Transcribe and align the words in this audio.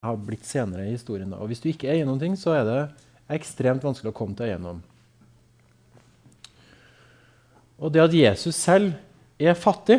har 0.00 0.16
blitt 0.16 0.46
senere 0.48 0.86
i 0.88 0.94
historien. 0.94 1.32
Og 1.36 1.50
Hvis 1.50 1.60
du 1.60 1.68
ikke 1.68 1.90
eier 1.92 2.06
noen 2.08 2.20
ting, 2.20 2.36
så 2.38 2.54
er 2.56 2.64
det 2.64 2.78
ekstremt 3.36 3.84
vanskelig 3.84 4.14
å 4.14 4.16
komme 4.16 4.32
til 4.36 4.48
eiendom. 4.48 4.80
Og 7.80 7.92
det 7.92 8.00
at 8.00 8.16
Jesus 8.16 8.56
selv 8.56 8.94
er 9.40 9.56
fattig 9.56 9.98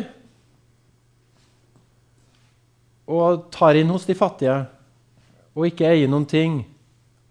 og 3.06 3.48
tar 3.54 3.78
inn 3.78 3.90
hos 3.90 4.06
de 4.06 4.14
fattige 4.18 4.56
og 5.54 5.66
ikke 5.68 5.88
eier 5.90 6.10
noen 6.10 6.26
ting 6.26 6.60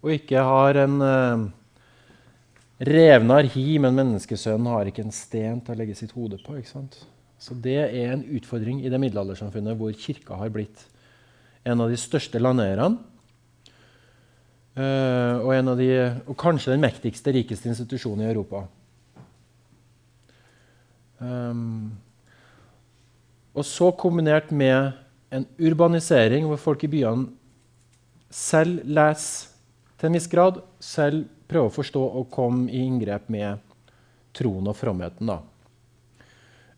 og 0.02 0.12
ikke 0.16 0.44
har 0.44 0.80
en 0.82 0.96
uh, 1.00 1.44
revnar 2.88 3.48
hi, 3.52 3.66
men 3.80 3.96
menneskesønnen 3.96 4.72
har 4.72 4.88
ikke 4.88 5.04
en 5.04 5.14
sten 5.14 5.60
til 5.64 5.74
å 5.74 5.78
legge 5.78 5.96
sitt 5.96 6.12
hode 6.16 6.40
på. 6.42 6.56
ikke 6.56 6.72
sant? 6.72 6.98
Så 7.40 7.54
Det 7.54 7.78
er 7.84 8.12
en 8.12 8.24
utfordring 8.32 8.80
i 8.80 8.92
det 8.92 9.00
middelaldersamfunnet 9.00 9.78
hvor 9.78 9.92
kirka 9.96 10.40
har 10.40 10.52
blitt 10.52 10.88
en 11.64 11.82
av 11.82 11.90
de 11.90 11.98
største 12.00 12.40
landeierne. 12.42 12.98
Uh, 14.72 15.44
og, 15.44 15.74
de, 15.76 15.88
og, 16.24 16.32
kanskje 16.40 16.72
den 16.72 16.80
mektigste, 16.80 17.34
rikeste 17.36 17.68
institusjonen 17.68 18.24
i 18.24 18.30
Europa. 18.30 18.62
Um, 21.20 21.92
og 23.52 23.66
så 23.68 23.90
kombinert 24.00 24.48
med 24.48 24.96
en 25.32 25.44
urbanisering 25.60 26.48
hvor 26.48 26.60
folk 26.60 26.86
i 26.86 26.90
byene 26.92 27.28
selv 28.32 28.80
leser 28.88 29.52
til 30.00 30.08
en 30.08 30.16
viss 30.16 30.30
grad, 30.32 30.62
selv 30.80 31.28
prøver 31.46 31.68
å 31.68 31.76
forstå 31.76 32.02
og 32.02 32.30
komme 32.32 32.72
i 32.72 32.80
inngrep 32.80 33.28
med 33.30 33.60
troen 34.32 34.72
og 34.72 34.76
fromheten. 34.78 35.28
Da. 35.28 35.36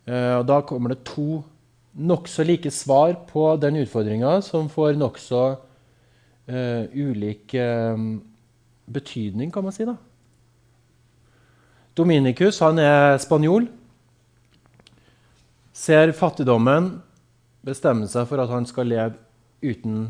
Uh, 0.04 0.40
da 0.42 0.58
kommer 0.66 0.92
det 0.92 1.04
to 1.06 1.44
nokså 1.94 2.44
like 2.46 2.70
svar 2.74 3.14
på 3.28 3.56
den 3.62 3.76
utfordringa, 3.82 4.40
som 4.42 4.68
får 4.68 4.98
nokså 4.98 5.42
uh, 5.54 6.82
ulik 6.92 7.54
uh, 7.54 7.96
betydning, 8.86 9.52
kan 9.54 9.64
man 9.64 9.72
si. 9.72 9.86
da. 9.86 9.96
Dominicus 11.94 12.58
han 12.64 12.80
er 12.82 13.18
spanjol. 13.22 13.68
Ser 15.74 16.12
fattigdommen, 16.14 16.96
bestemmer 17.64 18.10
seg 18.10 18.26
for 18.30 18.42
at 18.42 18.50
han 18.50 18.66
skal 18.66 18.90
leve 18.90 19.14
uten 19.64 20.08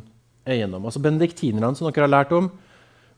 eiendom. 0.48 0.84
Altså 0.88 1.02
Benediktinerne, 1.04 1.76
som 1.76 1.88
dere 1.88 2.06
har 2.06 2.12
lært 2.12 2.32
om, 2.36 2.50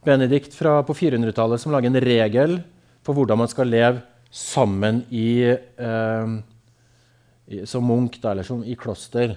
Benedikt 0.06 0.54
fra, 0.54 0.80
på 0.86 0.94
400-tallet 0.94 1.58
som 1.58 1.72
lager 1.74 1.90
en 1.90 2.02
regel 2.02 2.60
for 3.06 3.16
hvordan 3.16 3.40
man 3.40 3.50
skal 3.50 3.70
leve 3.70 4.02
sammen 4.30 5.00
i, 5.10 5.42
eh, 5.50 6.34
som 7.64 7.84
munk 7.86 8.18
da, 8.22 8.32
eller 8.32 8.46
som, 8.46 8.64
i 8.64 8.74
kloster. 8.78 9.36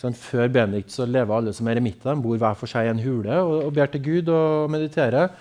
Før 0.00 0.48
Benedikt 0.48 0.92
så 0.94 1.04
lever 1.04 1.36
alle 1.36 1.52
som 1.52 1.68
eremitter. 1.68 2.14
De 2.14 2.24
bor 2.24 2.38
hver 2.40 2.56
for 2.56 2.70
seg 2.70 2.86
i 2.86 2.92
en 2.92 3.02
hule 3.02 3.36
og, 3.42 3.56
og 3.66 3.72
ber 3.76 3.90
til 3.92 4.04
Gud 4.04 4.30
og 4.32 4.70
mediterer. 4.72 5.32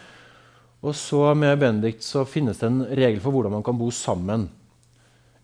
Og 0.84 0.96
så 0.96 1.34
med 1.36 1.60
Benedikt 1.60 2.04
så 2.04 2.26
finnes 2.28 2.60
det 2.60 2.68
en 2.68 2.82
regel 2.84 3.20
for 3.24 3.36
hvordan 3.36 3.58
man 3.58 3.64
kan 3.64 3.78
bo 3.80 3.90
sammen. 3.92 4.48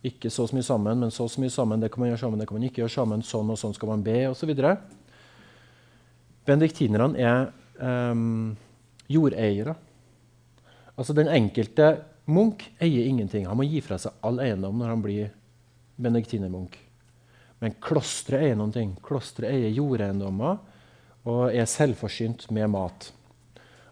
Ikke 0.06 0.30
så 0.30 0.46
mye 0.54 0.64
sammen, 0.64 1.00
men 1.02 1.12
så, 1.12 1.26
mye 1.42 1.52
sammen. 1.52 1.82
Det 1.82 1.90
kan 1.92 2.04
man 2.04 2.12
gjøre 2.12 2.22
sammen, 2.22 2.40
det 2.40 2.48
kan 2.48 2.60
man 2.60 2.68
ikke 2.68 2.84
gjøre 2.84 2.94
sammen. 2.94 3.24
Sånn 3.26 3.50
og 3.50 3.60
sånn 3.60 3.74
skal 3.76 3.90
man 3.90 4.04
be, 4.06 4.20
osv. 4.30 4.52
Benediktinerne 6.46 7.18
er 7.18 7.48
um, 8.12 8.52
jordeiere. 9.10 9.74
Altså 10.96 11.16
Den 11.18 11.32
enkelte 11.32 11.96
munk 12.32 12.68
eier 12.80 13.08
ingenting. 13.10 13.48
Han 13.50 13.58
må 13.58 13.66
gi 13.68 13.82
fra 13.84 13.98
seg 14.02 14.14
all 14.26 14.40
eiendom 14.44 14.78
når 14.80 14.94
han 14.94 15.04
blir 15.04 15.34
benediktinermunk. 15.96 16.78
Men 17.64 17.76
klosteret 17.82 18.48
eier 18.48 18.58
noen 18.60 18.74
ting. 18.76 18.96
Klosteret 19.06 19.56
eier 19.56 19.76
jordeiendommer 19.76 20.60
og 21.26 21.46
er 21.50 21.70
selvforsynt 21.70 22.50
med 22.54 22.70
mat. 22.74 23.10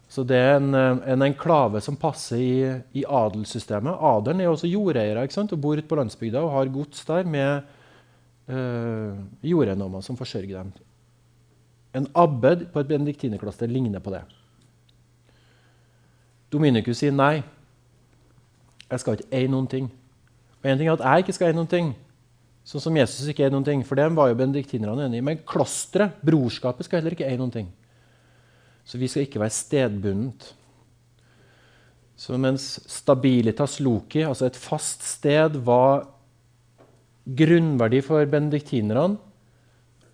Så 0.08 0.22
det 0.22 0.36
er 0.38 0.58
en, 0.60 0.74
en 0.76 1.24
enklave 1.26 1.80
som 1.82 1.96
passer 1.98 2.38
i, 2.38 2.58
i 3.00 3.02
adelssystemet. 3.08 3.96
Adelen 3.98 4.44
er 4.44 4.52
også 4.52 4.70
jordeiere 4.70 5.24
og 5.24 5.56
bor 5.58 5.80
ute 5.80 5.88
på 5.88 5.98
landsbygda 5.98 6.44
og 6.44 6.52
har 6.52 6.70
gods 6.70 7.04
der 7.04 7.24
med 7.24 7.62
øh, 8.48 9.16
jordeiendommer 9.42 10.00
som 10.00 10.16
forsørger 10.16 10.62
dem. 10.62 10.72
En 11.94 12.06
abbed 12.14 12.66
på 12.72 12.80
et 12.80 12.88
benediktinerkloster 12.88 13.66
ligner 13.66 13.98
på 13.98 14.10
det. 14.10 14.22
Dominikus 16.52 17.00
sier 17.02 17.14
nei. 17.14 17.42
Jeg 18.90 19.00
skal 19.00 19.18
ikke 19.18 19.30
eie 19.34 19.50
noen 19.50 19.66
ting. 19.66 19.90
Og 20.62 20.70
en 20.70 20.78
ting 20.78 20.88
er 20.88 20.94
at 20.94 21.02
jeg 21.02 21.24
ikke 21.24 21.34
skal 21.34 21.50
eie 21.50 21.56
noen 21.56 21.70
ting, 21.70 21.94
sånn 22.64 22.82
som 22.82 22.96
Jesus 22.96 23.28
ikke 23.28 23.44
er 23.46 23.52
noen 23.52 23.66
ting. 23.66 23.84
For 23.84 23.98
dem 24.00 24.16
var 24.16 24.30
jo 24.30 24.38
benediktinerne 24.40 25.08
enig 25.08 25.20
i. 25.20 25.24
Men 25.24 25.42
klosteret, 25.46 26.16
brorskapet, 26.24 26.86
skal 26.86 27.00
heller 27.00 27.16
ikke 27.16 27.28
eie 27.28 27.40
noen 27.40 27.52
ting. 27.54 27.70
Så 28.84 29.00
vi 29.00 29.08
skal 29.08 29.26
ikke 29.26 29.42
være 29.42 29.56
stedbundet. 29.56 30.50
Så 32.16 32.38
mens 32.38 32.76
stabilitas 32.88 33.80
loki, 33.82 34.22
altså 34.24 34.46
et 34.46 34.58
fast 34.58 35.02
sted, 35.06 35.58
var 35.66 36.06
grunnverdi 37.24 38.00
for 38.04 38.24
benediktinerne 38.28 39.16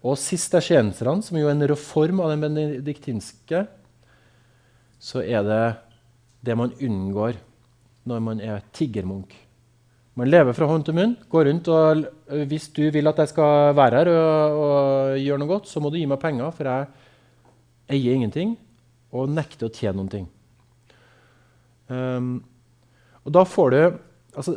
og 0.00 0.16
sistersienserne, 0.16 1.20
som 1.20 1.36
jo 1.36 1.50
er 1.50 1.56
en 1.56 1.68
reform 1.68 2.22
av 2.24 2.32
den 2.32 2.46
benediktinske, 2.46 3.66
så 5.00 5.20
er 5.20 5.44
det 5.44 5.64
det 6.46 6.56
man 6.56 6.72
unngår 6.80 7.36
når 8.08 8.22
man 8.24 8.40
er 8.40 8.64
tiggermunk. 8.72 9.34
Man 10.18 10.30
lever 10.30 10.56
fra 10.56 10.66
hånd 10.66 10.84
til 10.84 10.96
munn. 10.96 11.14
går 11.30 11.46
rundt 11.46 11.68
og 11.70 12.06
Hvis 12.50 12.68
du 12.74 12.82
vil 12.90 13.06
at 13.06 13.18
jeg 13.18 13.28
skal 13.28 13.74
være 13.76 14.00
her 14.00 14.10
og, 14.10 14.58
og 14.64 15.20
gjøre 15.20 15.38
noe 15.38 15.48
godt, 15.48 15.68
så 15.70 15.80
må 15.80 15.90
du 15.90 15.98
gi 16.00 16.06
meg 16.06 16.20
penger, 16.20 16.50
for 16.50 16.66
jeg 16.66 16.88
eier 17.90 18.14
ingenting 18.14 18.56
og 19.10 19.30
nekter 19.30 19.66
å 19.66 19.74
tjene 19.74 19.98
noen 19.98 20.10
ting. 20.10 20.26
Um, 21.90 22.42
og 23.26 23.32
da 23.34 23.42
får 23.42 23.70
du 23.74 23.78
altså, 24.38 24.52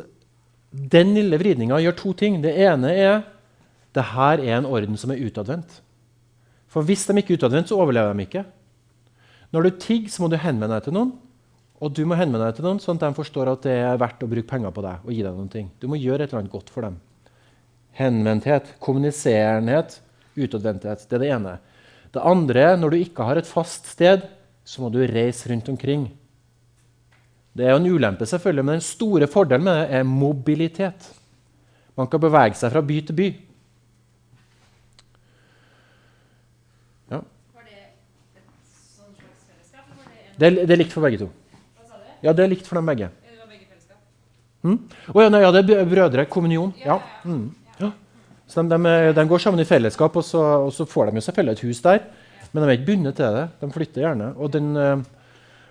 Den 0.70 1.14
lille 1.16 1.38
vridninga 1.38 1.80
gjør 1.82 1.96
to 1.98 2.12
ting. 2.18 2.38
Det 2.42 2.54
ene 2.66 2.92
er 2.94 3.16
det 3.94 4.10
her 4.10 4.42
er 4.42 4.58
en 4.58 4.66
orden 4.66 4.98
som 4.98 5.12
er 5.14 5.22
utadvendt. 5.22 5.80
For 6.66 6.82
hvis 6.82 7.06
de 7.06 7.14
ikke 7.20 7.36
er 7.36 7.38
utadvendt, 7.38 7.70
så 7.70 7.78
overlever 7.78 8.14
de 8.14 8.26
ikke. 8.26 8.42
Når 9.54 9.62
du 9.62 9.76
tigger, 9.78 10.10
så 10.10 10.22
må 10.22 10.28
du 10.30 10.40
henvende 10.42 10.74
deg 10.74 10.86
til 10.88 10.96
noen. 10.96 11.12
Og 11.84 11.92
du 11.92 12.06
må 12.08 12.16
henvende 12.16 12.46
deg 12.46 12.56
til 12.56 12.64
noen 12.64 12.80
sånn 12.80 12.96
at 12.96 13.10
de 13.10 13.16
forstår 13.18 13.50
at 13.50 13.66
det 13.66 13.74
er 13.76 14.00
verdt 14.00 14.22
å 14.24 14.30
bruke 14.30 14.48
penger 14.48 14.72
på 14.72 14.84
deg. 14.86 15.02
og 15.04 15.12
gi 15.12 15.20
deg 15.20 15.36
noen 15.36 15.52
ting. 15.52 15.68
Du 15.80 15.84
må 15.90 16.00
gjøre 16.00 16.24
et 16.24 16.32
eller 16.32 16.40
annet 16.40 16.54
godt 16.54 16.72
for 16.72 16.86
dem. 16.86 16.96
Henvendthet, 17.98 18.72
kommuniserenhet, 18.80 19.98
utadvendthet. 20.34 21.04
Det 21.10 21.18
er 21.18 21.22
det 21.22 21.32
ene. 21.36 21.58
Det 22.14 22.24
andre 22.24 22.64
er 22.70 22.80
når 22.80 22.94
du 22.94 23.02
ikke 23.02 23.26
har 23.28 23.36
et 23.36 23.48
fast 23.48 23.90
sted, 23.92 24.24
så 24.64 24.80
må 24.80 24.88
du 24.88 25.02
reise 25.04 25.50
rundt 25.50 25.68
omkring. 25.68 26.08
Det 27.54 27.66
er 27.66 27.74
jo 27.74 27.82
en 27.82 27.92
ulempe, 27.92 28.26
selvfølgelig, 28.26 28.64
men 28.64 28.80
den 28.80 28.88
store 28.88 29.28
fordelen 29.30 29.68
med 29.68 29.76
det 29.82 30.00
er 30.00 30.08
mobilitet. 30.08 31.10
Man 31.94 32.08
kan 32.10 32.22
bevege 32.22 32.56
seg 32.58 32.72
fra 32.72 32.82
by 32.82 32.96
til 33.06 33.18
by. 33.20 33.28
Ja. 37.12 37.20
Var 37.54 37.68
det 37.68 37.78
et 37.78 38.42
sånt 38.72 39.20
slags 39.20 39.46
fellesskap? 39.46 39.94
Det, 40.40 40.54
det 40.64 40.72
er 40.72 40.80
likt 40.80 40.96
for 40.96 41.04
begge 41.04 41.26
to. 41.26 41.30
Ja, 42.24 42.32
det 42.32 42.46
er 42.46 42.52
likt 42.54 42.68
for 42.68 42.80
dem 42.80 42.88
begge. 42.88 43.10
Mm? 44.64 44.78
Oh, 45.12 45.20
ja, 45.20 45.28
nei, 45.28 45.42
ja, 45.44 45.50
det 45.52 45.76
er 45.76 45.88
brødre. 45.88 46.24
Kommunion. 46.32 46.72
Ja. 46.80 46.96
Mm. 47.28 47.50
ja. 47.76 47.90
Så 48.48 48.62
de, 48.64 48.78
de, 48.80 48.94
de, 49.18 49.24
går 49.28 49.42
sammen 49.44 49.60
i 49.60 49.68
fellesskap, 49.68 50.16
og 50.16 50.24
så, 50.24 50.40
og 50.64 50.72
så, 50.72 50.86
får 50.88 51.10
de 51.10 51.20
jo 51.20 51.26
selvfølgelig 51.26 51.58
et 51.58 51.64
hus 51.68 51.82
der. 51.84 52.06
Men 52.52 52.62
de 52.62 52.68
er 52.70 52.78
ikke 52.78 52.88
bundet 52.92 53.18
til 53.20 53.36
det. 53.36 53.44
De 53.60 53.70
flytter 53.76 54.06
gjerne. 54.06 54.30
Og 54.40 54.52
den, 54.56 54.72
eh, 54.80 55.04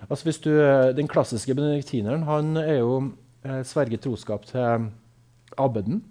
altså 0.06 0.28
hvis 0.28 0.42
du, 0.46 0.50
den 0.94 1.10
klassiske 1.10 1.56
benediktineren 1.58 2.26
han 2.28 2.56
er 2.62 2.78
jo 2.84 3.00
eh, 3.42 3.62
sverget 3.66 4.04
troskap 4.06 4.46
til 4.46 4.90
abbeden. 5.58 6.04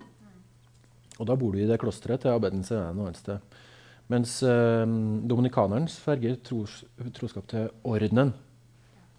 Og 1.22 1.28
da 1.30 1.38
bor 1.40 1.54
du 1.54 1.62
i 1.62 1.70
det 1.70 1.80
klosteret 1.80 2.26
til 2.26 2.34
abbeden 2.34 2.66
sin 2.68 2.82
et 2.82 2.90
annet 2.90 3.22
sted. 3.22 3.60
Mens 4.12 4.42
eh, 4.44 4.84
dominikaneren 5.30 5.88
sverger 5.88 6.36
tros, 6.44 6.82
troskap 7.16 7.48
til 7.48 7.70
ordenen 7.88 8.34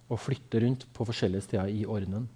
og 0.09 0.21
flytte 0.21 0.61
rundt 0.61 0.85
på 0.93 1.05
forskjellige 1.07 1.47
steder 1.47 1.71
i 1.73 1.85
ordenen. 1.89 2.27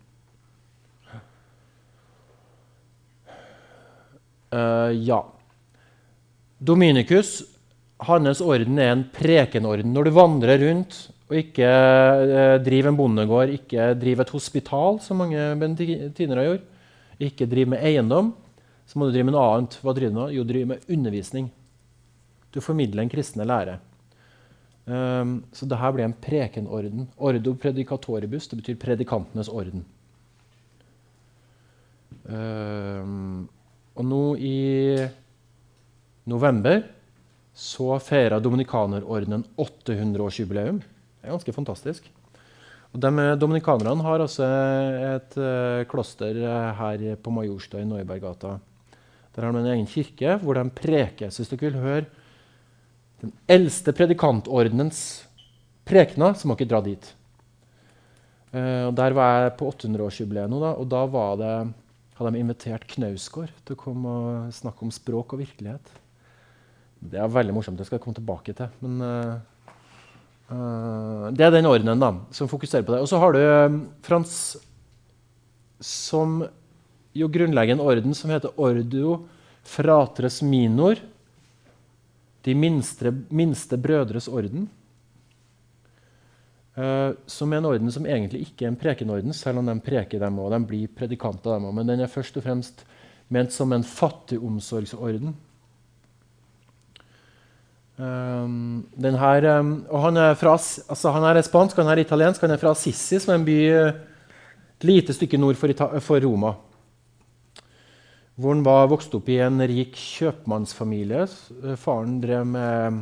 Uh, 4.49 4.89
ja. 5.05 5.19
Dominicus, 6.57 7.43
hans 8.01 8.41
orden 8.41 8.81
er 8.81 8.95
en 8.95 9.05
prekenorden. 9.13 9.93
Når 9.93 10.09
du 10.09 10.15
vandrer 10.17 10.63
rundt 10.63 10.97
og 11.29 11.37
ikke 11.37 11.69
uh, 11.69 12.55
driver 12.65 12.89
en 12.89 12.97
bondegård, 12.97 13.53
ikke 13.53 13.91
driver 14.01 14.25
et 14.25 14.33
hospital, 14.33 14.97
som 15.05 15.21
mange 15.21 15.51
benediktinere 15.61 16.47
gjorde, 16.47 16.65
ikke 17.19 17.49
driver 17.51 17.75
med 17.75 17.85
eiendom, 17.85 18.33
så 18.89 18.97
må 18.97 19.05
du 19.05 19.13
drive 19.13 19.27
med 19.29 19.35
noe 19.35 19.45
annet. 19.53 19.77
Hva 19.83 19.93
driver 19.93 20.15
du 20.15 20.19
med? 20.23 20.33
Jo, 20.33 20.47
driver 20.49 20.71
med 20.73 20.89
undervisning. 20.89 21.51
Du 22.49 22.57
formidler 22.65 23.05
en 23.05 23.11
kristne 23.11 23.45
lære. 23.45 23.77
Um, 24.89 25.43
så 25.53 25.67
det 25.69 25.77
her 25.77 25.93
ble 25.93 26.07
en 26.07 26.15
prekenorden. 26.17 27.07
Ordo 27.21 27.53
predicatoribus, 27.61 28.47
det 28.49 28.57
betyr 28.57 28.77
predikantenes 28.81 29.51
orden. 29.53 29.83
Um, 32.25 33.43
og 33.93 34.07
nå 34.07 34.23
i 34.41 34.55
november 36.29 36.81
så 37.53 37.99
feira 38.01 38.39
Dominikanerordenen 38.41 39.43
800-årsjubileum. 39.59 40.79
Det 40.81 41.27
er 41.27 41.35
ganske 41.35 41.53
fantastisk. 41.53 42.09
Og 42.89 43.01
de 43.03 43.25
Dominikanerne 43.37 44.01
har 44.05 44.23
altså 44.23 44.47
et 45.13 45.37
uh, 45.37 45.85
kloster 45.91 46.39
uh, 46.41 46.71
her 46.79 47.19
på 47.21 47.33
Majorstua 47.35 47.83
i 47.83 47.89
Neuberggata. 47.89 48.55
Der 49.35 49.45
har 49.45 49.53
de 49.53 49.61
en 49.61 49.73
egen 49.75 49.85
kirke 49.85 50.39
hvor 50.41 50.57
de 50.57 50.65
preker. 50.73 51.29
Hvis 51.29 51.51
dere 51.51 51.67
vil 51.67 51.77
høre 51.83 52.07
den 53.21 53.33
eldste 53.51 53.93
predikantordenens 53.95 55.01
prekena, 55.87 56.33
så 56.35 56.47
må 56.47 56.55
ikke 56.55 56.69
dra 56.69 56.81
dit. 56.85 57.11
Uh, 58.53 58.89
Der 58.95 59.15
var 59.17 59.43
jeg 59.43 59.55
på 59.59 59.69
800-årsjubileet 59.71 60.51
nå, 60.51 60.61
da, 60.63 60.73
og 60.79 60.89
da 60.89 61.03
det, 61.39 61.53
hadde 62.19 62.33
de 62.35 62.43
invitert 62.43 62.87
Knausgård 62.89 63.51
til 63.65 63.77
å 63.77 63.79
komme 63.79 64.13
og 64.19 64.53
snakke 64.55 64.85
om 64.85 64.93
språk 64.93 65.35
og 65.35 65.43
virkelighet. 65.43 65.93
Det 66.99 67.19
er 67.19 67.31
veldig 67.31 67.55
morsomt. 67.55 67.79
Det 67.79 67.87
skal 67.87 67.99
jeg 67.99 68.03
komme 68.03 68.17
tilbake 68.17 68.55
til. 68.57 68.71
Men 68.83 69.03
uh, 69.03 69.35
uh, 70.51 71.27
det 71.31 71.45
er 71.45 71.53
den 71.55 71.69
ordenen 71.69 72.01
da, 72.01 72.13
som 72.35 72.49
fokuserer 72.51 72.83
på 72.87 72.95
det. 72.95 73.03
Og 73.03 73.11
så 73.11 73.21
har 73.21 73.35
du 73.35 73.85
Frans 74.03 74.33
som 75.79 76.41
jo 77.15 77.29
grunnlegger 77.31 77.77
en 77.77 77.83
orden 77.83 78.15
som 78.15 78.31
heter 78.33 78.51
Ordo 78.59 79.21
fratres 79.63 80.41
minor. 80.43 80.99
De 82.45 82.55
minste, 82.55 83.11
minste 83.29 83.77
brødres 83.77 84.27
orden. 84.27 84.69
Uh, 86.79 87.11
som 87.27 87.51
er 87.51 87.59
en 87.59 87.67
orden 87.67 87.91
som 87.91 88.05
egentlig 88.07 88.45
ikke 88.45 88.65
er 88.65 88.71
en 88.71 88.79
prekenorden, 88.79 89.33
selv 89.35 89.59
om 89.59 89.67
de 89.67 89.75
preker 89.83 90.21
dem 90.21 90.37
og 90.39 90.53
de 90.53 90.61
blir 90.67 90.93
predikanter. 90.95 91.57
Dem 91.57 91.67
men 91.75 91.87
den 91.87 91.99
er 91.99 92.11
først 92.11 92.37
og 92.39 92.45
fremst 92.45 92.85
ment 93.29 93.53
som 93.53 93.73
en 93.73 93.83
fattigomsorgsorden. 93.83 95.35
Um, 97.99 98.85
her, 98.95 99.59
um, 99.59 99.73
og 99.89 100.05
han 100.05 100.17
er, 100.17 100.33
fra, 100.39 100.53
altså 100.55 101.11
han 101.11 101.25
er 101.27 101.41
spansk, 101.43 101.75
han 101.75 101.91
er 101.91 101.99
italiensk, 101.99 102.41
han 102.41 102.55
er 102.55 102.61
fra 102.61 102.71
Assisi, 102.71 103.19
som 103.19 103.33
er 103.33 103.39
en 103.41 103.45
by 103.45 103.57
et 104.79 104.87
lite 104.87 105.13
stykke 105.13 105.37
nord 105.37 105.59
for, 105.59 105.99
for 105.99 106.23
Roma. 106.23 106.53
Hvor 108.39 108.55
han 108.55 108.63
var 108.63 108.87
vokst 108.87 109.15
opp 109.17 109.27
i 109.27 109.41
en 109.43 109.59
rik 109.67 109.97
kjøpmannsfamilie. 109.99 111.25
Faren 111.75 112.21
drev 112.23 112.45
med, 112.47 113.01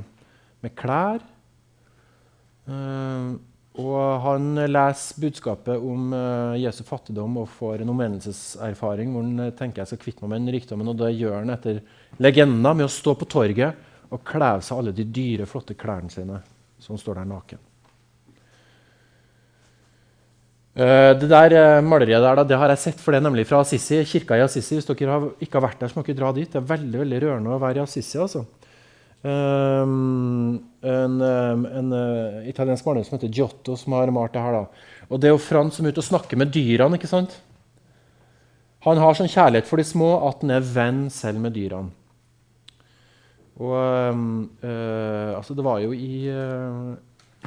med 0.66 0.74
klær. 0.80 1.22
Uh, 2.66 3.38
og 3.78 4.24
han 4.24 4.58
leser 4.66 5.22
budskapet 5.22 5.78
om 5.78 6.10
uh, 6.16 6.58
Jesu 6.58 6.82
fattigdom 6.88 7.38
og 7.44 7.52
får 7.54 7.84
en 7.84 7.94
omvendelseserfaring 7.94 9.14
hvor 9.14 9.28
han 9.28 9.54
tenker 9.60 9.84
jeg 9.84 9.92
skal 9.92 10.02
kvitte 10.02 10.26
meg 10.26 10.34
med 10.34 10.42
den 10.42 10.58
rikdommen. 10.58 10.90
Og 10.90 10.98
det 11.04 11.14
gjør 11.14 11.38
han 11.38 11.54
etter 11.54 11.84
legenda 12.18 12.74
med 12.74 12.90
å 12.90 12.96
stå 12.98 13.14
på 13.22 13.30
torget 13.30 13.86
og 14.10 14.26
kle 14.26 14.52
av 14.58 14.66
seg 14.66 14.82
alle 14.82 14.96
de 14.98 15.06
dyre, 15.06 15.46
flotte 15.46 15.78
klærne 15.78 16.10
sine, 16.10 16.42
som 16.82 16.98
står 16.98 17.22
der 17.22 17.30
naken. 17.30 17.62
Uh, 20.67 20.67
det 20.78 21.30
der 21.32 21.56
uh, 21.58 21.86
maleriet 21.86 22.22
der, 22.22 22.44
det 22.46 22.58
har 22.62 22.70
jeg 22.70 22.84
sett, 22.84 23.00
for 23.02 23.16
det 23.16 23.24
nemlig 23.26 23.48
fra 23.50 23.64
Assisi, 23.64 24.04
kirka 24.06 24.38
i 24.38 24.44
Assisi. 24.46 24.78
Hvis 24.78 24.86
dere 24.86 25.16
har, 25.16 25.26
ikke 25.42 25.58
har 25.58 25.66
vært 25.66 25.82
der, 25.82 25.90
så 25.90 25.98
må 25.98 26.06
dere 26.06 26.20
dra 26.20 26.30
dit. 26.36 26.52
Det 26.54 26.62
er 26.62 26.70
veldig 26.70 27.02
veldig 27.02 27.22
rørende 27.24 27.56
å 27.56 27.62
være 27.64 27.82
i 27.82 27.86
Assisi. 27.88 28.20
altså. 28.22 28.46
Um, 29.26 30.60
en, 30.86 31.18
um, 31.18 31.64
en 31.66 31.90
uh, 31.96 32.44
italiensk 32.48 32.86
maler 32.86 33.08
som 33.08 33.18
heter 33.18 33.34
Giotto, 33.34 33.74
som 33.76 33.98
har 33.98 34.14
malt 34.14 34.36
det 34.38 34.44
her. 34.46 34.60
da. 34.60 35.06
Og 35.10 35.20
Det 35.20 35.30
er 35.30 35.34
jo 35.34 35.42
Frans 35.42 35.80
som 35.80 35.88
er 35.88 35.96
ute 35.96 36.04
og 36.04 36.10
snakker 36.12 36.38
med 36.38 36.54
dyrene. 36.54 37.00
ikke 37.00 37.10
sant? 37.10 37.40
Han 38.86 39.02
har 39.02 39.18
sånn 39.18 39.32
kjærlighet 39.32 39.68
for 39.68 39.82
de 39.82 39.88
små 39.88 40.12
at 40.30 40.46
han 40.46 40.54
er 40.60 40.68
venn 40.76 41.08
selv 41.12 41.42
med 41.44 41.58
dyrene. 41.58 41.90
Og 43.58 43.74
øh, 43.74 45.32
altså 45.34 45.56
Det 45.58 45.64
var 45.66 45.80
jo 45.82 45.92
i, 45.92 46.30
øh, 46.30 46.94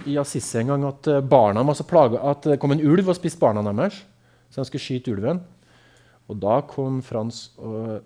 i 0.06 0.16
Assisi 0.20 0.60
en 0.60 0.72
gang 0.72 0.86
at 0.88 1.08
eh, 1.10 1.22
barna 1.24 1.62
var 1.66 1.76
så 1.76 1.86
plaga 1.88 2.22
at 2.30 2.46
det 2.48 2.58
kom 2.62 2.72
en 2.74 2.82
ulv 2.82 3.10
og 3.10 3.18
spiste 3.18 3.40
barna 3.42 3.64
deres. 3.66 4.02
Så 4.50 4.60
de 4.62 4.68
skulle 4.68 4.82
skyte 4.82 5.12
ulven. 5.12 5.42
Og 6.30 6.38
da 6.42 6.60
kom 6.66 7.00
Frans 7.02 7.50
og 7.58 8.00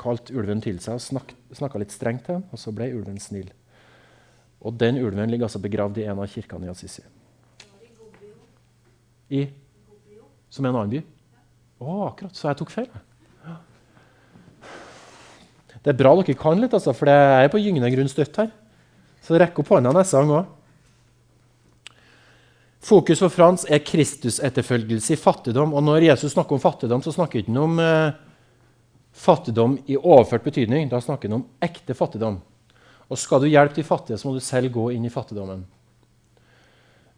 kalte 0.00 0.34
ulven 0.36 0.62
til 0.64 0.78
seg 0.80 0.96
og 0.96 1.04
snak, 1.04 1.34
snakka 1.56 1.80
litt 1.80 1.92
strengt 1.92 2.26
til 2.26 2.38
ham. 2.38 2.44
Og 2.52 2.60
så 2.60 2.72
ble 2.74 2.90
ulven 2.96 3.20
snill. 3.20 3.50
Og 4.60 4.76
den 4.80 5.00
ulven 5.00 5.32
ligger 5.32 5.48
altså 5.48 5.62
begravd 5.62 6.00
i 6.00 6.06
en 6.08 6.20
av 6.20 6.28
kirkene 6.28 6.68
i 6.68 6.72
Assisi. 6.72 7.04
I? 9.30 9.46
Som 10.50 10.66
en 10.66 10.74
annen 10.74 10.92
by? 10.92 11.02
Å, 11.80 11.94
akkurat. 12.10 12.36
Så 12.36 12.50
jeg 12.50 12.60
tok 12.60 12.72
feil. 12.74 12.90
Det 15.80 15.94
er 15.94 15.96
bra 15.96 16.12
dere 16.18 16.36
kan 16.36 16.58
litt, 16.60 16.74
altså, 16.76 16.92
for 16.92 17.08
jeg 17.08 17.44
er 17.46 17.52
på 17.52 17.60
gyngende 17.62 17.88
grunn 17.94 18.10
støtt 18.12 18.36
her. 18.42 18.50
Så 19.24 19.38
rekk 19.40 19.62
opp 19.62 19.70
hånda 19.72 19.94
neste 19.96 20.18
gang 20.18 20.32
òg. 20.40 20.50
Fokus 22.80 23.20
for 23.20 23.32
Frans 23.32 23.66
er 23.68 23.82
Kristusetterfølgelse 23.84 25.12
i 25.12 25.20
fattigdom. 25.20 25.74
Og 25.76 25.84
når 25.84 26.06
Jesus 26.08 26.32
snakker 26.32 26.56
om 26.56 26.62
fattigdom, 26.62 27.02
så 27.04 27.12
snakker 27.12 27.42
han 27.42 27.50
ikke 27.50 27.64
om 27.66 27.82
eh, 27.84 28.14
fattigdom 29.12 29.76
i 29.84 29.98
overført 30.00 30.46
betydning. 30.46 30.88
Da 30.88 31.02
snakker 31.04 31.28
han 31.28 31.42
om 31.42 31.46
ekte 31.60 31.96
fattigdom. 31.96 32.40
Og 33.10 33.18
skal 33.18 33.42
du 33.42 33.50
hjelpe 33.50 33.76
de 33.76 33.84
fattige, 33.84 34.16
så 34.18 34.28
må 34.28 34.36
du 34.36 34.44
selv 34.44 34.72
gå 34.72 34.90
inn 34.94 35.04
i 35.04 35.12
fattigdommen. 35.12 35.64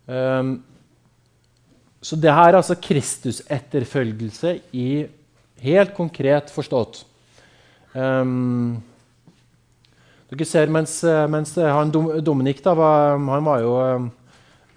Um, 0.06 0.54
så 2.02 2.16
det 2.18 2.32
her 2.32 2.48
er 2.50 2.58
altså 2.58 2.74
Kristusetterfølgelse 2.82 4.56
i 4.74 5.04
helt 5.62 5.92
konkret 5.94 6.50
forstått. 6.50 7.04
Um, 7.94 8.80
dere 10.32 10.48
ser 10.48 10.72
mens, 10.72 10.96
mens 11.30 11.54
han 11.60 11.92
Dominik 11.92 12.64
da, 12.64 12.72
var, 12.74 13.20
han 13.20 13.46
var 13.46 13.62
jo 13.62 13.76
uh, 13.76 13.84
eh, 13.92 14.10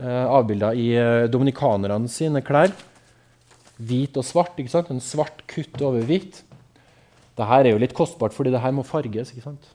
avbilda 0.03 0.73
i 0.75 0.89
uh, 0.99 1.27
dominikanerne 1.31 2.09
sine 2.11 2.41
klær. 2.45 2.73
Hvit 3.75 4.17
og 4.19 4.25
svart. 4.27 4.59
ikke 4.59 4.73
sant? 4.73 4.91
En 4.91 5.03
svart 5.03 5.43
kutt 5.51 5.81
over 5.83 6.03
hvitt. 6.07 6.43
Dette 7.35 7.59
er 7.59 7.71
jo 7.71 7.79
litt 7.81 7.95
kostbart, 7.95 8.35
fordi 8.35 8.53
det 8.53 8.63
her 8.63 8.75
må 8.75 8.85
farges. 8.87 9.31
ikke 9.31 9.45
sant? 9.45 9.71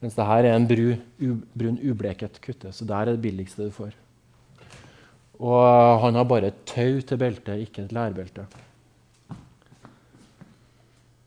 Mens 0.00 0.16
det 0.16 0.24
her 0.24 0.48
er 0.48 0.56
en 0.56 0.68
bru, 0.68 0.94
brun, 1.52 1.80
ubleket 1.84 2.40
kutte. 2.44 2.72
Så 2.72 2.88
der 2.88 3.04
er 3.04 3.14
det 3.14 3.24
billigste 3.24 3.68
du 3.68 3.74
får. 3.74 3.92
Og 5.40 5.60
uh, 5.60 6.00
han 6.04 6.16
har 6.20 6.28
bare 6.28 6.52
et 6.52 6.64
tau 6.68 7.00
til 7.00 7.20
beltet, 7.20 7.64
ikke 7.64 7.86
et 7.86 7.96
lærbelte. 7.96 8.44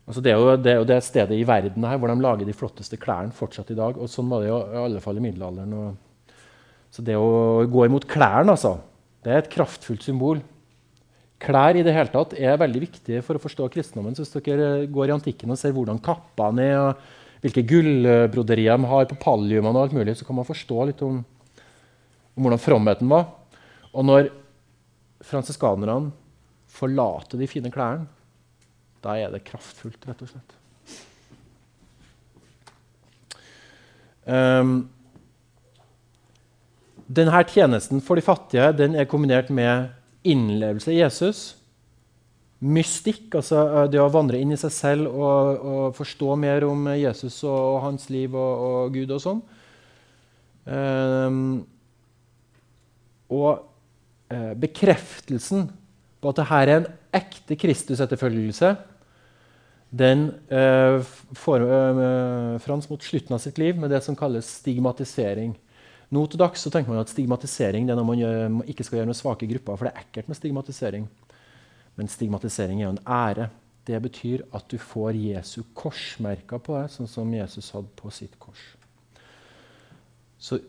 Altså 0.04 0.20
det, 0.20 0.34
er 0.34 0.36
jo, 0.36 0.56
det, 0.60 0.70
er 0.70 0.80
jo, 0.82 0.86
det 0.88 0.98
stedet 1.00 1.36
i 1.38 1.46
verden 1.48 1.84
her 1.88 1.96
hvor 1.96 2.10
de 2.12 2.20
lager 2.20 2.44
de 2.44 2.54
flotteste 2.56 2.98
klærne 3.00 3.32
fortsatt 3.32 3.70
i 3.72 3.78
dag. 3.78 3.96
og 3.96 4.10
Sånn 4.10 4.28
var 4.28 4.42
det 4.42 4.50
jo 4.50 4.58
i 4.60 4.82
alle 4.82 5.00
fall 5.00 5.18
i 5.18 5.24
middelalderen. 5.24 5.72
Og, 5.80 6.03
så 6.94 7.02
det 7.02 7.16
å 7.18 7.64
gå 7.66 7.86
imot 7.88 8.06
klærne, 8.06 8.54
altså, 8.54 8.76
det 9.26 9.32
er 9.32 9.40
et 9.42 9.50
kraftfullt 9.50 10.04
symbol. 10.06 10.38
Klær 11.42 11.74
i 11.74 11.82
det 11.82 11.92
hele 11.96 12.12
tatt 12.12 12.36
er 12.38 12.60
veldig 12.60 12.82
viktig 12.84 13.18
for 13.26 13.34
å 13.34 13.42
forstå 13.42 13.66
kristendommen. 13.74 14.14
Så 14.14 14.22
hvis 14.22 14.46
dere 14.46 14.86
går 14.86 15.10
i 15.10 15.14
antikken 15.16 15.50
og 15.50 15.58
ser 15.58 15.74
hvordan 15.74 15.98
kappene 16.04 16.68
er, 16.68 16.78
og 16.78 17.42
hvilke 17.44 17.64
gullbroderier 17.68 18.78
de 18.78 18.90
har 18.92 19.08
på 19.10 19.18
palliumene, 19.20 19.74
og 19.74 19.82
alt 19.88 19.96
mulig, 19.96 20.14
så 20.16 20.28
kan 20.28 20.38
man 20.38 20.46
forstå 20.48 20.86
litt 20.92 21.02
om, 21.04 21.18
om 22.38 22.46
hvordan 22.46 22.62
fromheten 22.62 23.10
var. 23.10 23.26
Og 23.90 24.06
når 24.06 24.30
fransiskanerne 25.24 26.14
forlater 26.74 27.40
de 27.40 27.50
fine 27.50 27.72
klærne 27.74 28.06
da 29.04 29.18
er 29.20 29.32
det 29.34 29.44
kraftfullt, 29.44 30.06
rett 30.08 30.22
og 30.24 30.30
slett. 30.30 30.54
Um, 34.24 34.70
denne 37.14 37.42
tjenesten 37.48 38.02
for 38.04 38.18
de 38.18 38.24
fattige 38.24 38.70
den 38.76 38.96
er 38.98 39.08
kombinert 39.10 39.50
med 39.54 39.90
innlevelse 40.24 40.92
i 40.92 41.00
Jesus. 41.00 41.42
Mystikk, 42.64 43.34
altså 43.36 43.60
eh, 43.66 43.90
det 43.92 44.00
å 44.00 44.08
vandre 44.12 44.40
inn 44.40 44.54
i 44.54 44.60
seg 44.60 44.72
selv 44.72 45.12
og, 45.12 45.60
og 45.60 45.98
forstå 45.98 46.38
mer 46.40 46.66
om 46.68 46.88
Jesus 46.96 47.42
og, 47.44 47.58
og 47.74 47.78
hans 47.84 48.08
liv 48.12 48.34
og, 48.34 48.64
og, 48.68 48.96
Gud 48.96 49.14
og 49.14 49.22
sånn. 49.24 49.44
Um, 50.64 51.40
og 53.28 53.66
uh, 54.32 54.52
bekreftelsen 54.56 55.66
på 56.24 56.32
at 56.32 56.38
dette 56.40 56.60
er 56.62 56.72
en 56.72 56.86
ekte 57.14 57.56
Kristus-etterfølgelse, 57.60 58.70
den 59.94 60.24
eh, 60.50 60.96
får 61.38 61.62
eh, 61.62 62.56
Frans 62.64 62.88
mot 62.90 63.02
slutten 63.04 63.36
av 63.36 63.42
sitt 63.42 63.60
liv 63.62 63.78
med 63.78 63.92
det 63.94 64.00
som 64.02 64.16
kalles 64.18 64.48
stigmatisering. 64.62 65.52
Nå 66.12 66.24
til 66.28 66.40
dags 66.40 66.60
så 66.64 66.70
tenker 66.72 66.92
man 66.92 67.00
at 67.00 67.12
stigmatisering 67.12 67.86
det 67.86 67.94
er 67.94 67.98
når 68.00 68.08
man, 68.08 68.20
gjør, 68.20 68.56
ikke 68.68 68.84
skal 68.86 69.00
gjøre 69.00 69.10
noen 69.10 69.18
svake 69.18 69.48
grupper, 69.50 69.78
for 69.78 69.88
det 69.88 69.94
er 69.94 70.04
ekkelt 70.04 70.30
med 70.30 70.38
stigmatisering. 70.38 71.06
Men 71.96 72.10
stigmatisering 72.10 72.82
er 72.82 72.88
jo 72.88 72.94
en 72.96 73.04
ære. 73.06 73.48
Det 73.84 74.00
betyr 74.02 74.44
at 74.56 74.68
du 74.70 74.78
får 74.80 75.16
Jesu 75.20 75.62
korsmerker 75.76 76.60
på 76.62 76.76
deg, 76.76 76.92
sånn 76.92 77.10
som 77.10 77.32
Jesus 77.34 77.70
hadde 77.74 77.90
på 77.98 78.12
sitt 78.14 78.36
kors. 78.40 78.62
Så 80.40 80.60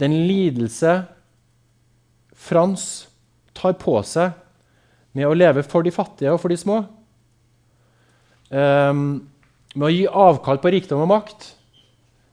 den 0.00 0.22
lidelse 0.28 1.02
Frans 2.42 3.06
tar 3.54 3.76
på 3.78 3.94
seg 4.08 4.32
med 5.14 5.28
å 5.28 5.36
leve 5.36 5.62
for 5.62 5.84
de 5.84 5.92
fattige 5.94 6.32
og 6.32 6.40
for 6.42 6.50
de 6.50 6.56
små, 6.58 6.80
um, 8.50 9.20
med 9.76 9.86
å 9.86 9.92
gi 9.92 10.06
avkall 10.08 10.60
på 10.60 10.72
rikdom 10.74 11.04
og 11.04 11.10
makt, 11.12 11.52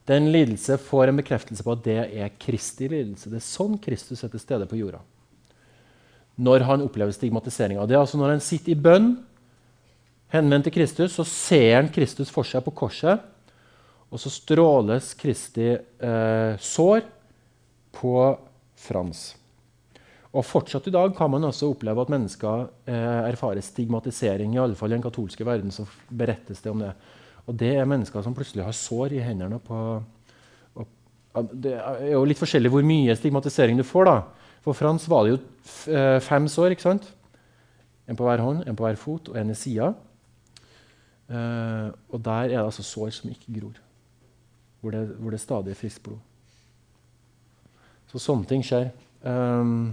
Den 0.10 0.32
lidelse 0.34 0.80
får 0.82 1.12
en 1.12 1.20
bekreftelse 1.22 1.64
på 1.66 1.74
at 1.76 1.86
det 1.86 2.00
er 2.02 2.36
Kristi 2.42 2.88
lidelse. 2.90 3.30
Det 3.30 3.38
er 3.38 3.46
sånn 3.46 3.78
Kristus 3.82 4.24
er 4.26 4.32
til 4.34 4.42
stede 4.42 4.66
på 4.70 4.80
jorda. 4.80 5.04
Når 6.40 6.66
han 6.66 6.86
opplever 6.86 7.14
stigmatiseringa. 7.14 7.86
Det 7.86 8.00
altså 8.00 8.18
når 8.18 8.34
han 8.38 8.42
sitter 8.44 8.74
i 8.74 8.80
bønn, 8.80 9.12
henvendt 10.34 10.70
til 10.70 10.78
Kristus, 10.80 11.14
så 11.18 11.26
ser 11.28 11.76
han 11.76 11.92
Kristus 11.94 12.32
for 12.34 12.48
seg 12.48 12.64
på 12.66 12.74
korset. 12.82 13.22
Og 14.10 14.22
så 14.22 14.32
stråles 14.34 15.12
Kristi 15.20 15.68
eh, 15.76 16.54
sår 16.58 17.04
på 17.94 18.16
Frans. 18.80 19.28
Og 20.30 20.46
Fortsatt 20.46 20.88
i 20.90 20.94
dag 20.94 21.14
kan 21.18 21.30
man 21.34 21.46
også 21.46 21.70
oppleve 21.70 22.02
at 22.02 22.12
mennesker 22.14 22.66
eh, 22.90 23.30
erfarer 23.30 23.62
stigmatisering. 23.66 24.56
I 24.56 24.62
alle 24.62 24.78
fall 24.78 24.94
i 24.94 24.98
den 24.98 25.06
katolske 25.06 25.46
verden 25.46 25.74
så 25.74 25.86
berettes 26.10 26.62
det 26.66 26.74
om 26.74 26.82
det. 26.82 26.94
Og 27.50 27.56
det 27.58 27.72
er 27.76 27.88
mennesker 27.90 28.22
som 28.22 28.36
plutselig 28.38 28.62
har 28.66 28.76
sår 28.78 29.16
i 29.18 29.24
hendene. 29.26 29.58
På, 29.66 30.04
og, 30.78 31.54
det 31.54 31.74
er 31.80 32.12
jo 32.12 32.26
litt 32.30 32.38
forskjellig 32.38 32.70
hvor 32.74 32.86
mye 32.86 33.16
stigmatisering 33.18 33.80
du 33.80 33.86
får. 33.88 34.06
da. 34.06 34.18
For 34.66 34.78
Frans 34.78 35.08
var 35.10 35.26
det 35.26 35.34
jo 35.34 35.40
eh, 35.96 36.20
fem 36.22 36.46
sår. 36.52 36.76
ikke 36.76 36.86
sant? 36.86 37.10
En 38.10 38.18
på 38.18 38.26
hver 38.26 38.42
hånd, 38.42 38.62
en 38.68 38.78
på 38.78 38.86
hver 38.86 39.00
fot 39.02 39.32
og 39.32 39.38
en 39.38 39.54
i 39.54 39.58
sida. 39.58 39.94
Uh, 41.30 41.94
og 42.10 42.24
der 42.26 42.48
er 42.48 42.56
det 42.56 42.64
altså 42.64 42.82
sår 42.82 43.12
som 43.14 43.30
ikke 43.30 43.60
gror. 43.60 43.76
Hvor 44.82 44.96
det, 44.96 45.04
hvor 45.20 45.30
det 45.30 45.42
stadig 45.42 45.76
er 45.76 45.78
friskt 45.78 46.02
blod. 46.04 46.18
Så 48.10 48.22
sånne 48.22 48.50
ting 48.50 48.64
skjer. 48.66 48.90
Um, 49.22 49.92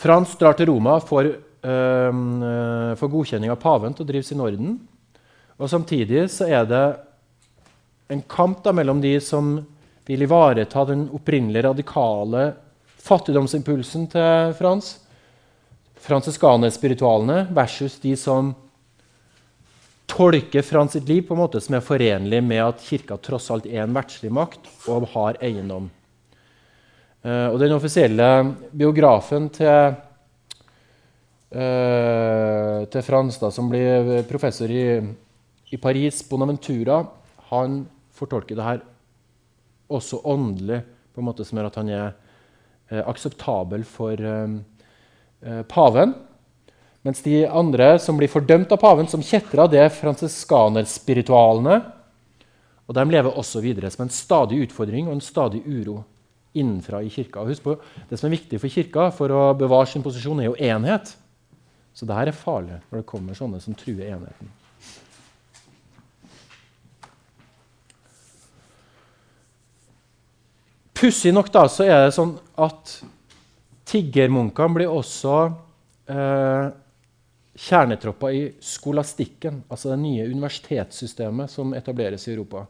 Frans 0.00 0.32
drar 0.40 0.56
til 0.56 0.70
Roma 0.70 0.96
um, 0.96 1.34
for 1.62 3.12
godkjenning 3.12 3.52
av 3.52 3.58
paven 3.60 3.92
til 3.92 4.06
å 4.06 4.08
drive 4.08 4.24
sin 4.24 4.40
orden. 4.40 4.78
Og 5.60 5.68
Samtidig 5.68 6.24
så 6.32 6.48
er 6.48 6.64
det 6.64 6.84
en 8.10 8.22
kamp 8.24 8.62
da, 8.64 8.72
mellom 8.72 9.02
de 9.02 9.12
som 9.22 9.58
vil 10.08 10.24
ivareta 10.24 10.86
den 10.88 11.04
opprinnelige 11.14 11.68
radikale 11.68 12.46
fattigdomsimpulsen 13.00 14.08
til 14.10 14.54
Frans, 14.58 14.96
fransiskanerspiritualene, 16.00 17.44
versus 17.54 17.98
de 18.02 18.16
som 18.18 18.54
tolker 20.10 20.64
Frans 20.66 20.96
sitt 20.96 21.08
liv 21.08 21.22
på 21.28 21.36
en 21.36 21.42
måte 21.44 21.60
som 21.62 21.76
er 21.76 21.86
forenlig 21.86 22.42
med 22.42 22.64
at 22.64 22.82
kirka 22.82 23.20
tross 23.22 23.50
alt 23.52 23.68
er 23.68 23.84
en 23.84 23.94
verdslig 23.94 24.32
makt 24.34 24.66
og 24.90 25.06
har 25.14 25.38
eiendom. 25.44 25.86
Uh, 27.20 27.52
og 27.52 27.58
Den 27.60 27.76
offisielle 27.76 28.26
biografen 28.72 29.50
til, 29.52 29.94
til 31.50 33.02
Frans, 33.02 33.40
da, 33.42 33.48
som 33.50 33.66
blir 33.72 34.20
professor 34.28 34.70
i, 34.70 34.84
i, 35.66 35.78
Paris, 35.82 36.20
Bonaventura, 36.28 37.00
han 37.50 37.80
fortolker 38.14 38.54
det 38.54 38.66
her 38.66 38.82
også 39.90 40.20
åndelig, 40.30 40.78
på 41.10 41.18
en 41.18 41.26
måte 41.26 41.46
som 41.46 41.58
gjør 41.58 41.70
at 41.72 41.78
han 41.80 41.90
er 41.90 42.04
eh, 42.06 43.02
akseptabel 43.02 43.82
for 43.82 44.22
paven. 45.72 46.12
Mens 47.02 47.22
de 47.24 47.46
andre 47.48 47.94
som 47.98 48.18
blir 48.20 48.28
fordømt 48.28 48.72
av 48.74 48.80
paven, 48.82 49.08
som 49.08 49.22
kjetrer, 49.24 49.70
det 49.72 49.80
er 49.80 49.94
fransiskanerspiritualene. 49.94 51.80
Og 52.90 52.96
de 52.98 53.04
lever 53.06 53.38
også 53.38 53.62
videre 53.64 53.90
som 53.92 54.04
en 54.04 54.12
stadig 54.12 54.58
utfordring 54.66 55.08
og 55.08 55.14
en 55.14 55.24
stadig 55.24 55.62
uro 55.64 56.00
innenfra 56.58 57.00
i 57.06 57.10
kirka. 57.12 57.44
Husk 57.46 57.62
på, 57.62 57.76
Det 58.08 58.18
som 58.18 58.26
er 58.26 58.36
viktig 58.36 58.58
for 58.60 58.68
kirka 58.68 59.10
for 59.14 59.30
å 59.30 59.54
bevare 59.54 59.86
sin 59.86 60.02
posisjon, 60.02 60.40
er 60.40 60.50
jo 60.50 60.58
enhet. 60.58 61.14
Så 62.00 62.06
det 62.08 62.16
her 62.16 62.30
er 62.30 62.36
farlig 62.36 62.78
når 62.88 63.02
det 63.02 63.08
kommer 63.10 63.36
sånne 63.36 63.58
som 63.60 63.74
truer 63.76 64.06
enheten. 64.06 64.48
Pussig 70.96 71.34
nok 71.36 71.50
da, 71.52 71.66
så 71.68 71.84
er 71.84 72.06
det 72.06 72.14
sånn 72.16 72.32
at 72.56 72.94
tiggermunkene 73.92 74.78
blir 74.78 74.94
også 74.94 75.34
eh, 76.08 76.70
kjernetropper 77.68 78.38
i 78.38 78.40
skolastikken, 78.64 79.60
altså 79.68 79.92
det 79.92 79.98
nye 80.00 80.30
universitetssystemet 80.32 81.52
som 81.52 81.76
etableres 81.76 82.24
i 82.24 82.32
Europa. 82.32 82.64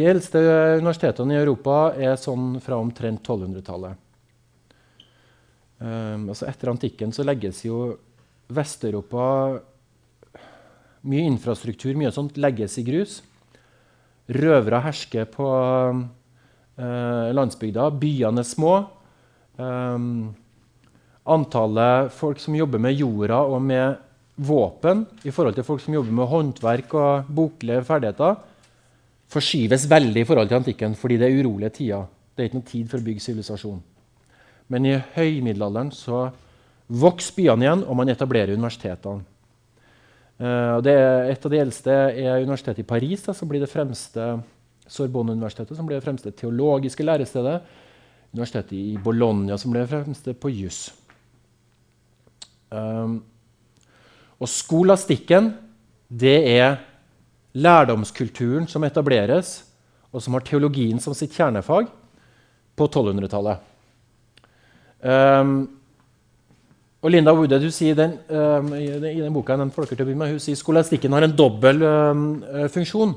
De 0.00 0.08
eldste 0.08 0.40
universitetene 0.80 1.36
i 1.36 1.42
Europa 1.42 1.76
er 1.92 2.16
sånn 2.16 2.56
fra 2.64 2.80
omtrent 2.80 3.20
1200-tallet. 3.20 4.00
Um, 5.84 6.30
altså 6.32 6.48
etter 6.48 6.72
antikken 6.72 7.12
så 7.12 7.28
legges 7.28 7.60
jo 7.66 7.98
Vest-Europa 8.54 9.24
Mye 11.04 11.26
infrastruktur, 11.28 11.92
mye 12.00 12.08
sånt 12.14 12.38
legges 12.40 12.78
i 12.80 12.84
grus. 12.86 13.18
Røvere 14.32 14.80
hersker 14.86 15.26
på 15.28 15.48
uh, 15.52 17.26
landsbygda. 17.36 17.90
Byene 18.00 18.40
er 18.40 18.48
små. 18.48 18.78
Um, 19.60 20.32
antallet 21.28 22.08
folk 22.16 22.40
som 22.40 22.56
jobber 22.56 22.80
med 22.80 22.96
jorda 22.96 23.42
og 23.44 23.60
med 23.62 24.00
våpen, 24.34 25.04
i 25.28 25.30
forhold 25.30 25.58
til 25.58 25.66
folk 25.66 25.84
som 25.84 25.94
jobber 25.94 26.16
med 26.16 26.30
håndverk 26.30 26.96
og 26.98 27.28
boklige 27.36 27.84
ferdigheter, 27.86 28.40
forskyves 29.30 29.84
veldig 29.90 30.24
i 30.24 30.26
forhold 30.26 30.50
til 30.50 30.58
antikken 30.58 30.96
fordi 30.98 31.18
det 31.20 31.28
er 31.28 31.36
urolige 31.42 31.76
tider. 31.76 32.08
Det 32.34 32.42
er 32.42 32.48
ikke 32.48 32.62
noe 32.62 32.70
tid 32.72 32.88
for 32.90 32.98
å 32.98 33.06
bygge 33.06 33.22
sivilisasjon. 33.22 33.84
Men 34.72 34.88
i 34.88 34.96
høymiddelalderen 35.14 35.92
så 35.94 36.30
vokser 36.88 37.36
byene 37.36 37.64
igjen, 37.64 37.84
og 37.88 37.96
man 37.96 38.10
etablerer 38.12 38.54
universitetene. 38.54 39.24
Er 40.44 41.30
et 41.30 41.46
av 41.46 41.52
de 41.52 41.60
eldste 41.62 41.92
er 41.94 42.42
universitetet 42.42 42.82
i 42.82 42.88
Paris, 42.88 43.22
da, 43.22 43.34
som 43.36 43.48
blir 43.48 43.62
det 43.62 43.70
fremste 43.70 44.34
Sorbonne-universitetet, 44.90 45.76
som 45.76 45.86
blir 45.86 46.00
det 46.00 46.04
fremste 46.04 46.32
teologiske 46.36 47.06
lærestedet. 47.06 47.60
Universitetet 48.34 48.74
i 48.76 48.98
Bologna, 49.00 49.56
som 49.56 49.72
blir 49.72 49.84
det 49.84 49.92
fremste 49.92 50.34
på 50.34 50.50
juss. 50.52 50.88
Um, 52.74 53.20
og 54.42 54.50
skolastikken, 54.50 55.52
det 56.10 56.36
er 56.50 56.80
lærdomskulturen 57.54 58.66
som 58.68 58.84
etableres, 58.84 59.62
og 60.10 60.22
som 60.22 60.34
har 60.34 60.44
teologien 60.46 60.98
som 61.02 61.14
sitt 61.14 61.34
kjernefag, 61.34 61.86
på 62.74 62.88
1200-tallet. 62.90 63.62
Um, 64.98 65.10
ehm, 65.10 65.56
og 67.04 67.12
Linda 67.12 67.34
Woodhead 67.36 67.60
hun 67.60 67.72
sier 67.74 67.96
den, 67.98 68.14
um, 68.32 68.70
i, 68.78 68.86
den, 68.88 69.10
i 69.12 69.20
den 69.20 69.34
boka 69.34 69.58
den 69.58 69.68
med, 69.68 70.30
hun 70.30 70.40
sier 70.40 70.56
skolastikken 70.56 71.12
har 71.12 71.26
en 71.26 71.36
dobbel 71.36 71.84
um, 71.84 72.22
funksjon. 72.72 73.12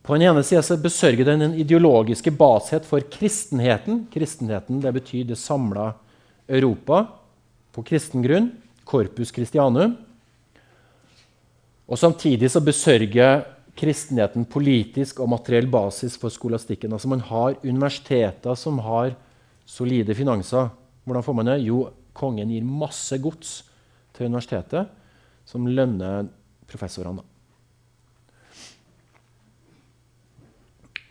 På 0.00 0.16
den 0.16 0.24
ene 0.30 0.40
sida 0.42 0.78
besørger 0.80 1.28
den 1.28 1.44
en 1.44 1.58
ideologiske 1.60 2.32
bashet 2.32 2.88
for 2.88 3.04
kristenheten. 3.12 4.06
Kristenheten 4.08 4.80
det 4.80 4.94
betyr 4.96 5.28
det 5.28 5.36
samla 5.36 5.90
Europa 6.48 7.04
på 7.76 7.84
kristen 7.84 8.24
grunn. 8.24 8.48
Corpus 8.88 9.30
Christianum. 9.30 9.92
Og 11.86 11.98
Samtidig 11.98 12.48
så 12.50 12.64
besørger 12.64 13.44
kristenheten 13.76 14.48
politisk 14.48 15.20
og 15.20 15.28
materiell 15.30 15.68
basis 15.70 16.16
for 16.18 16.32
skolastikken. 16.32 16.92
Altså 16.92 17.08
Man 17.08 17.20
har 17.20 17.60
universiteter 17.62 18.56
som 18.56 18.80
har 18.80 19.12
solide 19.66 20.14
finanser. 20.14 20.72
Hvordan 21.04 21.22
får 21.22 21.36
man 21.36 21.52
det? 21.52 21.60
Jo, 21.68 21.84
kongen 22.16 22.50
gir 22.50 22.66
masse 22.66 23.18
gods 23.22 23.60
til 24.16 24.28
universitetet, 24.30 24.88
som 25.46 25.66
lønner 25.66 26.28
professorene. 26.70 27.24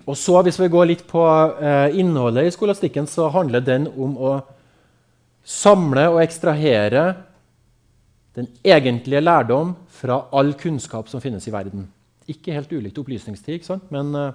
Og 0.10 0.18
så 0.18 0.42
Hvis 0.42 0.58
vi 0.58 0.72
går 0.74 0.88
litt 0.90 1.04
på 1.06 1.22
eh, 1.62 2.00
innholdet 2.02 2.48
i 2.48 2.54
skolastikken, 2.54 3.06
så 3.06 3.28
handler 3.30 3.62
den 3.62 3.86
om 3.94 4.16
å 4.18 4.32
samle 5.46 6.08
og 6.10 6.22
ekstrahere 6.24 7.04
den 8.38 8.48
egentlige 8.64 9.22
lærdom 9.22 9.76
fra 10.00 10.24
all 10.34 10.54
kunnskap 10.58 11.10
som 11.12 11.22
finnes 11.22 11.46
i 11.46 11.54
verden. 11.54 11.86
Ikke 12.30 12.56
helt 12.56 12.72
ulikt 12.74 12.98
opplysningstid, 13.02 13.68
men, 13.94 14.16
eh, 14.16 14.34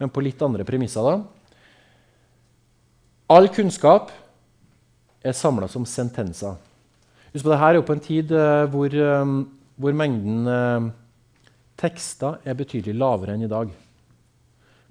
men, 0.00 0.10
på 0.10 0.24
litt 0.24 0.42
andre 0.42 0.64
premisser. 0.64 1.02
da. 1.02 1.22
All 3.30 3.48
kunnskap 3.48 4.10
er 5.22 5.36
samla 5.36 5.68
som 5.70 5.86
sentenser. 5.86 6.58
Husk 7.32 7.46
på, 7.46 7.52
Dette 7.52 7.68
er 7.68 7.78
jo 7.78 7.86
på 7.86 7.94
en 7.96 8.04
tid 8.04 8.34
uh, 8.36 8.64
hvor, 8.72 8.96
um, 9.22 9.36
hvor, 9.80 9.94
mengden 9.96 10.48
uh, 10.50 10.90
tekster 11.80 12.42
er 12.44 12.58
betydelig 12.58 12.96
lavere 12.98 13.36
enn 13.36 13.46
i 13.46 13.50
dag. 13.50 13.70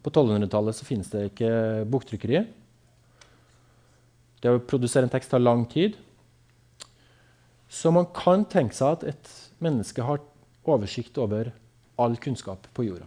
På 0.02 0.10
1200-tallet 0.10 0.82
finnes 0.88 1.12
det 1.12 1.28
ikke 1.30 1.52
boktrykkeri. 1.92 2.42
Det 4.42 4.50
å 4.50 4.64
produsere 4.66 5.06
en 5.06 5.14
tekst 5.14 5.30
tar 5.34 5.44
lang 5.44 5.68
tid. 5.70 6.00
Så 7.72 7.92
man 7.94 8.10
kan 8.16 8.48
tenke 8.50 8.76
seg 8.76 8.98
at 8.98 9.06
et 9.14 9.34
menneske 9.62 10.04
har 10.04 10.24
oversikt 10.66 11.20
over 11.22 11.52
all 12.02 12.18
kunnskap 12.18 12.66
på 12.74 12.88
jorda. 12.88 13.06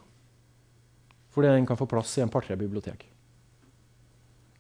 Fordi 1.35 1.51
den 1.51 1.67
kan 1.67 1.79
få 1.79 1.89
plass 1.91 2.15
i 2.19 2.23
en 2.23 2.31
par-tre 2.31 2.55
bibliotek. 2.57 3.03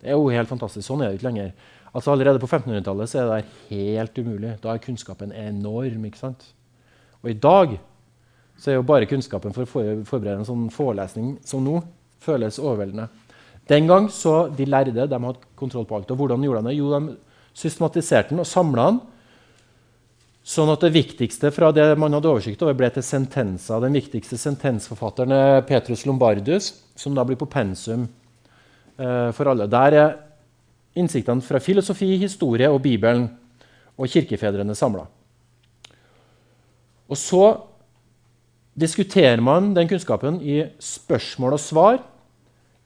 Det 0.02 0.10
er 0.10 0.18
jo 0.18 0.26
helt 0.34 0.50
fantastisk. 0.50 0.84
Sånn 0.88 1.04
er 1.04 1.12
det 1.12 1.20
ikke 1.20 1.28
lenger. 1.30 1.54
Altså 1.94 2.10
Allerede 2.10 2.42
på 2.42 2.48
1500-tallet 2.50 3.14
er 3.14 3.28
det 3.30 3.44
helt 3.70 4.18
umulig. 4.18 4.56
Da 4.62 4.72
er 4.72 4.82
kunnskapen 4.82 5.32
enorm. 5.32 6.04
ikke 6.04 6.18
sant? 6.18 6.46
Og 7.22 7.30
i 7.30 7.38
dag 7.38 7.76
så 8.58 8.70
er 8.70 8.78
jo 8.78 8.86
bare 8.86 9.06
kunnskapen 9.10 9.54
for 9.54 9.64
å 9.64 9.84
forberede 10.06 10.40
en 10.40 10.48
sånn 10.48 10.66
forelesning 10.74 11.36
som 11.46 11.62
nå 11.64 11.80
føles 12.22 12.58
overveldende. 12.58 13.08
Den 13.70 13.88
gang 13.88 14.10
så 14.12 14.48
de 14.52 14.66
lærde 14.68 14.92
de 14.94 15.06
hadde 15.08 15.48
kontroll 15.56 15.86
på 15.88 15.96
alt. 15.96 16.10
Og 16.10 16.20
hvordan 16.20 16.42
gjorde 16.44 16.62
de 16.64 16.72
det? 16.72 16.76
Jo, 16.78 16.90
de 16.92 17.16
systematiserte 17.56 18.34
den 18.34 18.42
og 18.42 18.48
samla 18.48 18.88
den. 18.90 19.00
Sånn 20.44 20.68
at 20.68 20.82
det 20.84 20.92
viktigste 20.92 21.48
fra 21.56 21.70
det 21.72 21.86
man 21.96 22.12
hadde 22.12 22.28
oversikt 22.28 22.60
over, 22.66 22.76
ble 22.76 22.90
til 22.92 23.06
sentenser. 23.06 23.80
Den 23.80 23.96
viktigste 23.96 24.36
sentensforfatteren 24.36 25.32
er 25.32 25.64
Petrus 25.64 26.04
Lombardus, 26.04 26.68
som 27.00 27.14
da 27.16 27.24
blir 27.24 27.38
på 27.40 27.48
pensum 27.48 28.04
eh, 28.04 29.30
for 29.32 29.48
alle. 29.48 29.70
Der 29.72 29.96
er 29.96 30.12
innsiktene 30.94 31.42
fra 31.42 31.60
filosofi, 31.62 32.14
historie 32.20 32.70
og 32.70 32.82
Bibelen 32.84 33.28
og 33.98 34.10
kirkefedrene 34.10 34.74
samla. 34.78 35.06
Og 37.10 37.18
så 37.18 37.44
diskuterer 38.74 39.42
man 39.44 39.72
den 39.74 39.88
kunnskapen 39.90 40.40
i 40.42 40.64
spørsmål 40.82 41.56
og 41.56 41.62
svar 41.62 42.00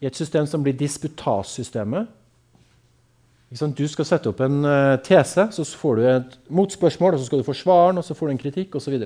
i 0.01 0.09
et 0.09 0.17
system 0.17 0.47
som 0.47 0.63
blir 0.63 0.77
disputassystemet. 0.79 2.09
Du 3.49 3.87
skal 3.89 4.05
sette 4.05 4.29
opp 4.29 4.43
en 4.45 4.61
uh, 4.67 4.99
tese, 5.01 5.47
så 5.57 5.65
får 5.65 5.97
du 5.97 6.05
et 6.11 6.37
motspørsmål, 6.53 7.17
og 7.17 7.23
så 7.23 7.31
skal 7.31 7.41
du 7.41 7.47
få 7.47 7.57
svaren, 7.57 7.97
og 7.97 8.05
så 8.05 8.15
får 8.15 8.29
du 8.29 8.35
en 8.35 8.43
kritikk 8.43 8.77
osv. 8.77 8.99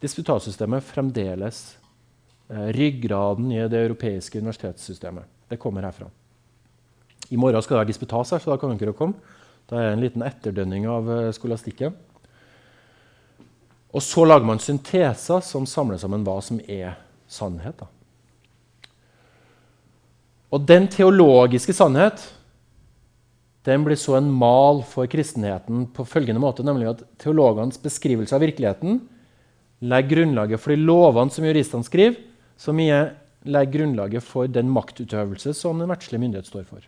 Disputassystemet 0.00 0.88
fremdeles 0.88 1.60
uh, 2.48 2.72
ryggraden 2.72 3.52
i 3.52 3.60
det 3.68 3.84
europeiske 3.84 4.40
universitetssystemet. 4.40 5.28
Det 5.52 5.60
kommer 5.60 5.84
herfra. 5.84 6.08
I 7.32 7.38
morgen 7.40 7.64
skal 7.64 7.78
det 7.78 7.82
være 7.82 7.92
disputas 7.92 8.34
her, 8.34 8.42
så 8.42 8.52
da 8.52 8.58
kan 8.60 8.76
dere 8.76 8.94
komme. 8.96 9.16
Da 9.70 9.78
er 9.78 9.88
det 9.88 9.96
en 9.96 10.04
liten 10.04 10.24
etterdønning 10.26 10.84
av 10.90 11.08
uh, 11.08 11.30
skolastikken. 11.32 11.94
Og 13.92 14.04
så 14.04 14.24
lager 14.24 14.48
man 14.48 14.60
synteser 14.60 15.40
som 15.44 15.68
samler 15.68 16.00
sammen 16.00 16.24
hva 16.26 16.38
som 16.44 16.60
er 16.68 16.94
sannhet. 17.30 17.80
Da. 17.80 17.88
Og 20.52 20.64
den 20.68 20.88
teologiske 20.92 21.74
sannhet 21.76 22.20
den 23.64 23.84
blir 23.86 23.96
så 24.00 24.16
en 24.18 24.30
mal 24.34 24.82
for 24.90 25.06
kristenheten 25.06 25.86
på 25.94 26.04
følgende 26.08 26.42
måte, 26.42 26.64
nemlig 26.66 26.88
at 26.90 27.04
teologenes 27.22 27.78
beskrivelse 27.80 28.34
av 28.34 28.42
virkeligheten 28.42 28.98
legger 29.86 30.16
grunnlaget 30.16 30.62
for 30.62 30.74
de 30.74 30.82
lovene 30.82 31.30
som 31.32 31.46
juristene 31.46 31.86
skriver, 31.86 32.18
som 32.58 32.78
legger 32.78 33.72
grunnlaget 33.76 34.26
for 34.26 34.50
den 34.50 34.70
maktutøvelse 34.72 35.54
som 35.58 35.78
den 35.78 35.90
verdslige 35.90 36.22
myndighet 36.22 36.50
står 36.50 36.66
for. 36.66 36.82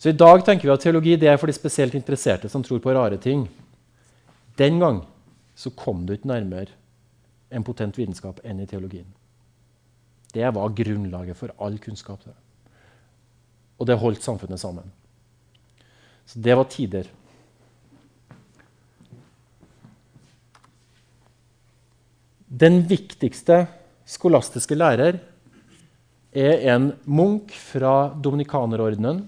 Så 0.00 0.08
I 0.08 0.16
dag 0.16 0.40
tenker 0.46 0.64
vi 0.64 0.72
at 0.72 0.80
teologi 0.80 1.12
er 1.28 1.36
for 1.36 1.50
de 1.50 1.52
spesielt 1.52 1.92
interesserte 1.98 2.48
som 2.48 2.62
tror 2.64 2.78
på 2.80 2.92
rare 2.96 3.18
ting. 3.20 3.42
Den 4.56 4.78
gang 4.80 5.02
så 5.52 5.68
kom 5.76 6.06
du 6.08 6.14
ikke 6.14 6.30
nærmere 6.30 6.72
en 7.52 7.64
potent 7.66 7.98
vitenskap 7.98 8.38
enn 8.40 8.62
i 8.62 8.68
teologien. 8.70 9.04
Det 10.32 10.46
var 10.56 10.72
grunnlaget 10.72 11.36
for 11.36 11.52
all 11.60 11.76
kunnskap. 11.82 12.22
Og 13.76 13.88
det 13.90 13.98
holdt 14.00 14.24
samfunnet 14.24 14.62
sammen. 14.62 14.86
Så 16.24 16.40
det 16.40 16.56
var 16.56 16.70
tider. 16.72 17.10
Den 22.48 22.80
viktigste 22.88 23.66
skolastiske 24.08 24.78
lærer 24.80 25.20
er 26.32 26.64
en 26.72 26.88
munk 27.04 27.52
fra 27.52 28.14
dominikanerordenen 28.16 29.20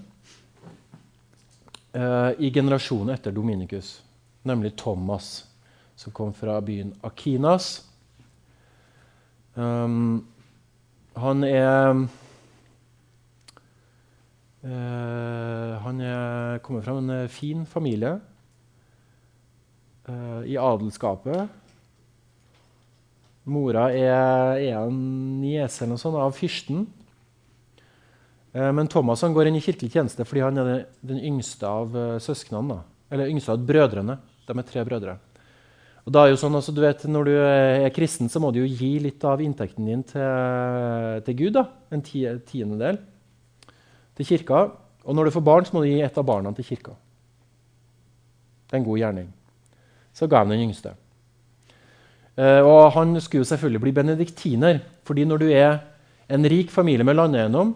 i 1.93 2.49
generasjonen 2.49 3.13
etter 3.13 3.31
Dominikus 3.35 3.99
nemlig 4.43 4.75
Thomas, 4.75 5.47
som 5.95 6.11
kom 6.11 6.33
fra 6.33 6.61
byen 6.61 6.93
Akinas. 7.01 7.85
Um, 9.53 10.25
han 11.13 11.43
er 11.43 11.89
uh, 14.63 15.73
Han 15.83 16.01
er, 16.01 16.59
kommer 16.63 16.81
fra 16.81 16.97
en 16.97 17.09
eh, 17.09 17.27
fin 17.29 17.65
familie 17.65 18.15
uh, 20.07 20.41
i 20.47 20.57
adelskapet. 20.57 21.49
Mora 23.43 23.89
er, 23.91 24.57
er 24.63 24.77
en 24.79 25.41
niese 25.41 25.85
av 25.85 26.31
fyrsten. 26.31 26.87
Uh, 28.53 28.71
men 28.75 28.89
Thomas 28.91 29.23
han 29.25 29.33
går 29.33 29.49
inn 29.49 29.59
i 29.59 29.63
kirkelig 29.65 29.91
tjeneste 29.95 30.25
fordi 30.29 30.45
han 30.45 30.61
er 30.61 30.85
den, 31.01 31.21
yngste 31.33 31.69
av 31.69 31.95
søsknene. 32.21 32.81
Eller 33.13 33.29
yngste 33.29 33.53
av 33.53 33.63
brødrene. 33.65 34.17
De 34.47 34.57
er 34.57 34.67
tre 34.67 34.83
brødre. 34.87 35.17
Og 36.03 36.11
da 36.11 36.25
er 36.25 36.33
jo 36.33 36.39
sånn, 36.39 36.55
altså, 36.57 36.73
du 36.75 36.81
vet, 36.83 37.05
Når 37.07 37.25
du 37.25 37.33
er 37.37 37.89
kristen, 37.95 38.29
så 38.29 38.41
må 38.43 38.51
du 38.51 38.59
jo 38.59 38.67
gi 38.67 38.97
litt 38.99 39.23
av 39.23 39.41
inntekten 39.41 39.87
din 39.87 40.03
til, 40.03 41.21
til 41.23 41.37
Gud. 41.39 41.53
da, 41.55 41.67
En 41.91 42.03
tiendedel 42.03 42.99
til 44.17 44.27
kirka. 44.27 44.65
Og 45.03 45.15
når 45.15 45.27
du 45.27 45.35
får 45.35 45.45
barn, 45.45 45.65
så 45.65 45.75
må 45.75 45.83
du 45.83 45.91
gi 45.91 46.01
et 46.03 46.17
av 46.17 46.25
barna 46.27 46.51
til 46.55 46.67
kirka. 46.67 46.95
Det 48.67 48.75
er 48.75 48.81
en 48.81 48.87
god 48.87 48.99
gjerning. 48.99 49.31
Så 50.13 50.27
ga 50.29 50.43
han 50.43 50.53
den 50.53 50.65
yngste. 50.67 50.93
Uh, 52.33 52.61
og 52.65 52.91
han 52.95 53.13
skulle 53.21 53.43
jo 53.43 53.49
selvfølgelig 53.51 53.81
bli 53.81 53.91
benediktiner. 53.93 54.81
fordi 55.03 55.25
når 55.25 55.37
du 55.37 55.49
er 55.51 55.79
en 56.29 56.45
rik 56.45 56.71
familie 56.71 57.03
med 57.03 57.15
landeiendom, 57.15 57.75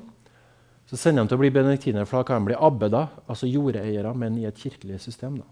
så 0.88 0.98
sender 0.98 1.24
han 1.24 1.28
til 1.28 1.36
å 1.36 1.42
bli 1.42 1.52
benediktiner, 1.52 2.08
for 2.08 2.22
da 2.22 2.28
kan 2.28 2.40
han 2.40 2.48
bli 2.48 2.56
abbeder, 2.56 3.10
altså 3.28 3.50
jordeiere, 3.50 4.14
men 4.16 4.38
i 4.40 4.46
et 4.48 4.60
kirkelig 4.60 5.02
system. 5.04 5.42
da. 5.42 5.48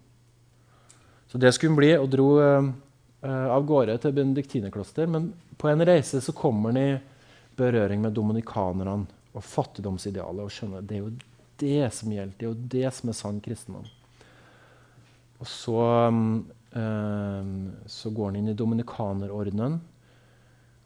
Så 1.27 1.41
det 1.41 1.51
skulle 1.51 1.73
han 1.73 1.79
bli, 1.81 1.89
og 1.99 2.07
dro 2.07 2.27
eh, 2.39 2.69
av 3.51 3.65
gårde 3.67 3.97
til 3.99 4.13
benediktinerkloster. 4.15 5.09
Men 5.11 5.33
på 5.59 5.67
en 5.67 5.83
reise 5.83 6.21
så 6.23 6.31
kommer 6.35 6.71
han 6.71 6.79
i 6.79 6.99
berøring 7.59 7.99
med 8.03 8.15
dominikanerne 8.15 9.01
og 9.35 9.43
fattigdomsidealet 9.43 10.45
og 10.45 10.53
skjønner 10.53 10.79
at 10.79 10.87
det 10.87 10.95
er 10.95 11.03
jo 11.03 11.15
det 11.59 11.89
som 11.97 12.13
gjelder. 12.15 12.37
Det 12.37 12.45
er 12.45 12.53
jo 12.53 12.69
det 12.77 12.93
som 12.95 13.11
er 13.11 13.17
sann 13.19 13.41
kristendom. 13.43 13.89
Og 15.43 15.49
så, 15.51 15.81
eh, 16.79 17.51
så 17.91 18.13
går 18.15 18.31
han 18.31 18.39
inn 18.39 18.53
i 18.53 18.55
dominikanerordenen. 18.55 19.75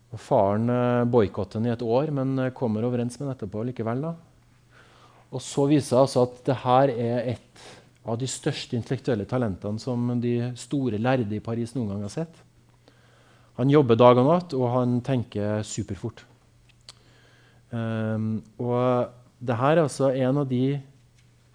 Og 0.09 0.17
Faren 0.17 0.71
uh, 0.73 1.05
boikotter 1.05 1.59
den 1.59 1.67
i 1.69 1.73
et 1.75 1.83
år, 1.85 2.09
men 2.09 2.47
kommer 2.57 2.81
overens 2.88 3.19
med 3.19 3.27
han 3.27 3.35
etterpå 3.35 3.62
likevel. 3.67 4.01
da. 4.07 4.15
Og 5.30 5.44
så 5.46 5.68
viser 5.70 5.96
det 5.96 6.02
altså 6.04 6.26
at 6.26 6.39
det 6.48 6.58
her 6.63 6.94
er 6.94 7.34
et 7.36 7.65
av 8.10 8.18
de 8.18 8.28
største 8.30 8.78
intellektuelle 8.78 9.28
talentene 9.30 9.82
som 9.82 10.08
de 10.22 10.52
store 10.58 10.98
lærde 11.02 11.36
i 11.38 11.44
Paris 11.44 11.76
noen 11.76 11.92
gang 11.94 12.06
har 12.08 12.13
sett. 12.13 12.42
Han 13.60 13.70
jobber 13.70 14.00
dag 14.00 14.18
og 14.18 14.30
natt, 14.30 14.56
og 14.56 14.70
han 14.72 15.00
tenker 15.06 15.65
superfort. 15.68 16.24
Um, 17.70 18.39
og 18.58 19.12
det 19.44 19.58
her 19.60 19.76
er 19.76 19.84
altså 19.84 20.10
en 20.15 20.39
av 20.42 20.48
de 20.50 20.80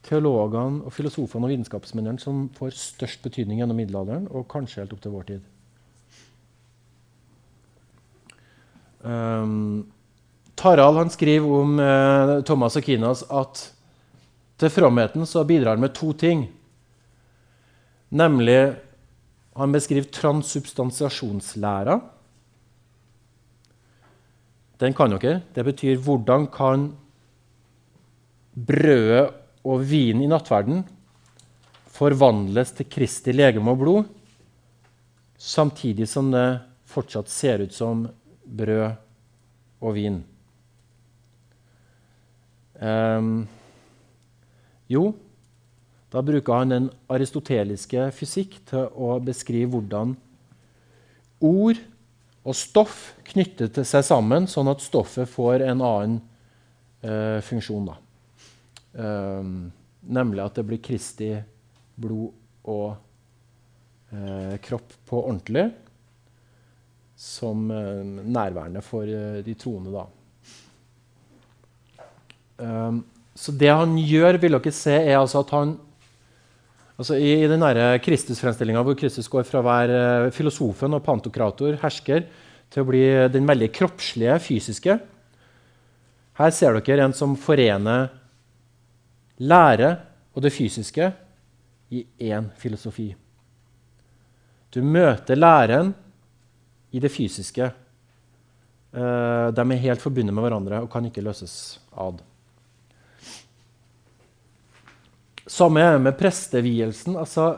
teologene, 0.04 0.84
og 0.84 0.92
filosofene 0.92 1.48
og 1.48 1.54
vitenskapsmennene 1.54 2.20
som 2.20 2.44
får 2.54 2.76
størst 2.76 3.24
betydning 3.24 3.62
gjennom 3.62 3.80
middelalderen, 3.80 4.28
og 4.30 4.46
kanskje 4.52 4.82
helt 4.82 4.94
opp 4.94 5.02
til 5.02 5.16
vår 5.16 5.26
tid. 5.32 5.50
Um, 9.04 9.84
Tarald 10.54 10.96
han 10.96 11.10
skriver 11.10 11.60
om 11.60 11.78
eh, 11.80 12.40
Thomas 12.46 12.76
Akinas 12.76 13.24
at 13.30 13.70
til 14.60 14.70
fromheten 14.70 15.26
så 15.26 15.42
bidrar 15.44 15.74
han 15.74 15.82
med 15.82 15.94
to 15.96 16.12
ting. 16.12 16.46
Nemlig 18.14 18.74
Han 19.54 19.70
beskriver 19.70 20.10
transsubstansiasjonslæra. 20.10 22.00
Den 24.82 24.94
kan 24.98 25.14
dere. 25.14 25.42
Det 25.54 25.62
betyr 25.64 26.00
hvordan 26.02 26.48
kan 26.50 26.88
brødet 28.54 29.30
og 29.62 29.84
vinen 29.86 30.24
i 30.24 30.30
nattverden 30.30 30.82
forvandles 31.94 32.74
til 32.74 32.90
Kristi 32.90 33.32
legeme 33.32 33.70
og 33.70 33.78
blod, 33.78 34.10
samtidig 35.38 36.08
som 36.10 36.32
det 36.34 36.46
fortsatt 36.90 37.30
ser 37.30 37.62
ut 37.62 37.74
som 37.74 38.08
brød 38.44 38.90
og 39.80 39.94
vin. 39.94 40.18
Um, 42.80 43.46
jo, 44.90 45.12
da 46.10 46.22
bruker 46.22 46.58
han 46.58 46.72
den 46.72 46.86
aristoteliske 47.10 48.08
fysikk 48.14 48.58
til 48.70 48.88
å 48.94 49.16
beskrive 49.22 49.70
hvordan 49.72 50.14
ord 51.44 51.80
og 52.44 52.56
stoff 52.58 53.14
knytter 53.30 53.70
til 53.72 53.86
seg 53.88 54.04
sammen, 54.06 54.48
sånn 54.50 54.68
at 54.72 54.84
stoffet 54.84 55.30
får 55.30 55.64
en 55.64 55.80
annen 55.84 56.18
uh, 57.06 57.40
funksjon. 57.44 57.88
Um, 58.94 59.72
nemlig 60.04 60.44
at 60.44 60.58
det 60.58 60.66
blir 60.68 60.82
Kristi 60.84 61.32
blod 61.96 62.34
og 62.68 62.90
uh, 64.12 64.54
kropp 64.62 64.98
på 65.08 65.22
ordentlig. 65.24 65.70
Som 67.14 67.68
nærværende 67.70 68.80
for 68.82 69.06
de 69.06 69.52
troende, 69.54 69.92
da. 69.94 70.02
Um, 72.58 73.02
så 73.34 73.52
det 73.58 73.70
han 73.72 73.96
gjør, 73.98 74.38
vil 74.42 74.54
dere 74.56 74.72
se, 74.74 74.94
er 74.94 75.18
altså 75.18 75.42
at 75.42 75.52
han, 75.56 75.74
Altså 76.94 77.16
I, 77.18 77.32
i 77.42 77.48
den 77.50 77.64
Kristusfremstillinga 78.04 78.84
hvor 78.86 78.94
Kristus 78.94 79.26
går 79.26 79.42
fra 79.48 79.58
å 79.58 79.66
være 79.66 80.02
eh, 80.28 80.32
filosofen 80.34 80.94
og 80.94 81.02
pantokrator, 81.02 81.74
hersker, 81.82 82.28
til 82.70 82.84
å 82.84 82.86
bli 82.86 83.02
den 83.34 83.48
veldig 83.50 83.68
kroppslige, 83.74 84.36
fysiske. 84.38 84.94
Her 86.38 86.54
ser 86.54 86.78
dere 86.78 87.08
en 87.08 87.14
som 87.14 87.34
forener 87.38 88.12
lære 89.42 89.90
og 90.34 90.42
det 90.46 90.52
fysiske 90.54 91.10
i 91.94 92.04
én 92.30 92.46
filosofi. 92.58 93.08
Du 94.74 94.78
møter 94.82 95.38
læren 95.38 95.92
i 96.94 97.02
det 97.02 97.10
fysiske. 97.10 97.72
Eh, 98.94 99.46
de 99.50 99.66
er 99.66 99.82
helt 99.88 100.02
forbundet 100.02 100.34
med 100.34 100.46
hverandre 100.46 100.84
og 100.86 100.90
kan 100.94 101.10
ikke 101.10 101.26
løses 101.26 101.80
ad. 101.90 102.22
Samme 105.44 105.82
er 105.84 105.98
med 106.00 106.16
prestevielsen. 106.16 107.18
Altså, 107.20 107.50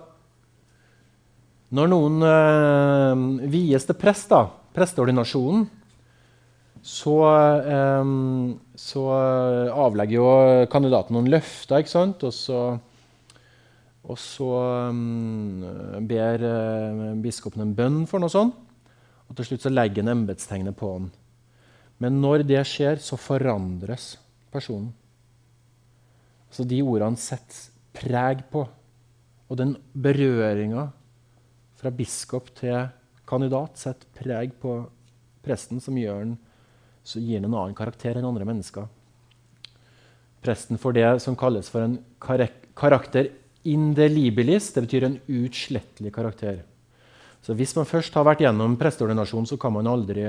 når 1.76 1.90
noen 1.90 2.22
øh, 2.26 3.50
vies 3.50 3.86
til 3.86 3.98
prest, 3.98 4.30
da, 4.30 4.46
presteordinasjonen, 4.74 5.68
så, 6.86 7.14
øh, 7.62 8.10
så, 8.78 9.04
avlegger 9.74 10.18
jo 10.18 10.66
kandidaten 10.70 11.14
noen 11.14 11.30
løfter, 11.30 11.82
ikke 11.82 11.94
sant? 11.94 12.26
Og 12.26 12.34
så, 12.34 12.64
og 14.06 14.18
så 14.18 14.50
øh, 14.90 16.02
ber 16.10 16.46
biskopen 17.22 17.66
en 17.68 17.76
bønn 17.78 18.02
for 18.10 18.22
noe 18.22 18.34
sånt. 18.34 18.58
Og 19.26 19.38
til 19.38 19.48
slutt 19.48 19.66
så 19.66 19.74
legger 19.74 20.02
han 20.02 20.14
embetstegnet 20.14 20.78
på 20.78 20.92
han. 20.92 21.08
Men 22.02 22.20
når 22.22 22.44
det 22.46 22.60
skjer, 22.68 22.98
så 23.02 23.18
forandres 23.18 24.16
personen. 24.52 24.92
Så 26.50 26.66
de 26.68 26.82
ordene 26.82 27.18
setter 27.18 27.75
preg 27.96 28.44
på. 28.52 28.66
Og 29.46 29.58
den 29.58 29.76
berøringa 29.94 30.88
fra 31.76 31.92
biskop 31.94 32.50
til 32.56 32.88
kandidat 33.28 33.78
setter 33.80 34.10
preg 34.16 34.54
på 34.60 34.78
presten, 35.46 35.80
som 35.82 35.96
gir 35.98 36.22
den 36.24 36.36
en 37.46 37.54
annen 37.54 37.76
karakter 37.78 38.18
enn 38.18 38.26
andre 38.26 38.46
mennesker. 38.48 38.88
Presten 40.42 40.78
får 40.78 40.96
det 40.96 41.10
som 41.24 41.38
kalles 41.38 41.68
for 41.70 41.86
en 41.86 41.98
karakter 42.76 43.30
indelibilis. 43.66 44.72
Det 44.74 44.84
betyr 44.86 45.06
en 45.06 45.20
utslettelig 45.26 46.12
karakter. 46.14 46.62
Så 47.42 47.54
Hvis 47.54 47.76
man 47.76 47.86
først 47.86 48.14
har 48.14 48.26
vært 48.26 48.42
gjennom 48.42 48.76
presteordinasjon, 48.78 49.46
så 49.46 49.56
kan 49.56 49.72
man 49.72 49.86
aldri 49.86 50.24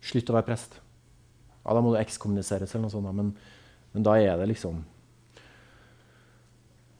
slutte 0.00 0.32
å 0.32 0.36
være 0.38 0.48
prest. 0.48 0.78
Ja, 1.64 1.74
Da 1.74 1.80
må 1.80 1.92
du 1.92 2.00
ekskommuniseres, 2.00 2.72
eller 2.74 2.86
noe 2.86 2.94
sånt, 2.94 3.12
men, 3.12 3.34
men 3.92 4.02
da 4.02 4.16
er 4.16 4.38
det 4.38 4.48
liksom 4.54 4.84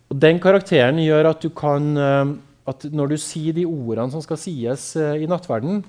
og 0.06 0.20
Den 0.22 0.38
karakteren 0.42 1.00
gjør 1.02 1.32
at 1.32 1.42
du 1.42 1.50
kan 1.50 1.88
eh, 1.98 2.36
at 2.66 2.86
når 2.90 3.12
du 3.12 3.18
sier 3.20 3.54
de 3.54 3.66
ordene 3.66 4.10
som 4.10 4.22
skal 4.24 4.38
sies 4.40 4.88
eh, 4.98 5.22
i 5.22 5.28
nattverden, 5.30 5.84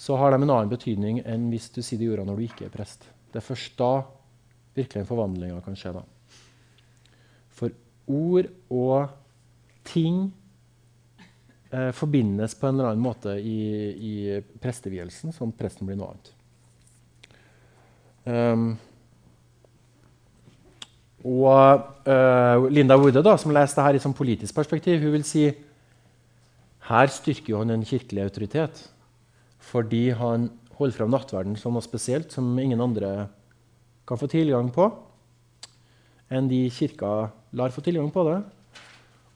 så 0.00 0.16
har 0.18 0.32
de 0.32 0.40
en 0.40 0.48
annen 0.48 0.70
betydning 0.70 1.20
enn 1.28 1.50
hvis 1.52 1.68
du 1.74 1.82
sier 1.84 2.00
de 2.00 2.08
ordene 2.10 2.32
når 2.32 2.40
du 2.40 2.46
ikke 2.48 2.66
er 2.66 2.74
prest. 2.74 3.06
Det 3.30 3.38
er 3.38 3.46
først 3.46 3.76
da 3.78 3.92
virkelig 4.74 5.02
en 5.02 5.10
forvandling 5.10 5.62
kan 5.62 5.78
skje. 5.78 5.94
da. 5.94 6.02
For 7.54 7.74
ord 8.10 8.50
og 8.74 9.12
ting 9.86 10.24
eh, 11.70 11.90
forbindes 11.94 12.56
på 12.58 12.66
en 12.66 12.78
eller 12.78 12.90
annen 12.90 13.06
måte 13.06 13.36
i, 13.38 13.60
i 13.94 14.14
prestevielsen, 14.62 15.34
sånn 15.36 15.54
presten 15.56 15.86
blir 15.86 16.00
noe 16.00 16.14
annet. 16.14 16.36
Um, 18.20 18.64
og 21.20 21.82
uh, 22.08 22.68
Linda 22.72 22.96
Woode, 22.96 23.20
da, 23.24 23.34
som 23.36 23.52
leste 23.52 23.82
her 23.84 23.96
i 23.96 24.00
sånn 24.00 24.16
politisk 24.16 24.56
perspektiv, 24.56 25.02
hun 25.02 25.12
vil 25.18 25.26
si 25.28 25.50
her 26.88 27.12
styrker 27.12 27.60
han 27.60 27.74
en 27.74 27.84
kirkelig 27.86 28.24
autoritet. 28.24 28.80
Fordi 29.70 30.08
han 30.16 30.48
holder 30.78 30.96
fram 30.96 31.12
nattverden 31.12 31.58
som 31.60 31.76
noe 31.76 31.84
spesielt 31.84 32.32
som 32.32 32.56
ingen 32.58 32.80
andre 32.80 33.28
kan 34.08 34.18
få 34.18 34.30
tilgang 34.32 34.72
på 34.74 34.88
enn 36.30 36.48
de 36.48 36.62
kirka 36.72 37.28
lar 37.58 37.74
få 37.74 37.82
tilgang 37.84 38.08
på 38.14 38.24
det. 38.28 38.38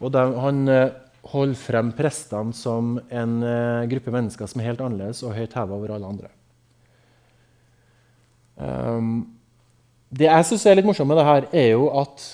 Og 0.01 0.13
de, 0.15 0.23
han 0.41 0.65
uh, 0.71 0.95
holder 1.35 1.59
frem 1.59 1.93
prestene 1.97 2.55
som 2.57 2.97
en 3.11 3.37
uh, 3.43 3.85
gruppe 3.91 4.15
mennesker 4.15 4.49
som 4.49 4.63
er 4.63 4.71
helt 4.71 4.83
annerledes 4.85 5.25
og 5.27 5.37
høyt 5.37 5.57
heva 5.59 5.77
over 5.77 5.95
alle 5.97 6.11
andre. 6.15 6.33
Um, 8.55 9.34
det 10.15 10.29
jeg 10.29 10.47
syns 10.47 10.65
er 10.67 10.79
litt 10.79 10.87
morsomt 10.87 11.11
med 11.11 11.19
det 11.19 11.27
her, 11.27 11.47
er 11.51 11.69
jo 11.73 11.89
at 12.01 12.25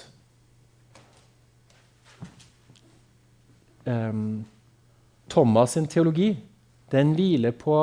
um, 3.89 4.45
Thomas' 5.33 5.77
sin 5.77 5.89
teologi 5.89 6.35
den 6.93 7.15
hviler 7.17 7.55
på 7.57 7.77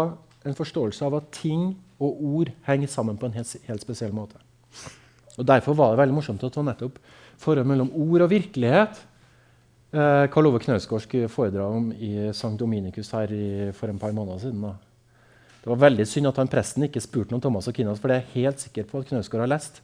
en 0.45 0.57
forståelse 0.57 1.05
av 1.07 1.17
at 1.17 1.31
ting 1.33 1.71
og 1.97 2.21
ord 2.21 2.51
henger 2.67 2.91
sammen 2.91 3.17
på 3.17 3.29
en 3.29 3.37
helt, 3.39 3.55
helt 3.65 3.81
spesiell 3.81 4.13
måte. 4.13 4.37
Og 5.37 5.45
Derfor 5.47 5.77
var 5.77 5.93
det 5.93 6.01
veldig 6.01 6.17
morsomt 6.17 6.41
det 6.41 6.55
var 6.55 6.71
nettopp 6.71 6.99
forholdet 7.37 7.69
mellom 7.69 7.91
ord 7.93 8.25
og 8.25 8.31
virkelighet 8.31 8.99
eh, 9.93 10.25
Karl 10.33 10.49
Ove 10.49 10.61
Knausgård 10.63 11.03
skulle 11.05 11.29
foredra 11.31 11.67
om 11.69 11.91
i 11.93 12.29
Sankt 12.37 12.61
Dominikus 12.61 13.11
her 13.13 13.33
i, 13.33 13.47
for 13.77 13.91
en 13.91 14.01
par 14.01 14.15
måneder 14.15 14.41
siden. 14.41 14.63
Da. 14.65 14.73
Det 15.61 15.69
var 15.69 15.83
veldig 15.85 16.07
synd 16.09 16.31
at 16.31 16.41
han 16.41 16.49
presten 16.51 16.87
ikke 16.87 17.03
spurte 17.03 17.37
om 17.37 17.43
Thomas 17.43 17.69
og 17.69 17.77
Kinas, 17.77 18.01
for 18.01 18.09
det 18.09 18.17
er 18.17 18.25
jeg 18.25 18.47
helt 18.47 18.65
sikker 18.65 18.89
på 18.89 19.01
at 19.01 19.11
Knausgård 19.11 19.45
har 19.45 19.53
lest. 19.53 19.81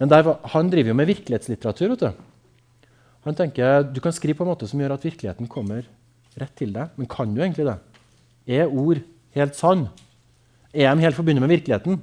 Men 0.00 0.10
der, 0.10 0.28
han 0.54 0.70
driver 0.72 0.92
jo 0.92 0.98
med 0.98 1.10
virkelighetslitteratur. 1.10 1.88
vet 1.92 2.04
du. 2.04 2.10
Han 3.28 3.36
tenker 3.36 3.82
Du 3.84 4.00
kan 4.00 4.12
skrive 4.12 4.38
på 4.38 4.44
en 4.46 4.52
måte 4.52 4.68
som 4.68 4.80
gjør 4.80 4.96
at 4.96 5.04
virkeligheten 5.04 5.48
kommer 5.48 5.84
rett 6.40 6.54
til 6.56 6.72
deg. 6.72 6.94
Men 6.96 7.06
kan 7.10 7.34
du 7.34 7.42
egentlig 7.42 7.68
det? 7.68 7.76
Er 8.48 8.72
ord 8.72 9.02
helt 9.36 9.54
sann? 9.54 9.88
Er 10.72 10.94
de 10.94 11.04
helt 11.04 11.16
forbundet 11.16 11.44
med 11.44 11.52
virkeligheten? 11.52 12.00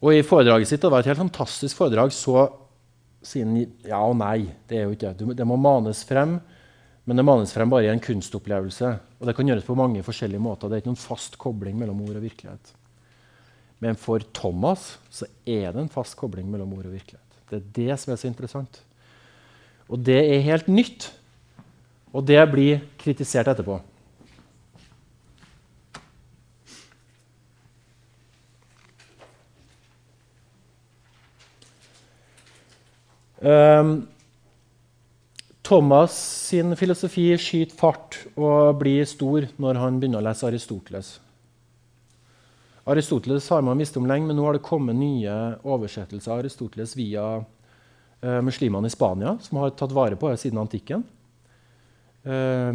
Og 0.00 0.14
I 0.16 0.24
foredraget 0.24 0.68
sitt, 0.68 0.80
det 0.80 0.90
var 0.90 1.04
et 1.04 1.10
helt 1.10 1.20
fantastisk 1.20 1.76
foredrag, 1.76 2.08
så 2.16 2.48
sier 3.20 3.44
han 3.44 3.66
ja 3.84 4.00
og 4.00 4.16
nei. 4.16 4.48
Det 4.66 4.78
er 4.78 4.88
jo 4.88 4.96
ikke 4.96 5.12
det. 5.12 5.36
Det 5.36 5.46
må 5.46 5.60
manes 5.60 6.00
frem 6.08 6.38
men 7.10 7.18
det 7.18 7.24
manes 7.26 7.50
frem 7.50 7.70
bare 7.72 7.88
i 7.88 7.90
en 7.90 8.02
kunstopplevelse. 8.02 8.90
Og 9.18 9.26
det 9.26 9.32
kan 9.34 9.48
gjøres 9.48 9.64
på 9.66 9.74
mange 9.74 10.02
forskjellige 10.06 10.42
måter. 10.44 10.68
Det 10.70 10.76
er 10.76 10.82
ikke 10.84 10.92
noen 10.92 11.00
fast 11.00 11.34
kobling 11.42 11.74
mellom 11.80 12.04
ord 12.04 12.20
og 12.20 12.22
virkelighet. 12.22 12.70
Men 13.80 13.96
for 13.96 14.22
Thomas 14.36 14.98
så 15.08 15.26
er 15.48 15.72
det 15.72 15.80
en 15.80 15.92
fast 15.92 16.16
kobling 16.20 16.48
mellom 16.52 16.72
ord 16.76 16.86
og 16.90 16.94
virkelighet. 16.94 17.38
Det 17.48 17.58
er 17.58 17.70
det 17.78 18.00
som 18.00 18.12
er 18.12 18.20
så 18.20 18.28
interessant. 18.28 18.82
Og 19.90 19.98
det 20.06 20.20
er 20.20 20.44
helt 20.44 20.68
nytt. 20.68 21.08
Og 22.12 22.26
det 22.26 22.42
blir 22.52 22.84
kritisert 23.00 23.48
etterpå. 23.50 23.80
Um, 33.40 34.04
Thomas 35.64 36.12
sin 36.50 36.74
filosofi 36.76 37.30
skyter 37.40 37.78
fart 37.78 38.18
og 38.36 38.76
blir 38.82 39.06
stor 39.08 39.46
når 39.56 39.80
han 39.80 40.00
begynner 40.02 40.20
å 40.20 40.26
lese 40.26 40.44
Aristoteles. 40.48 41.14
Aristoteles 42.88 43.48
har 43.52 43.62
man 43.62 43.78
visst 43.78 43.96
om 44.00 44.06
lenge, 44.08 44.26
men 44.28 44.38
nå 44.38 44.44
har 44.46 44.56
det 44.56 44.64
kommet 44.64 44.96
nye 44.96 45.34
oversettelser 45.66 46.32
av 46.32 46.42
Aristoteles 46.42 46.94
via 46.96 47.24
eh, 47.36 48.40
muslimene 48.44 48.88
i 48.88 48.94
Spania, 48.94 49.36
som 49.44 49.60
har 49.60 49.74
tatt 49.76 49.92
vare 49.92 50.16
på 50.16 50.30
det 50.30 50.40
siden 50.40 50.60
antikken, 50.62 51.04
eh, 52.24 52.72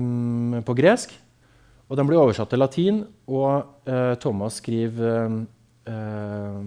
på 0.65 0.77
gresk. 0.77 1.15
Og 1.85 1.97
De 1.97 2.05
blir 2.05 2.21
oversatt 2.21 2.49
til 2.49 2.61
latin, 2.61 3.03
og 3.29 3.89
eh, 3.89 4.13
Thomas 4.21 4.61
skriver 4.61 5.35
uh, 5.85 6.61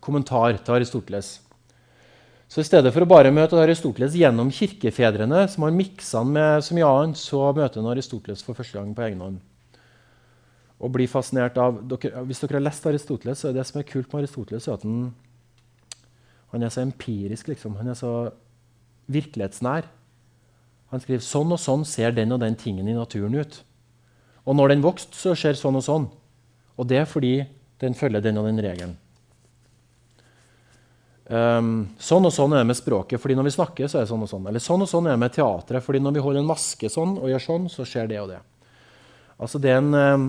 kommentar 0.00 0.58
til 0.60 0.74
Aristoteles. 0.76 1.38
Så 2.50 2.60
i 2.60 2.66
stedet 2.66 2.90
for 2.92 3.04
å 3.04 3.08
bare 3.08 3.30
møte 3.32 3.56
Aristoteles 3.62 4.16
gjennom 4.18 4.50
kirkefedrene, 4.52 5.44
som 5.48 5.64
har 5.64 5.72
miksa 5.76 6.24
han 6.24 6.32
med 6.34 6.64
så 6.66 6.76
mye 6.76 6.88
annet, 6.88 7.20
så 7.20 7.44
møter 7.54 7.80
han 7.80 7.92
Aristoteles 7.92 8.42
for 8.44 8.58
første 8.58 8.76
gang 8.76 8.90
på 8.96 9.04
egen 9.06 9.22
hånd. 9.22 9.38
Og 10.80 10.92
blir 10.94 11.10
fascinert 11.12 11.58
av, 11.60 11.82
dere, 11.84 12.24
Hvis 12.28 12.40
dere 12.40 12.58
har 12.58 12.64
lest 12.64 12.86
Aristoteles, 12.88 13.42
så 13.42 13.50
er 13.50 13.58
det 13.58 13.66
som 13.68 13.80
er 13.80 13.88
kult 13.88 14.08
med 14.12 14.22
Aristoteles, 14.22 14.68
at 14.72 14.84
han, 14.86 15.10
han 16.54 16.62
er 16.64 16.72
så 16.72 16.84
empirisk. 16.84 17.50
Liksom. 17.52 17.76
Han 17.80 17.92
er 17.92 17.98
så 17.98 18.12
virkelighetsnær. 19.12 19.88
Han 20.90 21.02
skriver 21.02 21.22
sånn 21.22 21.52
og 21.54 21.60
sånn 21.60 21.84
ser 21.86 22.16
den 22.16 22.32
og 22.34 22.40
den 22.42 22.56
tingen 22.58 22.88
i 22.88 22.96
naturen 22.96 23.36
ut. 23.36 23.60
Og 24.48 24.56
når 24.56 24.72
den 24.72 24.82
vokste, 24.82 25.14
så 25.14 25.36
skjer 25.38 25.58
sånn 25.58 25.78
og 25.78 25.84
sånn. 25.86 26.08
Og 26.80 26.88
det 26.88 27.02
er 27.02 27.08
fordi 27.08 27.34
den 27.80 27.94
følger 27.96 28.24
den 28.24 28.40
og 28.40 28.48
den 28.48 28.60
regelen. 28.64 28.96
Um, 31.30 31.92
sånn 32.02 32.26
og 32.26 32.32
sånn 32.34 32.56
er 32.56 32.64
det 32.64 32.70
med 32.72 32.78
språket, 32.80 33.20
fordi 33.22 33.36
når 33.38 33.46
vi 33.46 33.54
snakker, 33.54 33.86
så 33.86 34.00
er 34.00 34.02
det 34.02 34.10
sånn 34.10 34.24
og 34.24 34.30
sånn. 34.32 34.48
Eller 34.50 34.62
sånn 34.64 34.82
og 34.82 34.88
sånn 34.90 35.06
er 35.06 35.14
det 35.14 35.22
med 35.22 35.34
teatret, 35.36 35.84
fordi 35.84 36.00
når 36.02 36.16
vi 36.16 36.24
holder 36.24 36.42
en 36.42 36.48
maske 36.48 36.90
sånn 36.90 37.12
og 37.20 37.30
gjør 37.30 37.44
sånn, 37.44 37.68
så 37.70 37.86
skjer 37.86 38.10
det 38.10 38.18
og 38.18 38.32
det. 38.32 38.40
Altså 39.38 39.60
det 39.62 39.70
er 39.70 39.78
en, 39.78 39.94
um, 39.94 40.24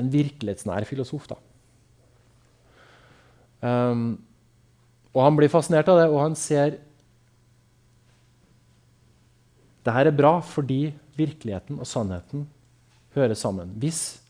en 0.00 0.12
virkelighetsnær 0.12 0.86
filosof, 0.88 1.28
da. 1.30 1.38
Um, 3.60 4.14
og 5.12 5.24
han 5.26 5.36
blir 5.36 5.52
fascinert 5.52 5.88
av 5.90 6.00
det, 6.00 6.06
og 6.08 6.22
han 6.22 6.38
ser 6.38 6.78
Dette 9.80 10.02
er 10.04 10.12
bra 10.12 10.34
fordi 10.44 10.90
virkeligheten 11.16 11.78
og 11.80 11.88
sannheten 11.88 12.44
hører 13.16 13.36
sammen. 13.38 13.72
Hvis 13.80 14.20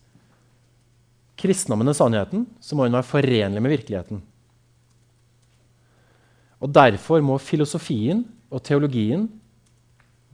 kristendommen 1.41 1.91
er 1.91 1.97
sannheten, 1.99 2.45
så 2.63 2.77
må 2.79 2.87
den 2.87 2.95
være 2.95 3.09
forenlig 3.09 3.63
med 3.63 3.75
virkeligheten. 3.75 4.23
Og 6.61 6.71
Derfor 6.77 7.23
må 7.25 7.39
filosofien 7.43 8.23
og 8.51 8.63
teologien 8.63 9.27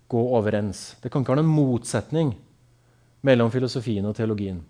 gå 0.09 0.23
overens. 0.37 0.97
Det 1.01 1.11
kan 1.11 1.23
ikke 1.23 1.35
være 1.35 1.43
noen 1.43 1.55
motsetning 1.55 2.33
mellom 3.27 3.51
filosofien 3.51 4.07
og 4.07 4.15
teologien. 4.19 4.61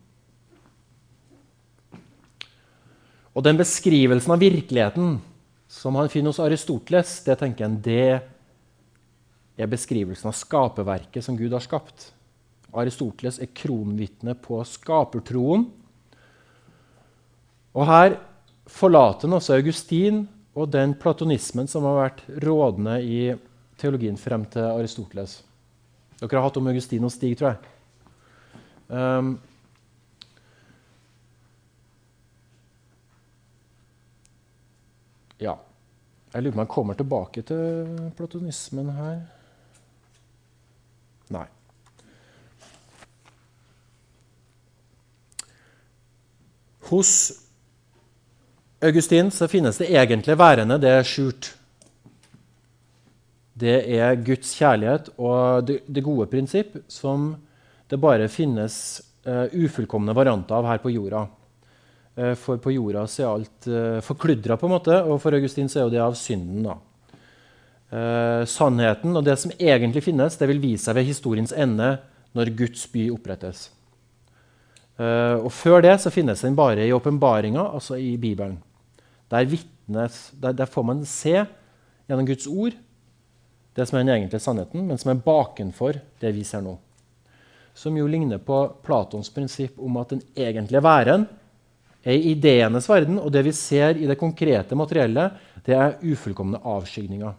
Og 3.36 3.44
den 3.44 3.58
beskrivelsen 3.60 4.32
av 4.32 4.40
virkeligheten 4.40 5.18
som 5.68 5.96
han 5.98 6.08
finner 6.08 6.32
hos 6.32 6.40
Aristoteles, 6.40 7.18
det 7.26 7.36
tenker 7.42 7.66
jeg, 7.66 7.80
det 7.84 9.60
er 9.60 9.68
beskrivelsen 9.68 10.30
av 10.30 10.36
skaperverket 10.38 11.24
som 11.24 11.36
Gud 11.36 11.52
har 11.52 11.64
skapt. 11.64 12.14
Aristoteles 12.76 13.38
er 13.40 13.52
kronvitne 13.56 14.36
på 14.40 14.60
skapertroen. 14.68 15.66
Og 17.76 17.84
her 17.88 18.16
forlater 18.72 19.28
han 19.28 19.36
også 19.36 19.58
Augustin 19.58 20.24
og 20.56 20.70
den 20.72 20.94
platonismen 20.96 21.68
som 21.68 21.84
har 21.84 21.98
vært 22.00 22.22
rådende 22.44 22.96
i 23.04 23.20
teologien 23.76 24.16
frem 24.16 24.46
til 24.48 24.64
Aristoteles. 24.64 25.42
Dere 26.16 26.38
har 26.38 26.48
hatt 26.48 26.56
om 26.56 26.72
Augustin 26.72 27.04
og 27.04 27.12
Stig, 27.12 27.36
tror 27.36 27.52
jeg. 27.52 27.74
Um, 28.88 29.34
ja. 35.40 35.56
Jeg 36.32 36.42
lurer 36.42 36.52
på 36.52 36.58
om 36.58 36.64
jeg 36.64 36.72
kommer 36.74 36.98
tilbake 36.98 37.42
til 37.48 38.10
platonismen 38.16 38.90
her. 38.96 39.20
Nei. 41.32 41.46
Hos 46.90 47.12
Augustin 48.84 49.30
så 49.34 49.48
finnes 49.48 49.80
det 49.80 49.88
egentlig 49.90 50.36
værende, 50.38 50.78
det 50.78 50.92
er 50.92 51.06
skjult. 51.06 51.54
Det 53.56 53.78
er 53.96 54.18
Guds 54.20 54.52
kjærlighet 54.58 55.08
og 55.16 55.66
det, 55.66 56.04
gode 56.04 56.28
prinsipp 56.28 56.76
som 56.92 57.32
det 57.88 57.98
bare 58.02 58.28
finnes 58.28 59.00
uh, 59.24 59.48
ufullkomne 59.56 60.12
varianter 60.14 60.58
av 60.58 60.68
her 60.68 60.82
på 60.82 60.92
jorda. 60.92 61.24
Uh, 62.16 62.32
for 62.40 62.60
på 62.62 62.72
jorda 62.72 63.04
så 63.10 63.22
er 63.22 63.30
alt 63.30 63.68
uh, 63.68 64.00
forkludra, 64.04 64.56
på 64.56 64.68
en 64.68 64.72
måte, 64.72 64.98
og 65.04 65.20
for 65.20 65.36
Augustin 65.36 65.68
så 65.68 65.82
er 65.82 65.86
jo 65.86 65.92
det 65.92 66.02
av 66.04 66.16
synden. 66.16 66.64
da. 66.64 66.76
Uh, 67.86 68.42
sannheten 68.48 69.14
og 69.14 69.24
det 69.26 69.36
som 69.38 69.52
egentlig 69.58 70.02
finnes, 70.06 70.38
det 70.40 70.48
vil 70.48 70.62
vise 70.62 70.88
seg 70.88 70.96
ved 70.96 71.10
historiens 71.10 71.52
ende 71.52 71.96
når 72.36 72.54
Guds 72.56 72.86
by 72.92 73.08
opprettes. 73.14 73.70
Og 74.96 75.50
Før 75.52 75.82
det 75.84 75.92
så 76.00 76.08
finnes 76.08 76.40
den 76.40 76.54
bare 76.56 76.86
i 76.86 76.92
åpenbaringa, 76.96 77.60
altså 77.76 77.98
i 78.00 78.14
Bibelen. 78.16 78.54
Der, 79.28 79.44
vittnes, 79.44 80.30
der, 80.40 80.54
der, 80.56 80.68
får 80.72 80.86
man 80.88 81.02
se 81.04 81.34
gjennom 82.08 82.24
Guds 82.24 82.46
ord 82.48 82.78
det 83.76 83.84
som 83.84 83.98
er 83.98 84.06
den 84.06 84.14
egentlige 84.14 84.40
sannheten, 84.40 84.86
men 84.88 84.96
som 84.96 85.12
er 85.12 85.20
bakenfor 85.20 85.98
det 86.22 86.32
vi 86.32 86.46
ser 86.48 86.64
nå. 86.64 86.78
Som 87.76 87.98
jo 88.00 88.08
ligner 88.08 88.40
på 88.40 88.62
Platons 88.86 89.28
prinsipp 89.32 89.76
om 89.76 89.98
at 90.00 90.14
den 90.14 90.24
egentlige 90.32 90.84
væren 90.84 91.26
i 92.14 92.30
ideenes 92.32 92.86
verden, 92.88 93.18
og 93.18 93.32
det 93.34 93.42
vi 93.46 93.52
ser 93.56 93.98
i 93.98 94.06
det 94.06 94.18
konkrete 94.20 94.78
materiellet, 94.78 95.40
det 95.66 95.74
er 95.74 95.96
ufullkomne 96.06 96.60
avskygninger. 96.62 97.32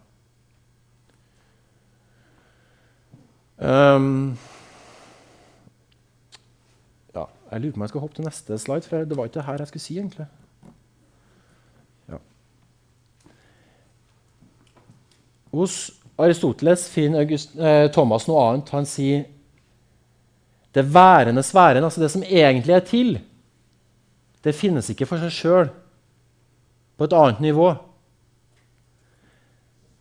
Um, 3.57 4.35
ja, 7.15 7.23
jeg 7.51 7.61
lurer 7.61 7.71
på 7.71 7.79
om 7.79 7.85
jeg 7.85 7.93
skal 7.93 8.03
hoppe 8.03 8.19
til 8.19 8.27
neste 8.27 8.59
slide, 8.61 8.89
for 8.89 9.07
det 9.07 9.17
var 9.17 9.29
ikke 9.29 9.39
det 9.39 9.47
her 9.47 9.63
jeg 9.63 9.71
skulle 9.71 9.85
si. 9.87 9.97
egentlig. 9.97 10.27
Hos 15.57 15.77
Aristoteles 16.17 16.87
finner 16.91 17.29
eh, 17.29 17.87
Thomas 17.93 18.27
noe 18.27 18.43
annet. 18.43 18.71
Han 18.75 18.87
sier 18.89 19.25
det 20.75 20.83
værende 20.93 21.41
sfæren, 21.45 21.85
altså 21.85 22.03
det 22.03 22.11
som 22.13 22.25
egentlig 22.25 22.75
er 22.75 22.85
til, 22.85 23.17
det 24.43 24.55
finnes 24.55 24.89
ikke 24.93 25.07
for 25.09 25.21
seg 25.21 25.33
sjøl 25.33 25.69
på 26.97 27.07
et 27.07 27.15
annet 27.17 27.43
nivå. 27.43 27.71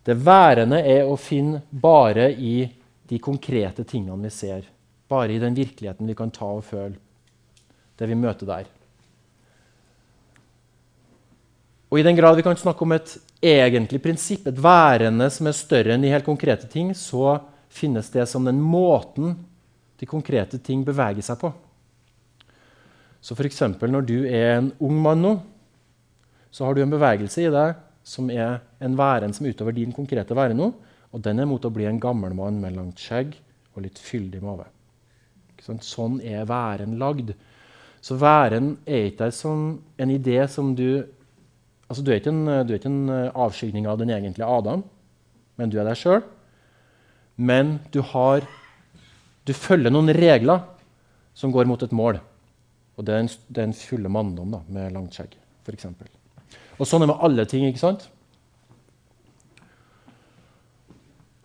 Det 0.07 0.15
værende 0.23 0.79
er 0.87 1.09
å 1.09 1.17
finne 1.19 1.65
bare 1.71 2.29
i 2.31 2.61
de 3.07 3.19
konkrete 3.23 3.85
tingene 3.89 4.29
vi 4.29 4.31
ser. 4.31 4.67
Bare 5.11 5.35
i 5.35 5.43
den 5.43 5.55
virkeligheten 5.57 6.07
vi 6.07 6.15
kan 6.19 6.31
ta 6.35 6.49
og 6.59 6.65
føle. 6.67 6.95
Det 7.97 8.07
vi 8.07 8.19
møter 8.19 8.49
der. 8.49 8.71
Og 11.91 12.01
I 12.01 12.05
den 12.07 12.17
grad 12.19 12.37
vi 12.37 12.45
kan 12.45 12.59
snakke 12.59 12.83
om 12.83 12.95
et 12.97 13.17
egentlig 13.43 14.01
prinsipp, 14.03 14.47
et 14.47 14.63
værende 14.63 15.29
som 15.31 15.47
er 15.47 15.57
større 15.57 15.95
enn 15.95 16.03
de 16.03 16.11
helt 16.11 16.27
konkrete 16.27 16.69
ting, 16.71 16.91
så 16.95 17.39
finnes 17.73 18.11
det 18.11 18.27
som 18.29 18.47
den 18.47 18.59
måten 18.63 19.37
de 19.97 20.09
konkrete 20.09 20.59
ting 20.59 20.83
beveger 20.85 21.25
seg 21.25 21.39
på. 21.41 21.53
Så 23.21 23.35
f.eks. 23.35 23.63
når 23.81 24.07
du 24.07 24.19
er 24.29 24.59
en 24.59 24.71
ung 24.81 25.01
mann 25.03 25.23
nå, 25.25 25.35
så 26.51 26.65
har 26.65 26.75
du 26.77 26.83
en 26.83 26.93
bevegelse 26.93 27.45
i 27.45 27.53
deg 27.53 27.75
som 28.07 28.31
er 28.31 28.61
en 28.81 28.95
væren 28.97 29.35
som 29.35 29.49
utover 29.49 29.75
din 29.75 29.93
konkrete 29.93 30.37
være 30.37 30.55
nå, 30.55 30.71
og 31.13 31.23
den 31.25 31.43
er 31.43 31.49
mot 31.49 31.65
å 31.65 31.73
bli 31.73 31.89
en 31.89 32.01
gammel 32.01 32.35
mann 32.39 32.61
med 32.63 32.77
langt 32.77 33.03
skjegg 33.03 33.35
og 33.75 33.83
litt 33.85 33.99
fyldig 34.01 34.41
mage. 34.45 34.69
Sånn 35.65 36.21
er 36.23 36.47
væren 36.49 36.97
lagd. 37.01 37.33
Så 38.05 38.19
væren 38.21 38.77
er 38.87 39.11
ikke 39.11 39.31
som 39.35 39.79
en 39.99 40.13
idé 40.13 40.43
som 40.51 40.75
du 40.77 41.07
Altså, 41.87 42.03
du, 42.03 42.09
er 42.11 42.19
ikke 42.19 42.33
en, 42.33 42.49
er 42.51 42.73
ikke 42.75 42.91
en 42.91 43.11
eh, 43.15 43.29
avskygning 43.31 43.85
av 43.87 44.01
den 44.01 44.11
egentlige 44.11 44.49
Adam, 44.51 44.81
men 45.55 45.71
du 45.71 45.77
er 45.79 45.87
deg 45.87 45.95
sjøl. 46.01 46.25
Men 47.39 47.77
du 47.95 48.01
har 48.03 48.43
Du 49.47 49.53
følger 49.55 49.93
noen 49.95 50.11
regler 50.11 50.65
som 51.31 51.53
går 51.55 51.69
mot 51.71 51.79
et 51.79 51.93
mål. 51.95 52.17
Og 52.97 53.05
det 53.05 53.15
er 53.15 53.25
en, 53.25 53.31
det 53.53 53.63
er 53.63 53.69
en 53.69 53.77
fulle 53.77 54.11
manndom 54.13 54.55
da, 54.57 54.63
med 54.73 54.95
langt 54.95 55.17
skjegg, 55.17 55.37
f.eks. 55.67 55.89
Og 56.77 56.89
sånn 56.89 57.05
er 57.05 57.09
det 57.09 57.13
med 57.13 57.25
alle 57.29 57.45
ting, 57.49 57.67
ikke 57.69 57.83
sant? 57.83 58.09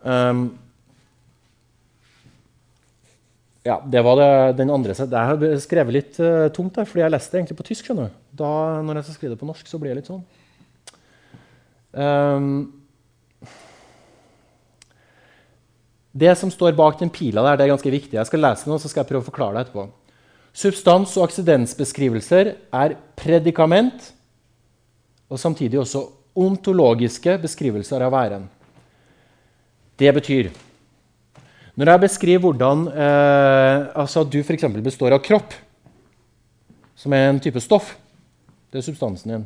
Um, 0.02 0.46
ja, 3.62 3.76
det 3.86 4.00
var 4.02 4.16
det, 4.18 4.30
den 4.58 4.72
andre 4.74 4.96
Jeg 4.96 5.12
har 5.14 5.44
skrevet 5.62 5.94
litt 5.94 6.16
uh, 6.18 6.48
tomt, 6.54 6.74
der, 6.74 6.88
fordi 6.88 7.04
jeg 7.04 7.14
leste 7.14 7.34
det 7.34 7.42
egentlig 7.42 7.58
på 7.60 7.68
tysk. 7.68 7.86
skjønner 7.86 8.10
du. 8.10 8.20
Da, 8.42 8.52
når 8.82 8.98
jeg 8.98 9.08
skal 9.08 9.18
skrive 9.20 9.34
det 9.36 9.42
på 9.42 9.50
norsk, 9.52 9.68
så 9.68 9.78
blir 9.78 9.92
det 9.92 10.02
litt 10.02 10.10
sånn. 10.10 10.24
Um, 11.92 12.48
det 16.12 16.32
som 16.40 16.50
står 16.52 16.74
bak 16.76 16.98
den 17.00 17.12
pila 17.12 17.44
der, 17.46 17.60
det 17.60 17.66
er 17.66 17.74
ganske 17.76 17.92
viktig. 17.92 18.16
Jeg 18.18 18.28
skal 18.28 18.42
lese 18.42 18.66
det 18.66 18.72
nå, 18.72 18.80
så 18.80 18.90
skal 18.90 19.04
jeg 19.04 19.12
prøve 19.12 19.24
å 19.24 19.28
forklare 19.30 19.60
det 19.60 19.68
etterpå. 19.68 19.86
Substans- 20.52 21.14
og 21.16 21.28
aksidensbeskrivelser 21.28 22.52
er 22.72 22.96
predikament 23.16 24.10
og 25.32 25.40
samtidig 25.40 25.80
også 25.80 26.04
ontologiske 26.36 27.38
beskrivelser 27.40 28.04
av 28.04 28.12
væren. 28.12 28.44
Det 29.96 30.12
betyr 30.14 30.50
Når 31.74 31.88
jeg 31.88 32.00
beskriver 32.00 32.40
hvordan 32.44 32.88
eh, 32.88 33.86
altså 33.96 34.24
du 34.28 34.42
f.eks. 34.42 34.64
består 34.84 35.14
av 35.16 35.22
kropp, 35.24 35.54
som 36.94 37.12
er 37.16 37.30
en 37.30 37.40
type 37.40 37.60
stoff 37.60 37.94
det 38.72 38.80
er 38.80 38.86
substansen 38.86 39.34
din. 39.34 39.42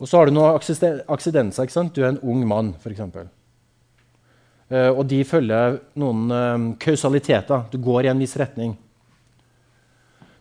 Og 0.00 0.08
så 0.08 0.16
har 0.16 0.28
du 0.28 0.32
noen 0.32 0.56
aksidenser. 0.56 1.66
ikke 1.66 1.74
sant? 1.74 1.92
Du 1.92 2.00
er 2.00 2.14
en 2.14 2.22
ung 2.24 2.46
mann, 2.48 2.72
f.eks. 2.80 3.02
Eh, 4.70 4.88
og 4.88 5.02
de 5.10 5.18
følger 5.28 5.76
noen 6.00 6.32
eh, 6.32 6.62
kausaliteter. 6.80 7.66
Du 7.68 7.76
går 7.84 8.08
i 8.08 8.12
en 8.14 8.22
viss 8.22 8.38
retning. 8.40 8.72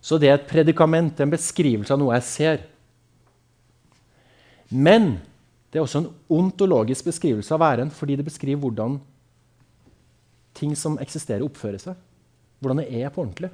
Så 0.02 0.18
det 0.20 0.30
er 0.30 0.38
et 0.38 0.48
predikament, 0.48 1.20
en 1.20 1.34
beskrivelse 1.34 1.94
av 1.94 2.00
noe 2.00 2.16
jeg 2.18 2.28
ser. 2.28 2.62
Men 4.70 5.18
det 5.70 5.80
er 5.80 5.86
også 5.86 6.04
en 6.04 6.12
ontologisk 6.40 7.10
beskrivelse 7.10 7.54
av 7.54 7.62
væren, 7.62 7.92
fordi 7.94 8.18
det 8.18 8.26
beskriver 8.26 8.62
hvordan 8.64 9.00
ting 10.58 10.76
som 10.78 10.98
eksisterer, 11.02 11.46
oppfører 11.46 11.82
seg. 11.82 12.00
Hvordan 12.60 12.82
det 12.82 12.88
er 13.02 13.12
på 13.14 13.24
ordentlig. 13.24 13.52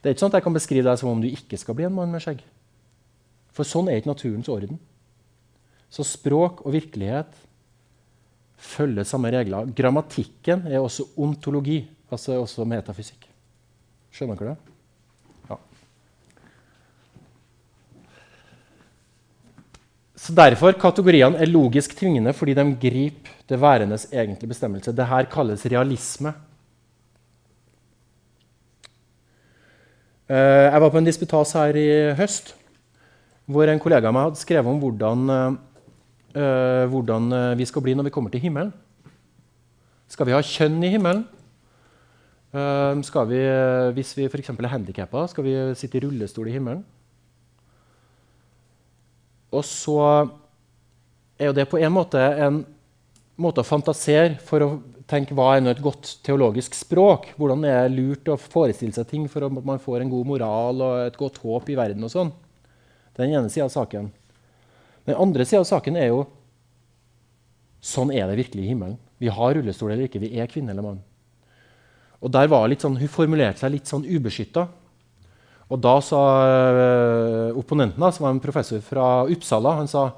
Det 0.00 0.08
er 0.08 0.14
ikke 0.14 0.24
sånn 0.24 0.32
at 0.32 0.38
jeg 0.38 0.46
kan 0.46 0.56
beskrive 0.56 0.86
deg 0.88 1.00
som 1.00 1.10
om 1.10 1.20
du 1.20 1.28
ikke 1.28 1.58
skal 1.60 1.76
bli 1.76 1.86
en 1.86 1.94
mann 1.94 2.12
med 2.12 2.24
skjegg. 2.24 2.40
For 3.52 3.68
sånn 3.68 3.90
er 3.90 4.00
ikke 4.00 4.14
naturens 4.14 4.48
orden. 4.50 4.78
Så 5.90 6.06
språk 6.06 6.62
og 6.64 6.72
virkelighet 6.72 7.34
følger 8.60 9.08
samme 9.08 9.32
regler. 9.34 9.68
Grammatikken 9.76 10.64
er 10.70 10.80
også 10.80 11.10
ontologi, 11.20 11.82
altså 12.12 12.38
også 12.40 12.64
metafysikk. 12.68 13.29
Skjønner 14.10 14.38
dere 14.38 14.54
det? 14.54 14.74
Ja. 15.50 15.58
Så 20.18 20.34
Derfor 20.36 20.76
kategoriene 20.78 21.38
er 21.40 21.50
logisk 21.50 21.94
tvingende 21.98 22.34
fordi 22.36 22.56
de 22.58 22.66
griper 22.82 23.36
det 23.50 23.58
værendes 23.58 24.06
egentlige 24.12 24.52
bestemmelse. 24.52 24.92
Dette 24.94 25.24
kalles 25.32 25.66
realisme. 25.66 26.34
Eh, 30.30 30.68
jeg 30.70 30.80
var 30.80 30.90
på 30.90 30.98
en 30.98 31.08
disputas 31.08 31.52
her 31.58 31.74
i 31.74 31.88
høst 32.14 32.54
hvor 33.50 33.66
en 33.66 33.80
kollega 33.82 34.06
av 34.06 34.14
meg 34.14 34.28
hadde 34.28 34.38
skrevet 34.38 34.70
om 34.70 34.78
hvordan, 34.78 35.30
uh, 36.38 36.84
hvordan 36.86 37.24
vi 37.58 37.66
skal 37.66 37.82
bli 37.82 37.96
når 37.98 38.06
vi 38.06 38.12
kommer 38.14 38.30
til 38.30 38.44
himmelen. 38.44 38.70
Skal 40.06 40.28
vi 40.28 40.34
ha 40.36 40.42
kjønn 40.42 40.78
i 40.86 40.92
himmelen? 40.92 41.24
Uh, 42.50 42.98
skal 43.06 43.28
vi, 43.30 43.40
hvis 43.94 44.16
vi 44.18 44.26
f.eks. 44.26 44.50
er 44.50 44.72
handikappa, 44.72 45.26
skal 45.30 45.46
vi 45.46 45.54
sitte 45.78 46.00
i 46.00 46.04
rullestol 46.06 46.50
i 46.50 46.56
himmelen? 46.56 46.82
Og 49.50 49.64
så 49.66 49.98
er 51.38 51.50
jo 51.50 51.56
det 51.56 51.66
på 51.70 51.78
en 51.80 51.94
måte 51.94 52.20
en 52.20 52.62
måte 53.40 53.62
å 53.62 53.66
fantasere 53.66 54.36
for 54.44 54.62
å 54.62 54.70
tenke 55.10 55.34
hva 55.34 55.54
er 55.56 55.66
et 55.72 55.82
godt 55.82 56.18
teologisk 56.26 56.76
språk. 56.76 57.32
Hvordan 57.40 57.64
er 57.66 57.88
det 57.88 57.96
lurt 57.96 58.30
å 58.30 58.38
forestille 58.38 58.94
seg 58.94 59.08
ting 59.10 59.26
for 59.30 59.46
at 59.46 59.54
man 59.66 59.82
får 59.82 60.04
en 60.04 60.12
god 60.12 60.28
moral 60.28 60.84
og 60.86 61.06
et 61.06 61.18
godt 61.18 61.40
håp 61.42 61.70
i 61.72 61.78
verden. 61.78 62.04
og 62.04 62.12
sånn. 62.12 62.32
Den 63.18 63.34
ene 63.34 63.50
sida 63.50 63.66
av 63.66 63.74
saken. 63.74 64.10
Den 65.08 65.18
andre 65.18 65.46
sida 65.48 65.64
av 65.64 65.70
saken 65.70 65.96
er 65.98 66.12
jo 66.12 66.24
sånn 67.80 68.12
er 68.12 68.28
det 68.28 68.38
virkelig 68.44 68.66
i 68.66 68.72
himmelen. 68.74 68.98
Vi 69.20 69.32
har 69.32 69.54
rullestol 69.56 69.90
eller 69.90 70.06
ikke, 70.06 70.22
vi 70.22 70.36
er 70.38 70.50
kvinne 70.50 70.72
eller 70.72 70.84
mann. 70.84 71.00
Og 72.20 72.32
der 72.32 72.50
var 72.52 72.68
litt 72.68 72.84
sånn, 72.84 72.98
Hun 73.00 73.08
formulerte 73.08 73.62
seg 73.62 73.72
litt 73.74 73.88
sånn 73.88 74.04
ubeskytta. 74.04 74.66
Og 75.70 75.78
da 75.78 75.94
sa 76.02 76.20
øh, 76.44 77.58
opponenten, 77.58 78.02
som 78.12 78.26
var 78.26 78.34
en 78.34 78.42
professor 78.42 78.82
fra 78.82 79.06
Uppsala, 79.30 79.76
han 79.78 79.88
sa 79.90 80.08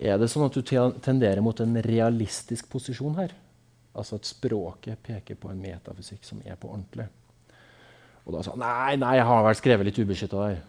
er 0.00 0.16
det 0.16 0.30
sånn 0.32 0.46
at 0.46 0.56
du 0.56 0.64
tenderer 0.64 1.42
mot 1.44 1.58
en 1.60 1.76
realistisk 1.84 2.70
posisjon 2.72 3.18
her? 3.18 3.34
Altså 3.92 4.16
at 4.16 4.28
språket 4.28 5.02
peker 5.04 5.36
på 5.36 5.50
en 5.52 5.60
metafysikk 5.60 6.24
som 6.24 6.40
er 6.46 6.56
på 6.56 6.70
ordentlig. 6.70 7.04
Og 8.24 8.32
da 8.32 8.44
sa 8.44 8.54
han 8.54 8.62
nei, 8.64 8.94
nei, 9.02 9.16
jeg 9.18 9.26
har 9.28 9.42
vel 9.44 9.58
skrevet 9.58 9.90
litt 9.90 10.00
ubeskytta 10.00 10.40
der. 10.40 10.62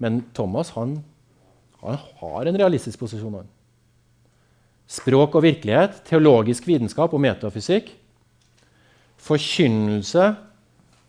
Men 0.00 0.22
Thomas 0.36 0.72
han, 0.78 0.96
han 1.82 2.00
har 2.22 2.48
en 2.48 2.58
realistisk 2.62 3.02
posisjon. 3.04 3.36
Han. 3.42 3.52
Språk 4.88 5.36
og 5.36 5.44
virkelighet, 5.44 6.00
teologisk 6.08 6.64
vitenskap 6.70 7.12
og 7.12 7.20
metafysikk, 7.20 7.92
forkynnelse 9.24 10.28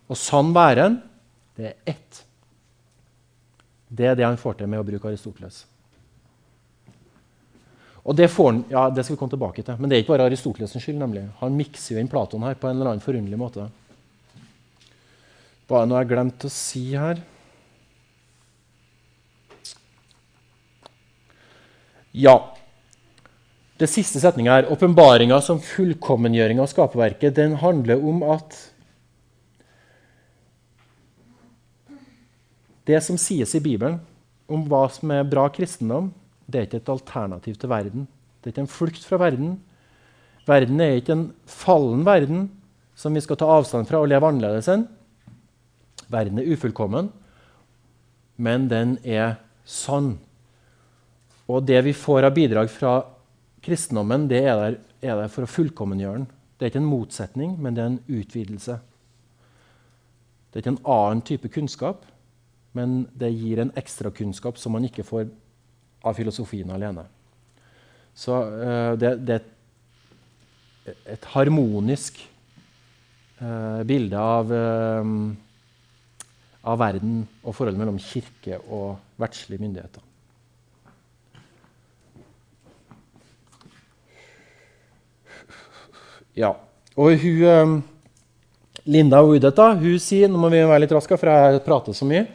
og 0.07 0.19
sann 0.19 0.53
væren, 0.55 0.99
det 1.55 1.71
er 1.71 1.95
ett. 1.95 2.21
Det 3.87 4.09
er 4.09 4.17
det 4.17 4.27
han 4.27 4.39
får 4.39 4.59
til 4.59 4.69
med 4.71 4.81
å 4.81 4.87
bruke 4.87 5.09
Aristoteles. 5.09 5.63
Og 8.05 8.13
det, 8.13 8.27
han, 8.37 8.61
ja, 8.69 8.83
det, 8.93 9.01
skal 9.03 9.15
vi 9.15 9.19
komme 9.19 9.33
tilbake 9.33 9.63
til. 9.65 9.77
Men 9.79 9.89
det 9.89 9.97
er 9.97 10.03
ikke 10.03 10.13
bare 10.13 10.27
Aristoteles' 10.29 10.77
skyld. 10.77 10.99
nemlig. 11.01 11.23
Han 11.39 11.55
mikser 11.57 11.95
jo 11.95 12.01
inn 12.01 12.11
Platon 12.11 12.43
her 12.45 12.53
på 12.53 12.69
en 12.69 12.77
eller 12.77 12.91
annen 12.91 13.01
forunderlig 13.01 13.39
måte. 13.39 13.65
Er 15.65 15.87
noe 15.89 16.03
jeg 16.03 16.11
glemte 16.11 16.45
å 16.45 16.53
si 16.53 16.83
her? 16.93 17.23
Ja. 22.13 22.35
Det 23.75 23.89
siste 23.91 24.21
setninga 24.23 24.53
her, 24.55 24.69
åpenbaringa 24.71 25.41
som 25.43 25.59
fullkommengjøring 25.59 26.61
av 26.63 26.69
skaperverket, 26.71 27.35
den 27.35 27.57
handler 27.59 27.99
om 27.99 28.23
at 28.35 28.55
Det 32.85 32.99
som 33.01 33.17
sies 33.17 33.49
i 33.57 33.63
Bibelen 33.65 33.95
om 34.45 34.67
hva 34.69 34.83
som 34.93 35.09
er 35.09 35.25
bra 35.25 35.47
kristendom, 35.49 36.11
det 36.45 36.59
er 36.59 36.67
ikke 36.67 36.83
et 36.83 36.91
alternativ 36.93 37.55
til 37.57 37.71
verden. 37.71 38.03
Det 38.37 38.51
er 38.51 38.53
ikke 38.53 38.61
en 38.61 38.69
flukt 38.69 39.07
fra 39.07 39.17
verden. 39.17 39.55
Verden 40.45 40.83
er 40.85 40.99
ikke 40.99 41.15
en 41.15 41.23
fallen 41.49 42.03
verden 42.05 42.43
som 42.93 43.17
vi 43.17 43.23
skal 43.25 43.39
ta 43.41 43.49
avstand 43.49 43.89
fra 43.89 44.03
og 44.03 44.11
leve 44.11 44.29
annerledes 44.29 44.69
enn. 44.69 44.85
Verden 46.13 46.37
er 46.37 46.51
ufullkommen, 46.53 47.09
men 48.37 48.69
den 48.69 48.99
er 49.01 49.39
sann. 49.65 50.19
Og 51.49 51.65
det 51.65 51.81
vi 51.87 51.97
får 51.97 52.29
av 52.29 52.37
bidrag 52.37 52.69
fra 52.69 52.99
kristendommen, 53.65 54.27
er 54.31 54.55
der, 54.59 54.77
er 55.01 55.21
der 55.21 55.31
for 55.31 55.45
å 55.45 55.49
fullkommengjøre 55.49 56.21
den. 56.21 56.27
Det 56.55 56.65
er 56.65 56.71
ikke 56.71 56.83
en 56.83 56.91
motsetning, 56.91 57.55
men 57.59 57.75
det 57.75 57.83
er 57.83 57.91
en 57.91 58.03
utvidelse. 58.07 58.77
Det 60.49 60.59
er 60.59 60.63
ikke 60.63 60.75
en 60.77 60.85
annen 60.87 61.23
type 61.27 61.51
kunnskap, 61.51 62.05
men 62.75 63.01
det 63.15 63.33
gir 63.35 63.59
en 63.63 63.73
ekstrakunnskap 63.75 64.59
som 64.59 64.75
man 64.75 64.87
ikke 64.87 65.03
får 65.07 65.27
av 66.05 66.15
filosofien 66.15 66.71
alene. 66.71 67.03
Så 68.15 68.37
uh, 68.37 68.93
det, 68.99 69.17
det, 69.27 69.41
er 70.85 71.13
et 71.17 71.27
harmonisk 71.33 72.21
uh, 73.41 73.81
bilde 73.87 74.21
av, 74.21 74.51
uh, 74.53 76.23
av 76.63 76.79
verden 76.79 77.23
og 77.41 77.51
forholdet 77.51 77.81
mellom 77.81 77.99
kirke 77.99 78.61
og 78.69 79.19
verdslige 79.19 79.63
myndigheter. 79.65 80.03
Ja. 86.35 86.53
Og 86.95 87.15
hun, 87.19 87.81
Linda 88.85 89.21
Udet 89.23 89.55
hun 89.57 89.99
sier 89.99 90.31
Nå 90.31 90.39
må 90.39 90.49
vi 90.51 90.63
være 90.63 90.83
litt 90.85 90.95
raske, 90.95 91.17
for 91.19 91.31
jeg 91.31 91.63
prater 91.65 91.95
så 91.95 92.07
mye. 92.07 92.25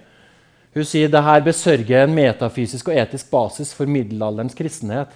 Hun 0.75 0.87
sier 0.87 1.11
det 1.11 1.23
her 1.27 1.43
besørger 1.43 2.05
en 2.05 2.15
metafysisk 2.15 2.93
og 2.93 3.01
etisk 3.03 3.31
basis 3.33 3.73
for 3.75 3.91
middelalderens 3.91 4.55
kristenhet. 4.55 5.11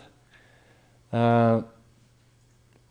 Eh, 1.14 1.60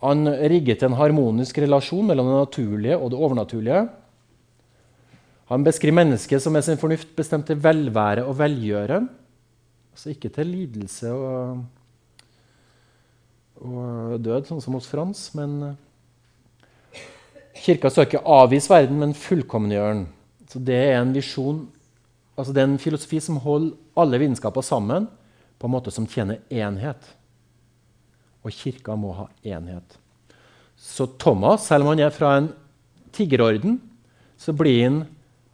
han 0.03 0.29
rigget 0.51 0.83
en 0.83 0.95
harmonisk 0.99 1.59
relasjon 1.63 2.07
mellom 2.07 2.29
det 2.29 2.39
naturlige 2.39 2.97
og 2.97 3.11
det 3.11 3.19
overnaturlige. 3.19 3.83
Han 5.51 5.63
beskriver 5.63 5.99
mennesket 5.99 6.43
som 6.43 6.55
med 6.55 6.63
sin 6.65 6.79
fornuft 6.79 7.11
bestemt 7.15 7.47
til 7.47 7.59
velvære 7.59 8.23
og 8.27 8.37
velgjøre. 8.39 9.01
Altså 9.93 10.13
ikke 10.13 10.31
til 10.33 10.49
lidelse 10.49 11.11
og, 11.11 11.63
og 13.63 14.19
død, 14.23 14.49
sånn 14.49 14.61
som 14.63 14.75
hos 14.77 14.89
Frans. 14.91 15.23
Men 15.37 15.55
eh, 15.69 17.03
kirka 17.63 17.91
skal 17.91 18.07
ikke 18.07 18.25
avvise 18.27 18.71
verden, 18.71 18.99
men 19.01 19.17
fullkommengjøre 19.17 19.95
den. 19.95 20.05
Så 20.51 20.61
det 20.61 20.81
er 20.89 20.99
en 21.01 21.15
visjon 21.15 21.65
Altså, 22.33 22.49
det 22.49 22.63
er 22.63 22.65
en 22.65 22.79
filosofi 22.81 23.19
som 23.21 23.35
holder 23.43 23.75
alle 24.01 24.17
vitenskaper 24.17 24.65
sammen 24.65 25.03
på 25.61 25.67
en 25.69 25.73
måte 25.75 25.91
som 25.93 26.07
tjener 26.09 26.39
enhet. 26.49 26.97
Og 28.41 28.55
kirka 28.57 28.95
må 28.97 29.11
ha 29.13 29.27
enhet. 29.45 29.99
Så 30.73 31.05
Thomas, 31.21 31.67
selv 31.69 31.85
om 31.85 31.91
han 31.91 32.01
er 32.01 32.15
fra 32.15 32.31
en 32.39 32.49
tiggerorden, 33.13 33.77
så 34.33 34.55
blir 34.57 34.79
han 34.81 34.97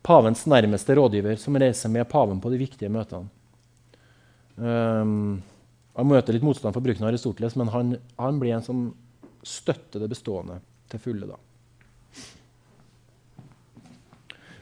pavens 0.07 0.45
nærmeste 0.47 0.95
rådgiver, 0.95 1.35
som 1.35 1.59
reiser 1.59 1.91
med 1.91 2.07
paven 2.09 2.39
på 2.39 2.53
de 2.53 2.61
viktige 2.61 2.89
møtene. 2.95 3.27
Um, 4.55 5.41
han 5.99 6.07
møter 6.07 6.35
litt 6.35 6.45
motstand 6.47 6.75
for 6.75 6.85
bruken 6.85 7.03
av 7.03 7.11
Aristoteles, 7.11 7.57
men 7.59 7.71
han, 7.73 7.93
han 8.15 8.39
blir 8.39 8.55
en 8.55 8.63
som 8.65 8.83
støtter 9.43 10.03
det 10.03 10.09
bestående 10.11 10.59
til 10.91 11.01
fulle. 11.03 11.27
da. 11.27 11.37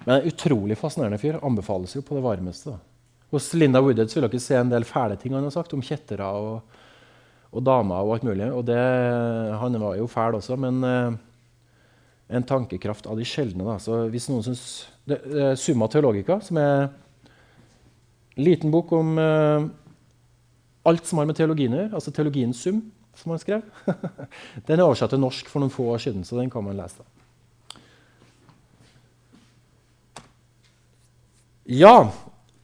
Men 0.07 0.15
en 0.15 0.27
utrolig 0.31 0.77
fascinerende 0.79 1.19
fyr. 1.21 1.37
Anbefales 1.43 1.93
jo 1.97 2.01
på 2.05 2.15
det 2.15 2.23
varmeste. 2.23 2.73
Da. 2.73 3.23
Hos 3.35 3.51
Linda 3.59 3.81
Woodhead 3.83 4.13
vil 4.15 4.23
dere 4.23 4.39
se 4.39 4.55
en 4.55 4.69
del 4.71 4.87
fæle 4.87 5.17
ting 5.19 5.33
han 5.35 5.43
har 5.43 5.51
sagt 5.51 5.73
om 5.75 5.83
kjettere 5.83 6.25
og, 6.25 6.77
og 7.51 7.65
damer. 7.67 8.05
og 8.05 8.15
alt 8.15 8.27
mulig. 8.27 8.47
Og 8.55 8.63
det, 8.69 8.79
han 9.61 9.79
var 9.83 9.97
jo 9.99 10.07
fæl 10.07 10.39
også, 10.39 10.55
men 10.63 10.79
eh, 10.87 11.17
en 12.39 12.47
tankekraft 12.47 13.09
av 13.11 13.19
de 13.19 13.27
sjeldne. 13.27 13.67
Da. 13.67 13.75
Så 13.83 14.05
hvis 14.13 14.29
noen 14.31 14.47
syns 14.47 14.63
det, 15.07 15.19
det, 15.27 15.51
Summa 15.59 15.91
Theologica, 15.91 16.39
som 16.43 16.61
er 16.63 16.87
en 16.87 18.47
liten 18.47 18.71
bok 18.71 18.95
om 18.95 19.13
eh, 19.19 19.67
alt 20.87 21.05
som 21.05 21.19
har 21.19 21.27
med 21.27 21.37
teologien 21.37 21.73
å 21.75 21.81
gjøre, 21.81 21.93
altså 21.99 22.13
teologiens 22.15 22.61
sum, 22.63 22.81
som 23.17 23.33
han 23.33 23.41
skrev, 23.41 23.65
den 24.67 24.77
er 24.77 24.85
oversatt 24.85 25.13
til 25.13 25.21
norsk 25.21 25.49
for 25.51 25.63
noen 25.63 25.73
få 25.73 25.89
år 25.95 26.03
siden, 26.03 26.25
så 26.27 26.39
den 26.39 26.51
kan 26.53 26.65
man 26.65 26.77
lese. 26.77 27.05
Ja, 31.67 32.07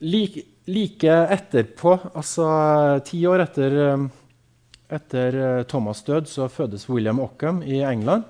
like, 0.00 0.46
like, 0.64 1.16
etterpå, 1.36 1.98
altså 2.14 2.46
ti 3.04 3.20
år 3.28 3.44
etter, 3.44 3.76
etter 4.88 5.36
eh, 5.42 5.64
Thomas' 5.68 6.00
død, 6.06 6.30
så 6.30 6.48
fødes 6.48 6.88
William 6.88 7.20
Ockham 7.20 7.60
i 7.66 7.82
England, 7.84 8.24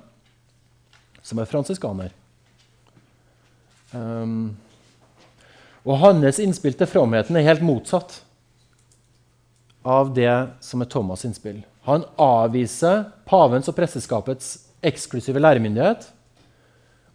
som 1.22 1.38
er 1.38 1.47
fransiskaner. 1.47 2.11
Um, 3.95 4.57
og 5.86 6.01
hans 6.01 6.40
innspill 6.42 6.74
til 6.74 6.90
fromheten 6.90 7.38
er 7.38 7.47
helt 7.47 7.62
motsatt 7.62 8.24
av 9.85 10.14
det 10.16 10.32
som 10.64 10.82
er 10.82 10.89
Thomas' 10.91 11.24
innspill. 11.28 11.61
Han 11.85 12.07
avviser 12.20 13.05
pavens 13.28 13.68
og 13.68 13.76
presteskapets 13.76 14.55
eksklusive 14.85 15.41
læremyndighet, 15.41 16.07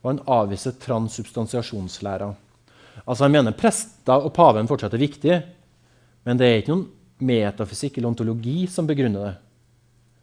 og 0.03 0.11
han 0.11 0.21
avviser 0.29 0.77
transsubstansiasjonslæra. 0.79 2.29
Altså 3.05 3.23
Han 3.23 3.31
mener 3.31 3.57
prester 3.57 4.21
og 4.21 4.33
paven 4.33 4.67
fortsatt 4.69 4.93
er 4.93 5.01
viktig, 5.01 5.41
men 6.25 6.37
det 6.37 6.47
er 6.47 6.61
ikke 6.61 6.75
noen 6.75 6.87
metafysikk 7.25 7.97
eller 7.97 8.11
ontologi 8.11 8.67
som 8.71 8.87
begrunner 8.87 9.25
det. 9.25 9.35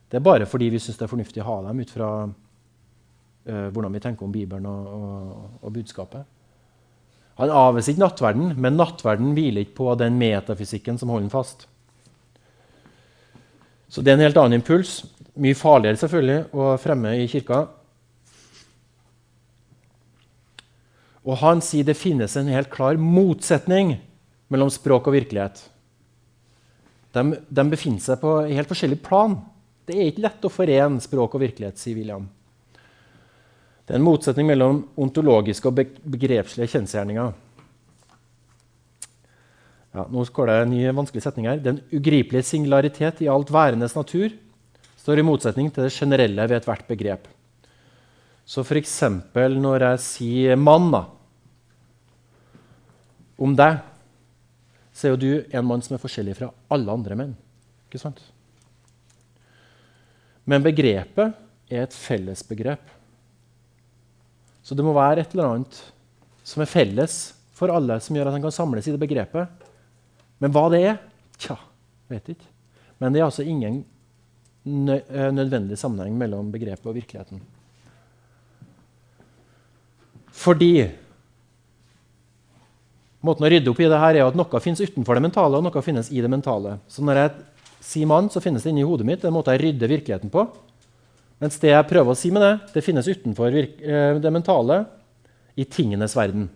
Det 0.09 0.19
er 0.21 0.25
bare 0.25 0.47
fordi 0.47 0.71
vi 0.71 0.79
syns 0.79 0.99
det 1.01 1.05
er 1.05 1.11
fornuftig 1.11 1.43
å 1.43 1.49
ha 1.49 1.57
dem 1.67 1.83
ut 1.83 1.91
fra 1.91 2.11
uh, 2.31 3.69
hvordan 3.75 3.93
vi 3.93 4.03
tenker 4.05 4.27
om 4.27 4.33
Bibelen 4.33 4.69
og, 4.71 4.87
og, 4.87 5.47
og 5.67 5.73
budskapet. 5.75 6.23
Han 7.37 7.53
avviser 7.53 7.93
ikke 7.93 8.05
nattverden, 8.05 8.53
men 8.57 8.79
nattverden 8.79 9.35
hviler 9.37 9.67
ikke 9.67 9.81
på 9.83 9.95
den 10.01 10.15
metafysikken 10.21 10.97
som 10.97 11.11
holder 11.11 11.27
den 11.27 11.35
fast. 11.35 11.67
Så 13.89 14.03
det 14.03 14.13
er 14.13 14.19
en 14.19 14.27
helt 14.27 14.39
annen 14.41 14.59
impuls. 14.59 15.01
Mye 15.39 15.57
farligere 15.59 16.01
selvfølgelig 16.01 16.39
å 16.57 16.75
fremme 16.81 17.13
i 17.21 17.29
kirka. 17.31 17.67
Og 21.27 21.39
han 21.43 21.63
sier 21.65 21.87
det 21.87 21.99
finnes 21.99 22.37
en 22.39 22.51
helt 22.51 22.71
klar 22.73 22.99
motsetning 23.01 23.97
mellom 24.53 24.71
språk 24.71 25.09
og 25.11 25.17
virkelighet. 25.17 25.59
De, 27.17 27.23
de 27.49 27.65
befinner 27.73 28.03
seg 28.03 28.21
på 28.23 28.39
helt 28.47 28.71
forskjellig 28.71 29.01
plan. 29.03 29.39
Det 29.87 29.97
er 29.97 30.11
ikke 30.11 30.27
lett 30.27 30.47
å 30.47 30.53
forene 30.53 31.03
språk 31.03 31.37
og 31.37 31.43
virkelighet, 31.43 31.79
sier 31.81 31.99
William. 31.99 32.27
Det 33.87 33.95
er 33.95 34.01
en 34.01 34.07
motsetning 34.07 34.49
mellom 34.49 34.81
ontologiske 34.99 35.71
og 35.71 35.79
begrepslige 36.03 36.73
kjensgjerninger. 36.75 37.35
Ja, 39.97 40.05
nå 40.13 40.27
går 40.29 40.51
det 40.51 40.57
en 40.61 40.73
ny 40.75 40.83
vanskelig 40.93 41.23
setning 41.25 41.47
her. 41.49 41.61
Den 41.63 41.79
ugripelige 41.89 42.45
singularitet 42.45 43.23
i 43.25 43.31
alt 43.33 43.49
værendes 43.49 43.95
natur 43.97 44.35
står 45.01 45.23
i 45.23 45.25
motsetning 45.25 45.71
til 45.73 45.87
det 45.87 45.95
generelle 45.95 46.45
ved 46.51 46.59
ethvert 46.59 46.85
begrep. 46.89 47.25
Så 48.45 48.61
f.eks. 48.61 49.01
når 49.33 49.87
jeg 49.87 50.03
sier 50.05 50.57
'mann' 50.57 51.07
om 53.39 53.57
deg, 53.57 53.81
så 54.93 55.07
er 55.07 55.11
jo 55.15 55.17
du 55.17 55.45
en 55.51 55.65
mann 55.65 55.83
som 55.83 55.97
er 55.97 56.03
forskjellig 56.03 56.37
fra 56.37 56.53
alle 56.69 56.93
andre 56.93 57.17
menn. 57.17 57.35
Ikke 57.89 58.01
sant? 58.01 58.21
Men 60.45 60.63
begrepet 60.63 61.33
er 61.71 61.83
et 61.83 61.97
fellesbegrep. 61.97 62.85
Så 64.63 64.75
det 64.75 64.85
må 64.85 64.93
være 64.93 65.21
et 65.25 65.33
eller 65.33 65.55
annet 65.55 65.81
som 66.45 66.63
er 66.63 66.71
felles 66.71 67.35
for 67.57 67.73
alle, 67.73 67.99
som 68.01 68.17
gjør 68.17 68.29
at 68.29 68.37
en 68.37 68.45
kan 68.45 68.53
samles 68.53 68.87
i 68.87 68.93
det 68.93 69.01
begrepet. 69.01 69.66
Men 70.43 70.53
hva 70.53 70.67
det 70.73 70.83
er, 70.85 71.01
tja, 71.41 71.57
vet 72.13 72.35
ikke. 72.35 72.51
Men 73.01 73.13
det 73.13 73.21
er 73.21 73.29
altså 73.29 73.45
ingen 73.45 73.81
eh, 74.67 75.31
nødvendig 75.33 75.79
sammenheng 75.81 76.17
mellom 76.19 76.53
begrepet 76.53 76.89
og 76.89 76.97
virkeligheten. 76.99 77.43
Fordi 80.37 80.73
Måten 83.27 83.47
å 83.47 83.51
rydde 83.51 83.73
opp 83.73 83.81
i 83.81 83.89
det 83.91 83.99
her 83.99 84.19
er 84.19 84.29
at 84.29 84.37
noe 84.39 84.61
finnes 84.63 84.83
utenfor 84.85 85.19
det 85.19 85.25
mentale, 85.25 85.59
og 85.59 85.65
noe 85.67 85.83
finnes 85.83 86.13
i 86.15 86.21
det 86.23 86.31
mentale. 86.31 86.77
Så 86.87 87.03
når 87.03 87.19
jeg 87.19 87.31
sier 87.89 88.11
mann, 88.11 88.29
så 88.31 88.43
finnes 88.45 88.63
det 88.63 88.71
inni 88.71 88.85
hodet 88.87 89.07
mitt. 89.09 89.23
Det 89.23 89.27
er 89.27 89.33
en 89.33 89.39
måte 89.39 89.55
jeg 89.57 89.65
rydder 89.65 89.91
virkeligheten 89.91 90.31
på. 90.31 90.45
Mens 91.43 91.59
det 91.61 91.73
jeg 91.73 91.89
prøver 91.91 92.13
å 92.13 92.19
si 92.19 92.31
med 92.33 92.45
det, 92.45 92.53
det 92.77 92.85
finnes 92.85 93.09
utenfor 93.09 93.57
eh, 93.57 94.21
det 94.23 94.33
mentale, 94.33 94.85
i 95.57 95.65
tingenes 95.65 96.15
verden. 96.17 96.47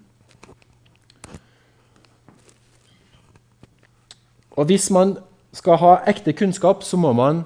Og 4.59 4.67
hvis 4.71 4.89
man 4.95 5.17
skal 5.55 5.79
ha 5.83 5.93
ekte 6.11 6.35
kunnskap, 6.37 6.83
så 6.87 6.99
må 7.01 7.13
man 7.17 7.45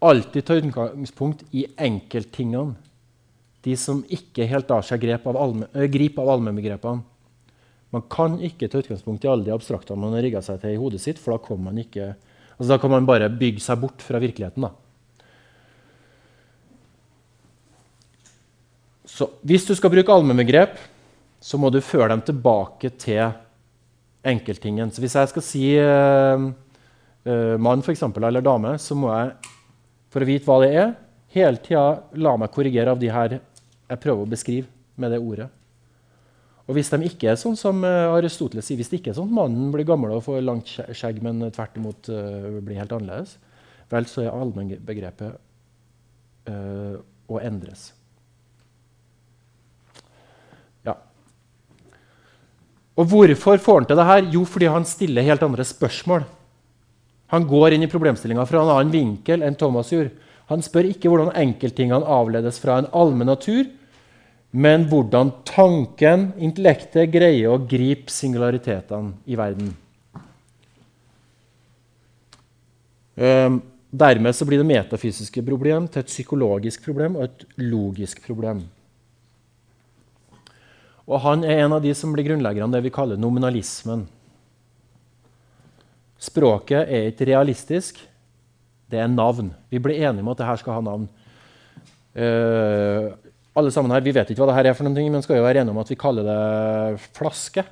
alltid 0.00 0.46
ta 0.46 0.56
utgangspunkt 0.58 1.44
i 1.52 1.66
enkelttingene. 1.78 2.76
De 3.60 3.76
som 3.76 4.00
ikke 4.08 4.48
helt 4.48 4.70
lar 4.72 4.84
seg 4.86 5.02
gripe 5.02 5.28
av, 5.28 5.36
allmennbegrepene. 5.36 7.02
Man 7.90 8.04
kan 8.08 8.38
ikke 8.40 8.70
ta 8.70 8.80
utgangspunkt 8.80 9.26
i 9.26 9.30
alle 9.30 9.44
de 9.44 9.52
abstraktene 9.52 10.00
man 10.00 10.14
har 10.14 10.22
rigga 10.24 10.40
seg 10.46 10.60
til 10.62 10.76
i 10.76 10.80
hodet 10.80 11.02
sitt, 11.02 11.18
for 11.20 11.34
da, 11.34 11.56
man 11.58 11.80
ikke, 11.82 12.14
altså 12.54 12.70
da 12.70 12.78
kan 12.80 12.92
man 12.94 13.08
bare 13.08 13.28
bygge 13.28 13.60
seg 13.64 13.82
bort 13.82 14.04
fra 14.04 14.22
virkeligheten. 14.22 14.64
da. 14.64 14.72
Så 19.10 19.26
hvis 19.42 19.66
du 19.66 19.74
skal 19.74 19.92
bruke 19.92 20.14
allmennbegrep, 20.14 20.78
så 21.42 21.58
må 21.58 21.68
du 21.72 21.80
føre 21.82 22.12
dem 22.14 22.22
tilbake 22.24 22.92
til 23.00 23.32
enkelttingen. 24.26 24.90
Så 24.92 25.02
hvis 25.02 25.16
jeg 25.16 25.30
skal 25.32 25.44
si 25.44 25.64
uh, 25.80 26.48
uh, 27.26 27.56
mann 27.62 27.84
for 27.84 27.92
eksempel, 27.94 28.26
eller 28.26 28.44
dame, 28.44 28.76
så 28.78 28.96
må 28.98 29.12
jeg, 29.12 29.54
for 30.12 30.24
å 30.24 30.28
vite 30.28 30.48
hva 30.48 30.58
det 30.64 30.70
er, 30.74 30.92
hele 31.34 31.62
tida 31.62 32.02
la 32.18 32.36
meg 32.40 32.52
korrigere 32.54 32.92
av 32.92 33.00
de 33.00 33.10
her 33.12 33.38
jeg 33.38 34.02
prøver 34.02 34.22
å 34.22 34.30
beskrive 34.30 34.68
med 35.00 35.14
det 35.14 35.20
ordet. 35.22 35.48
Og 36.70 36.76
hvis 36.76 36.90
de 36.92 37.02
ikke 37.08 37.32
er 37.32 37.38
sånn 37.40 37.56
som 37.58 37.80
uh, 37.86 38.14
Aristoteles 38.14 38.66
sier, 38.68 38.78
hvis 38.78 38.90
det 38.92 39.00
ikke 39.00 39.14
er 39.14 39.18
sånn 39.18 39.30
at 39.32 39.38
mannen 39.40 39.70
blir 39.74 39.88
gammel 39.88 40.14
og 40.14 40.26
får 40.26 40.42
langt 40.44 40.68
skjegg, 40.70 41.22
men 41.24 41.48
tvert 41.50 41.78
imot 41.80 42.10
blir 42.60 42.78
helt 42.78 42.92
annerledes, 42.94 43.38
vel, 43.90 44.06
så 44.06 44.22
er 44.22 44.34
allmennbegrepet 44.34 45.46
å 46.50 47.38
endres. 47.42 47.90
Og 53.00 53.08
hvorfor 53.08 53.60
får 53.62 53.78
han 53.78 53.88
til 53.88 53.98
det 54.00 54.08
her? 54.10 54.26
Jo, 54.34 54.44
fordi 54.44 54.68
han 54.68 54.84
stiller 54.84 55.24
helt 55.24 55.42
andre 55.42 55.64
spørsmål. 55.64 56.26
Han 57.32 57.46
går 57.48 57.76
inn 57.76 57.86
i 57.86 57.90
problemstillinga 57.90 58.44
fra 58.48 58.60
en 58.60 58.72
annen 58.74 58.92
vinkel 58.92 59.44
enn 59.46 59.56
Thomas 59.56 59.92
gjorde. 59.94 60.12
Han 60.50 60.64
spør 60.66 60.88
ikke 60.90 61.08
hvordan 61.08 61.30
enkelttingene 61.38 62.08
avledes 62.10 62.58
fra 62.60 62.80
en 62.80 62.88
allmenn 62.96 63.30
natur, 63.30 63.68
men 64.50 64.88
hvordan 64.90 65.30
tanken, 65.46 66.32
intellektet, 66.42 67.12
greier 67.14 67.52
å 67.52 67.60
gripe 67.70 68.10
singularitetene 68.10 69.14
i 69.30 69.38
verden. 69.38 69.70
Um, 73.14 73.60
dermed 73.94 74.42
blir 74.48 74.58
det 74.58 74.66
metafysiske 74.66 75.44
problem 75.46 75.86
til 75.86 76.02
et 76.02 76.10
psykologisk 76.10 76.82
problem 76.88 77.20
og 77.20 77.28
et 77.28 77.46
logisk 77.62 78.24
problem. 78.26 78.64
Og 81.10 81.18
han 81.24 81.42
er 81.42 81.64
en 81.64 81.74
av 81.74 81.82
de 81.82 81.92
som 81.96 82.12
blir 82.14 82.28
grunnleggerne 82.28 82.68
av 82.68 82.76
det 82.76 82.84
vi 82.86 82.94
kaller 82.94 83.18
nominalismen. 83.18 84.04
Språket 86.20 86.84
er 86.86 87.08
ikke 87.10 87.26
realistisk, 87.32 87.98
det 88.90 89.00
er 89.00 89.10
navn. 89.10 89.50
Vi 89.72 89.80
blir 89.82 89.98
enige 89.98 90.22
om 90.22 90.30
at 90.30 90.42
dette 90.42 90.60
skal 90.60 90.78
ha 90.78 90.84
navn. 90.84 91.08
Uh, 92.14 93.10
alle 93.54 93.70
sammen 93.74 93.92
her, 93.94 94.02
Vi 94.02 94.14
vet 94.14 94.30
ikke 94.30 94.42
hva 94.42 94.52
dette 94.52 94.70
er, 94.70 94.76
for 94.78 94.86
noe, 94.86 95.10
men 95.10 95.22
skal 95.22 95.40
jo 95.40 95.46
være 95.46 95.62
enige 95.62 95.74
om 95.74 95.82
at 95.82 95.90
vi 95.90 95.98
kaller 95.98 96.26
det 96.26 97.10
flaske. 97.16 97.64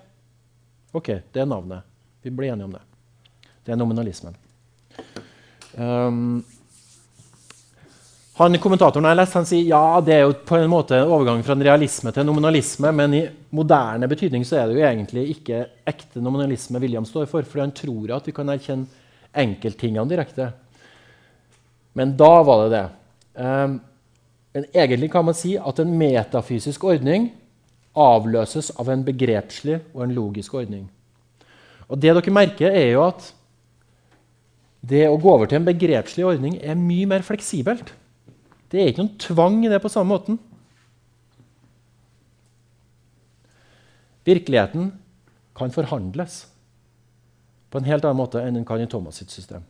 Ok, 0.97 1.11
det 1.31 1.43
er 1.43 1.51
navnet. 1.51 1.87
Vi 2.25 2.33
blir 2.35 2.53
enige 2.53 2.67
om 2.67 2.75
det. 2.75 2.83
Det 3.67 3.75
er 3.75 3.79
nominalismen. 3.79 4.35
Um, 5.79 6.41
han, 8.39 8.55
kommentatoren 8.63 9.09
jeg 9.09 9.19
lest, 9.19 9.35
han 9.35 9.47
sier 9.49 9.67
ja, 9.67 9.99
det 10.05 10.15
er 10.15 10.23
jo 10.23 10.37
på 10.47 10.59
en 10.59 10.71
måte 10.71 10.95
en 10.95 11.11
overgang 11.11 11.41
fra 11.43 11.57
en 11.57 11.65
realisme 11.67 12.13
til 12.15 12.23
en 12.23 12.29
nominalisme, 12.31 12.93
men 12.95 13.17
i 13.19 13.25
moderne 13.57 14.07
betydning 14.11 14.45
så 14.47 14.61
er 14.61 14.69
det 14.69 14.79
jo 14.79 14.87
egentlig 14.87 15.25
ikke 15.35 15.65
ekte 15.91 16.23
nominalisme 16.23 16.79
William 16.83 17.07
står 17.09 17.27
for, 17.31 17.43
fordi 17.43 17.65
han 17.65 17.75
tror 17.75 18.15
at 18.19 18.29
vi 18.29 18.37
kan 18.37 18.55
erkjenne 18.55 18.87
enkelttingene 19.39 20.07
direkte. 20.11 20.53
Men 21.99 22.15
da 22.19 22.31
var 22.47 22.63
det 22.63 22.71
det. 22.77 22.85
Um, 23.43 23.79
men 24.55 24.71
egentlig 24.73 25.11
kan 25.13 25.27
man 25.27 25.37
si 25.37 25.57
at 25.59 25.83
en 25.83 25.99
metafysisk 25.99 26.87
ordning 26.89 27.31
avløses 27.99 28.71
av 28.79 28.89
en 28.93 29.03
begrepslig 29.07 29.81
og 29.93 30.05
en 30.07 30.15
logisk 30.15 30.55
ordning. 30.61 30.87
Og 31.89 31.99
det 31.99 32.15
dere 32.15 32.35
merker, 32.35 32.71
er 32.71 32.93
jo 32.93 33.05
at 33.09 33.33
det 34.89 35.09
å 35.09 35.19
gå 35.19 35.31
over 35.33 35.49
til 35.51 35.59
en 35.59 35.67
begrepslig 35.67 36.27
ordning 36.27 36.59
er 36.63 36.79
mye 36.79 37.09
mer 37.11 37.25
fleksibelt. 37.27 37.91
Det 38.69 38.81
er 38.81 38.91
ikke 38.91 39.05
noen 39.05 39.19
tvang 39.23 39.63
i 39.65 39.73
det 39.73 39.81
på 39.81 39.91
samme 39.93 40.13
måten. 40.13 40.39
Virkeligheten 44.29 44.91
kan 45.57 45.73
forhandles 45.73 46.43
på 47.73 47.81
en 47.81 47.89
helt 47.89 48.05
annen 48.05 48.21
måte 48.21 48.43
enn 48.45 48.59
den 48.59 48.67
kan 48.69 48.81
i 48.81 48.89
Thomas 48.91 49.21
sitt 49.21 49.33
system. 49.33 49.65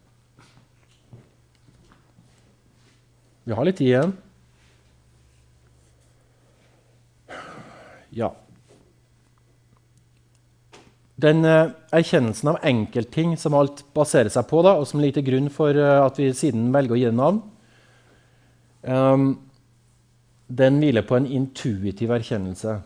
Vi 3.49 3.55
har 3.57 3.65
litt 3.65 3.79
tid 3.79 3.93
igjen. 3.93 4.17
Ja. 8.13 8.33
Den 11.19 11.47
uh, 11.47 11.71
erkjennelsen 11.95 12.51
av 12.53 12.59
enkeltting 12.67 13.37
som 13.41 13.57
alt 13.59 13.81
baserer 13.97 14.31
seg 14.33 14.47
på, 14.51 14.61
da, 14.67 14.77
og 14.79 14.87
som 14.91 15.01
ligger 15.03 15.19
til 15.19 15.31
grunn 15.31 15.49
for 15.55 15.75
uh, 15.75 16.05
at 16.05 16.21
vi 16.21 16.29
siden 16.37 16.69
velger 16.75 16.95
å 16.95 17.01
gi 17.01 17.09
det 17.09 17.17
navn, 17.19 17.41
den 18.83 20.79
hviler 20.81 21.05
på 21.05 21.17
en 21.19 21.27
intuitiv 21.27 22.13
erkjennelse. 22.15 22.79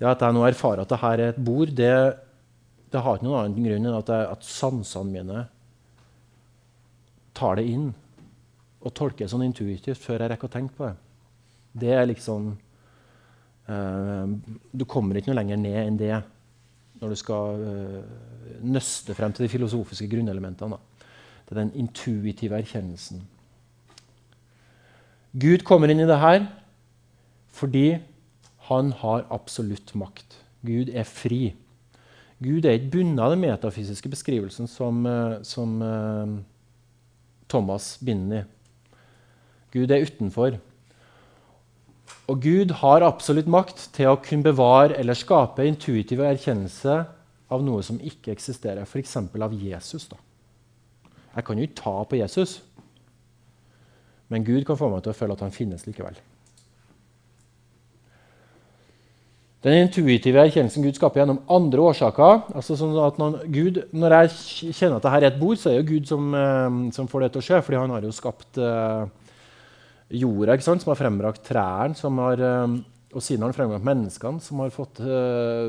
Det 0.00 0.08
at 0.08 0.22
jeg 0.24 0.32
nå 0.32 0.44
erfarer 0.48 0.82
at 0.82 0.90
dette 0.90 1.12
er 1.12 1.22
et 1.28 1.40
bord, 1.44 1.72
det, 1.76 1.92
det 2.88 3.02
har 3.04 3.18
ikke 3.18 3.26
noen 3.26 3.40
annen 3.42 3.66
grunn 3.66 3.88
enn 3.90 3.98
at, 3.98 4.08
jeg, 4.08 4.28
at 4.32 4.46
sansene 4.48 5.12
mine 5.12 5.42
tar 7.36 7.60
det 7.60 7.66
inn 7.68 7.90
og 8.80 8.94
tolker 8.96 9.26
det 9.26 9.30
sånn 9.32 9.44
intuitivt 9.44 10.00
før 10.00 10.24
jeg 10.24 10.32
rekker 10.32 10.48
å 10.48 10.54
tenke 10.54 10.76
på 10.76 10.88
det. 10.88 10.94
Det 11.84 11.90
er 11.94 12.08
liksom 12.08 12.48
uh, 13.68 14.24
Du 14.72 14.86
kommer 14.88 15.20
ikke 15.20 15.30
noe 15.30 15.38
lenger 15.38 15.60
ned 15.60 15.80
enn 15.84 15.98
det 16.00 16.14
når 17.00 17.12
du 17.12 17.18
skal 17.20 17.60
uh, 17.60 18.00
nøste 18.64 19.14
frem 19.16 19.36
til 19.36 19.46
de 19.46 19.52
filosofiske 19.52 20.08
grunnelementene. 20.10 20.76
Da. 20.76 21.06
Det 21.44 21.54
er 21.54 21.60
den 21.60 21.76
intuitive 21.84 22.56
erkjennelsen. 22.56 23.20
Gud 25.32 25.62
kommer 25.66 25.90
inn 25.90 26.02
i 26.02 26.08
det 26.08 26.18
her 26.18 26.46
fordi 27.54 28.00
han 28.70 28.92
har 29.00 29.26
absolutt 29.34 29.92
makt. 29.98 30.38
Gud 30.66 30.90
er 30.94 31.06
fri. 31.08 31.52
Gud 32.40 32.64
er 32.64 32.78
ikke 32.78 32.94
bundet 32.94 33.24
av 33.24 33.34
den 33.34 33.42
metafysiske 33.42 34.10
beskrivelsen 34.12 34.68
som, 34.70 35.02
eh, 35.06 35.40
som 35.44 35.74
uh, 35.82 36.38
Thomas 37.50 37.96
binder 38.00 38.44
i. 38.44 38.48
Gud 39.74 39.90
er 39.90 40.06
utenfor. 40.06 40.56
Og 42.30 42.40
Gud 42.42 42.72
har 42.80 43.04
absolutt 43.06 43.50
makt 43.50 43.88
til 43.94 44.10
å 44.10 44.18
kunne 44.22 44.46
bevare 44.46 44.96
eller 44.98 45.18
skape 45.18 45.66
intuitiv 45.66 46.22
erkjennelse 46.24 46.96
av 47.50 47.62
noe 47.66 47.82
som 47.86 48.00
ikke 48.02 48.32
eksisterer, 48.34 48.82
f.eks. 48.86 49.16
av 49.18 49.54
Jesus. 49.54 50.08
Da. 50.10 50.18
Jeg 51.36 51.46
kan 51.46 51.58
jo 51.58 51.66
ikke 51.66 51.82
ta 51.82 51.94
på 52.06 52.18
Jesus, 52.18 52.60
men 54.30 54.46
Gud 54.46 54.64
kan 54.66 54.78
få 54.78 54.88
meg 54.92 55.02
til 55.04 55.12
å 55.12 55.18
føle 55.18 55.34
at 55.34 55.42
han 55.44 55.54
finnes 55.54 55.86
likevel. 55.88 56.18
Den 59.60 59.82
intuitive 59.82 60.40
erkjennelsen 60.40 60.84
Gud 60.86 60.96
skaper 60.96 61.20
gjennom 61.20 61.42
andre 61.52 61.82
årsaker. 61.90 62.46
altså 62.56 62.78
sånn 62.80 62.94
at 63.04 63.18
når, 63.20 63.42
Gud, 63.52 63.82
når 63.92 64.14
jeg 64.16 64.70
kjenner 64.72 64.96
at 64.96 65.04
dette 65.04 65.18
er 65.18 65.26
et 65.28 65.40
bord, 65.40 65.58
så 65.60 65.68
er 65.68 65.82
det 65.82 65.90
Gud 65.90 66.08
som, 66.08 66.30
eh, 66.32 66.78
som, 66.96 67.08
får 67.10 67.26
det 67.26 67.32
til 67.34 67.42
å 67.42 67.44
skje. 67.44 67.58
fordi 67.66 67.80
han 67.82 67.92
har 67.92 68.06
jo 68.06 68.12
skapt 68.16 68.56
eh, 68.56 69.04
jorda, 70.22 70.56
som 70.64 70.80
har 70.80 70.96
frembrakt 70.96 71.44
trærne, 71.44 71.92
eh, 71.92 72.78
og 73.10 73.20
siden 73.26 73.42
har 73.42 73.50
han 73.50 73.58
frembrakt 73.58 73.84
menneskene, 73.84 74.40
som 74.40 74.62
har 74.62 74.70
fått, 74.70 75.00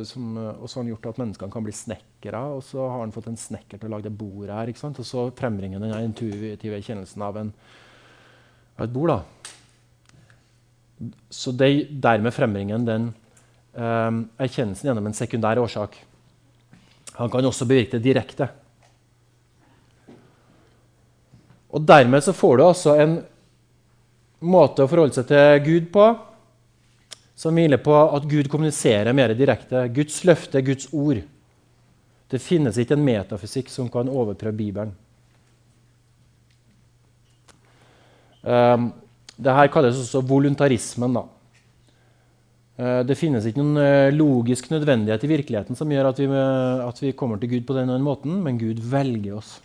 som, 0.06 0.26
og 0.38 0.68
så 0.70 0.78
har 0.78 0.84
han 0.84 0.92
gjort 0.92 1.08
at 1.10 1.18
menneskene 1.18 1.52
kan 1.52 1.64
bli 1.66 1.74
snekkere. 1.74 2.42
Og 2.54 2.62
så 2.62 2.86
har 2.86 3.00
han 3.02 3.12
fått 3.12 3.32
en 3.32 3.40
snekker 3.44 3.82
til 3.82 3.90
å 3.90 3.96
lage 3.96 4.06
det 4.06 4.14
bordet 4.14 4.54
her. 4.54 4.70
Og 4.70 5.00
så 5.02 5.24
frembringer 5.34 5.82
den 5.82 5.96
intuitive 6.06 6.78
kjennelsen 6.86 7.26
av, 7.26 7.40
en, 7.42 7.50
av 8.82 8.90
et 8.90 8.94
bord. 8.94 9.14
da. 9.14 9.22
Så 11.30 11.54
det, 11.56 11.72
dermed 12.04 12.34
fremringen 12.34 12.86
den 12.86 13.12
eh, 13.74 14.10
erkjennelsen 14.42 14.90
gjennom 14.90 15.08
en 15.10 15.18
sekundær 15.18 15.62
årsak. 15.62 15.96
Han 17.20 17.30
kan 17.32 17.46
også 17.46 17.68
bevirke 17.70 17.98
det 17.98 18.06
direkte. 18.10 18.50
Og 21.72 21.86
Dermed 21.88 22.24
så 22.24 22.34
får 22.36 22.58
du 22.58 22.64
altså 22.66 22.98
en 23.00 23.14
måte 24.44 24.84
å 24.84 24.90
forholde 24.92 25.16
seg 25.16 25.30
til 25.30 25.62
Gud 25.64 25.88
på 25.94 26.10
som 27.42 27.56
hviler 27.58 27.80
på 27.82 27.94
at 27.96 28.26
Gud 28.30 28.50
kommuniserer 28.52 29.16
mer 29.18 29.34
direkte. 29.34 29.88
Guds 29.96 30.20
løfte, 30.28 30.62
Guds 30.62 30.92
ord. 30.94 31.24
Det 32.30 32.40
finnes 32.40 32.78
ikke 32.78 32.94
en 32.94 33.06
metafysikk 33.06 33.72
som 33.72 33.90
kan 33.90 34.12
overprøve 34.12 34.54
Bibelen. 34.60 34.92
Um, 38.42 38.92
Dette 39.42 39.70
kalles 39.74 39.98
også 39.98 40.22
voluntarismen. 40.22 41.14
da. 41.14 41.24
Eh, 42.82 43.02
det 43.06 43.18
finnes 43.20 43.46
ikke 43.46 43.62
noen 43.62 43.82
eh, 43.82 44.14
logisk 44.14 44.72
nødvendighet 44.72 45.26
i 45.26 45.32
virkeligheten 45.36 45.78
som 45.78 45.90
gjør 45.92 46.12
at 46.12 46.22
vi, 46.22 46.28
at 46.32 47.02
vi 47.02 47.12
kommer 47.18 47.38
til 47.42 47.52
Gud 47.52 47.68
på 47.68 47.76
den 47.78 47.92
måten, 48.02 48.40
men 48.44 48.58
Gud 48.58 48.80
velger 48.80 49.38
oss. 49.38 49.60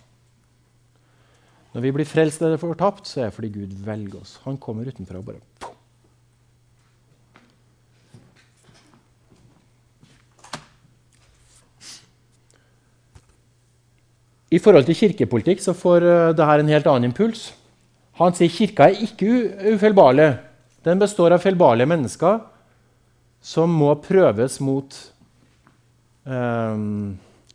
Når 1.72 1.84
vi 1.84 1.92
blir 1.92 2.08
frelst 2.08 2.40
eller 2.42 2.60
fortapt, 2.60 3.06
så 3.08 3.20
er 3.20 3.28
det 3.28 3.36
fordi 3.36 3.52
Gud 3.52 3.76
velger 3.84 4.20
oss. 4.20 4.38
Han 4.44 4.56
kommer 4.56 4.88
utenfra 4.88 5.20
og 5.20 5.28
bare 5.28 5.44
I 14.46 14.60
forhold 14.62 14.86
til 14.86 14.94
kirkepolitikk 14.94 15.60
så 15.60 15.74
får 15.74 16.04
dette 16.38 16.52
en 16.62 16.68
helt 16.70 16.86
annen 16.86 17.10
impuls. 17.10 17.50
Han 18.16 18.36
sier 18.36 18.52
kirka 18.52 18.88
er 18.88 19.02
ikke 19.04 19.28
ufeilbarlig. 19.74 20.30
Den 20.86 21.00
består 21.02 21.34
av 21.34 21.42
feilbarlige 21.42 21.90
mennesker 21.90 22.40
som 23.44 23.72
må 23.76 23.90
prøves 24.02 24.58
mot 24.64 24.96
eh, 26.26 26.84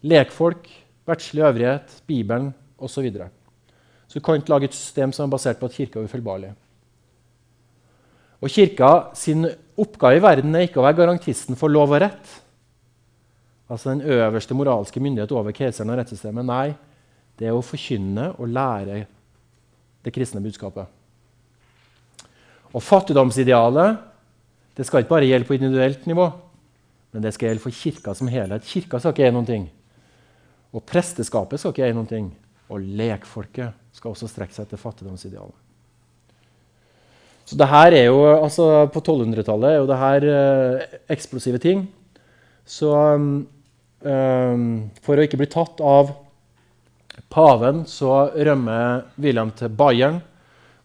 lekfolk, 0.06 0.68
verdslig 1.10 1.46
øvrighet, 1.48 1.96
Bibelen 2.08 2.52
osv. 2.78 2.94
Så, 2.94 3.02
videre. 3.06 3.30
så 4.08 4.20
du 4.20 4.26
kan 4.26 4.38
ikke 4.38 4.54
lage 4.54 4.70
et 4.70 4.78
system 4.78 5.14
som 5.14 5.26
er 5.26 5.34
basert 5.34 5.60
på 5.60 5.70
at 5.70 5.78
kirka 5.78 6.00
er 6.00 6.10
ufeilbarlig. 6.10 6.54
Og 8.42 8.50
Kirka 8.50 9.12
sin 9.14 9.46
oppgave 9.78 10.18
i 10.18 10.22
verden 10.24 10.56
er 10.58 10.66
ikke 10.66 10.82
å 10.82 10.86
være 10.86 10.98
garantisten 10.98 11.58
for 11.58 11.70
lov 11.70 11.94
og 11.94 12.02
rett. 12.02 12.32
Altså 13.72 13.94
den 13.94 14.02
øverste 14.02 14.58
moralske 14.58 15.00
myndighet 15.00 15.32
over 15.38 15.54
keiseren 15.56 15.94
og 15.94 16.00
rettssystemet. 16.02 16.48
Nei, 16.50 16.74
det 17.38 17.48
er 17.48 17.56
å 17.56 17.62
forkynne 17.64 18.32
og 18.42 18.50
lære 18.50 19.04
det 20.06 20.14
kristne 20.16 20.42
budskapet. 20.44 20.90
Og 22.72 22.84
fattigdomsidealet 22.84 24.00
det 24.78 24.88
skal 24.88 25.04
ikke 25.04 25.12
bare 25.12 25.28
gjelde 25.28 25.48
på 25.50 25.58
individuelt 25.58 26.06
nivå, 26.08 26.30
men 27.12 27.24
det 27.24 27.34
skal 27.36 27.50
gjelde 27.50 27.64
for 27.66 27.76
kirka 27.76 28.14
som 28.16 28.30
helhet. 28.32 28.64
Kirka 28.64 29.02
skal 29.02 29.12
ikke 29.14 29.26
eie 29.28 29.36
noen 29.36 29.50
ting. 29.50 29.66
Og 30.72 30.86
presteskapet 30.88 31.60
skal 31.60 31.76
ikke 31.76 31.90
eie 31.90 31.98
noen 31.98 32.08
ting. 32.08 32.30
Og 32.72 32.80
lekfolket 32.80 33.76
skal 33.98 34.14
også 34.14 34.30
strekke 34.32 34.56
seg 34.56 34.70
til 34.72 34.80
fattigdomsidealet. 34.80 35.58
Så 37.44 37.58
det 37.60 37.68
her 37.68 37.92
er 37.98 38.06
jo, 38.06 38.22
altså 38.32 38.86
På 38.94 39.02
1200-tallet 39.02 39.74
er 39.74 39.80
jo 39.82 39.88
det 39.90 39.98
her 40.00 40.28
eh, 40.32 41.00
eksplosive 41.12 41.60
ting. 41.60 41.84
Så 42.64 42.92
um, 42.96 43.42
for 45.04 45.18
å 45.20 45.26
ikke 45.26 45.40
bli 45.42 45.50
tatt 45.52 45.82
av 45.84 46.14
paven, 47.32 47.86
så 47.88 48.30
rømmer 48.36 49.08
William 49.22 49.52
til 49.56 49.70
Bayern, 49.70 50.22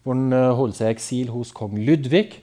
hvor 0.03 0.15
han 0.15 0.33
uh, 0.33 0.55
holder 0.55 0.77
seg 0.79 0.89
i 0.89 0.95
eksil 0.95 1.31
hos 1.33 1.53
kong 1.55 1.77
Ludvig 1.83 2.41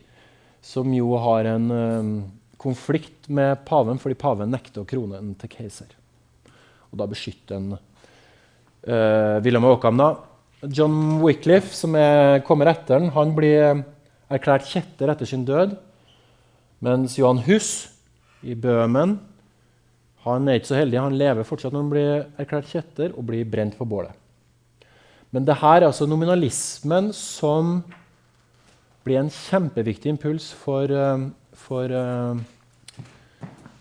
som 0.65 0.89
jo 0.97 1.13
har 1.21 1.49
en 1.53 1.67
um, 1.71 2.13
konflikt 2.61 3.29
med 3.29 3.61
paven 3.69 4.01
fordi 4.01 4.17
paven 4.17 4.53
nekter 4.53 4.83
å 4.83 4.89
krone 4.89 5.21
den 5.21 5.35
til 5.41 5.53
keiser. 5.53 5.91
Og 6.93 7.01
da 7.01 7.09
beskytter 7.11 7.59
han 7.59 7.75
uh, 7.77 9.43
William 9.45 9.67
Åkham, 9.69 10.01
da. 10.01 10.15
John 10.65 11.21
Wycliffe, 11.21 11.75
som 11.77 11.97
er, 12.01 12.41
kommer 12.47 12.71
etter 12.73 13.03
den, 13.03 13.13
han 13.13 13.35
blir 13.37 13.83
erklært 14.33 14.71
kjetter 14.71 15.13
etter 15.13 15.29
sin 15.29 15.45
død. 15.45 15.75
Mens 16.85 17.19
Johan 17.19 17.43
Hus 17.45 17.91
i 18.45 18.57
Bøhmen 18.57 19.19
han 20.25 20.49
er 20.49 20.57
ikke 20.59 20.71
så 20.73 20.79
heldig. 20.79 21.01
Han 21.05 21.19
lever 21.21 21.45
fortsatt 21.45 21.75
når 21.75 21.83
han 21.83 21.93
blir 21.93 22.13
erklært 22.41 22.71
kjetter 22.73 23.13
og 23.13 23.27
blir 23.29 23.45
brent 23.49 23.77
på 23.77 23.87
bålet. 23.89 24.15
Men 25.35 25.45
det 25.45 25.59
her 25.61 25.83
er 25.83 25.89
altså 25.89 26.07
nominalismen 26.09 27.11
som 27.17 27.81
blir 29.05 29.21
en 29.21 29.29
kjempeviktig 29.33 30.15
impuls 30.15 30.49
for, 30.57 30.89
eh, 30.89 31.27
for 31.59 31.93
uh, 31.93 32.39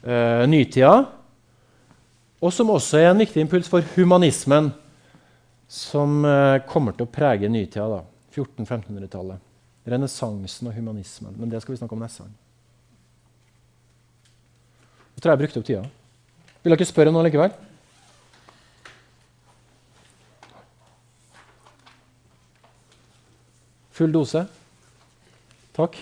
uh, 0.04 0.44
nytida. 0.50 1.06
Og 2.44 2.52
som 2.52 2.74
også 2.74 3.00
er 3.00 3.12
en 3.12 3.24
viktig 3.24 3.46
impuls 3.46 3.70
for 3.72 3.86
humanismen, 3.96 4.74
som 5.70 6.26
uh, 6.28 6.60
kommer 6.68 6.98
til 6.98 7.08
å 7.08 7.14
prege 7.14 7.48
nytida. 7.48 8.04
1400-1500-tallet. 8.34 9.40
Renessansen 9.88 10.68
og 10.68 10.76
humanismen. 10.76 11.38
Men 11.38 11.54
det 11.54 11.62
skal 11.62 11.76
vi 11.76 11.80
snakke 11.80 11.96
om 11.96 12.04
neste 12.04 12.26
gang. 12.26 12.34
Jeg 15.14 15.22
tror 15.22 15.38
jeg 15.38 15.46
brukte 15.46 15.62
opp 15.62 15.70
tida. 15.70 15.86
Vil 16.64 16.72
dere 16.72 16.88
spørre 16.88 17.12
noe 17.12 17.26
likevel? 17.28 17.52
Full 23.94 24.16
dose? 24.16 24.46
Takk. 25.76 26.00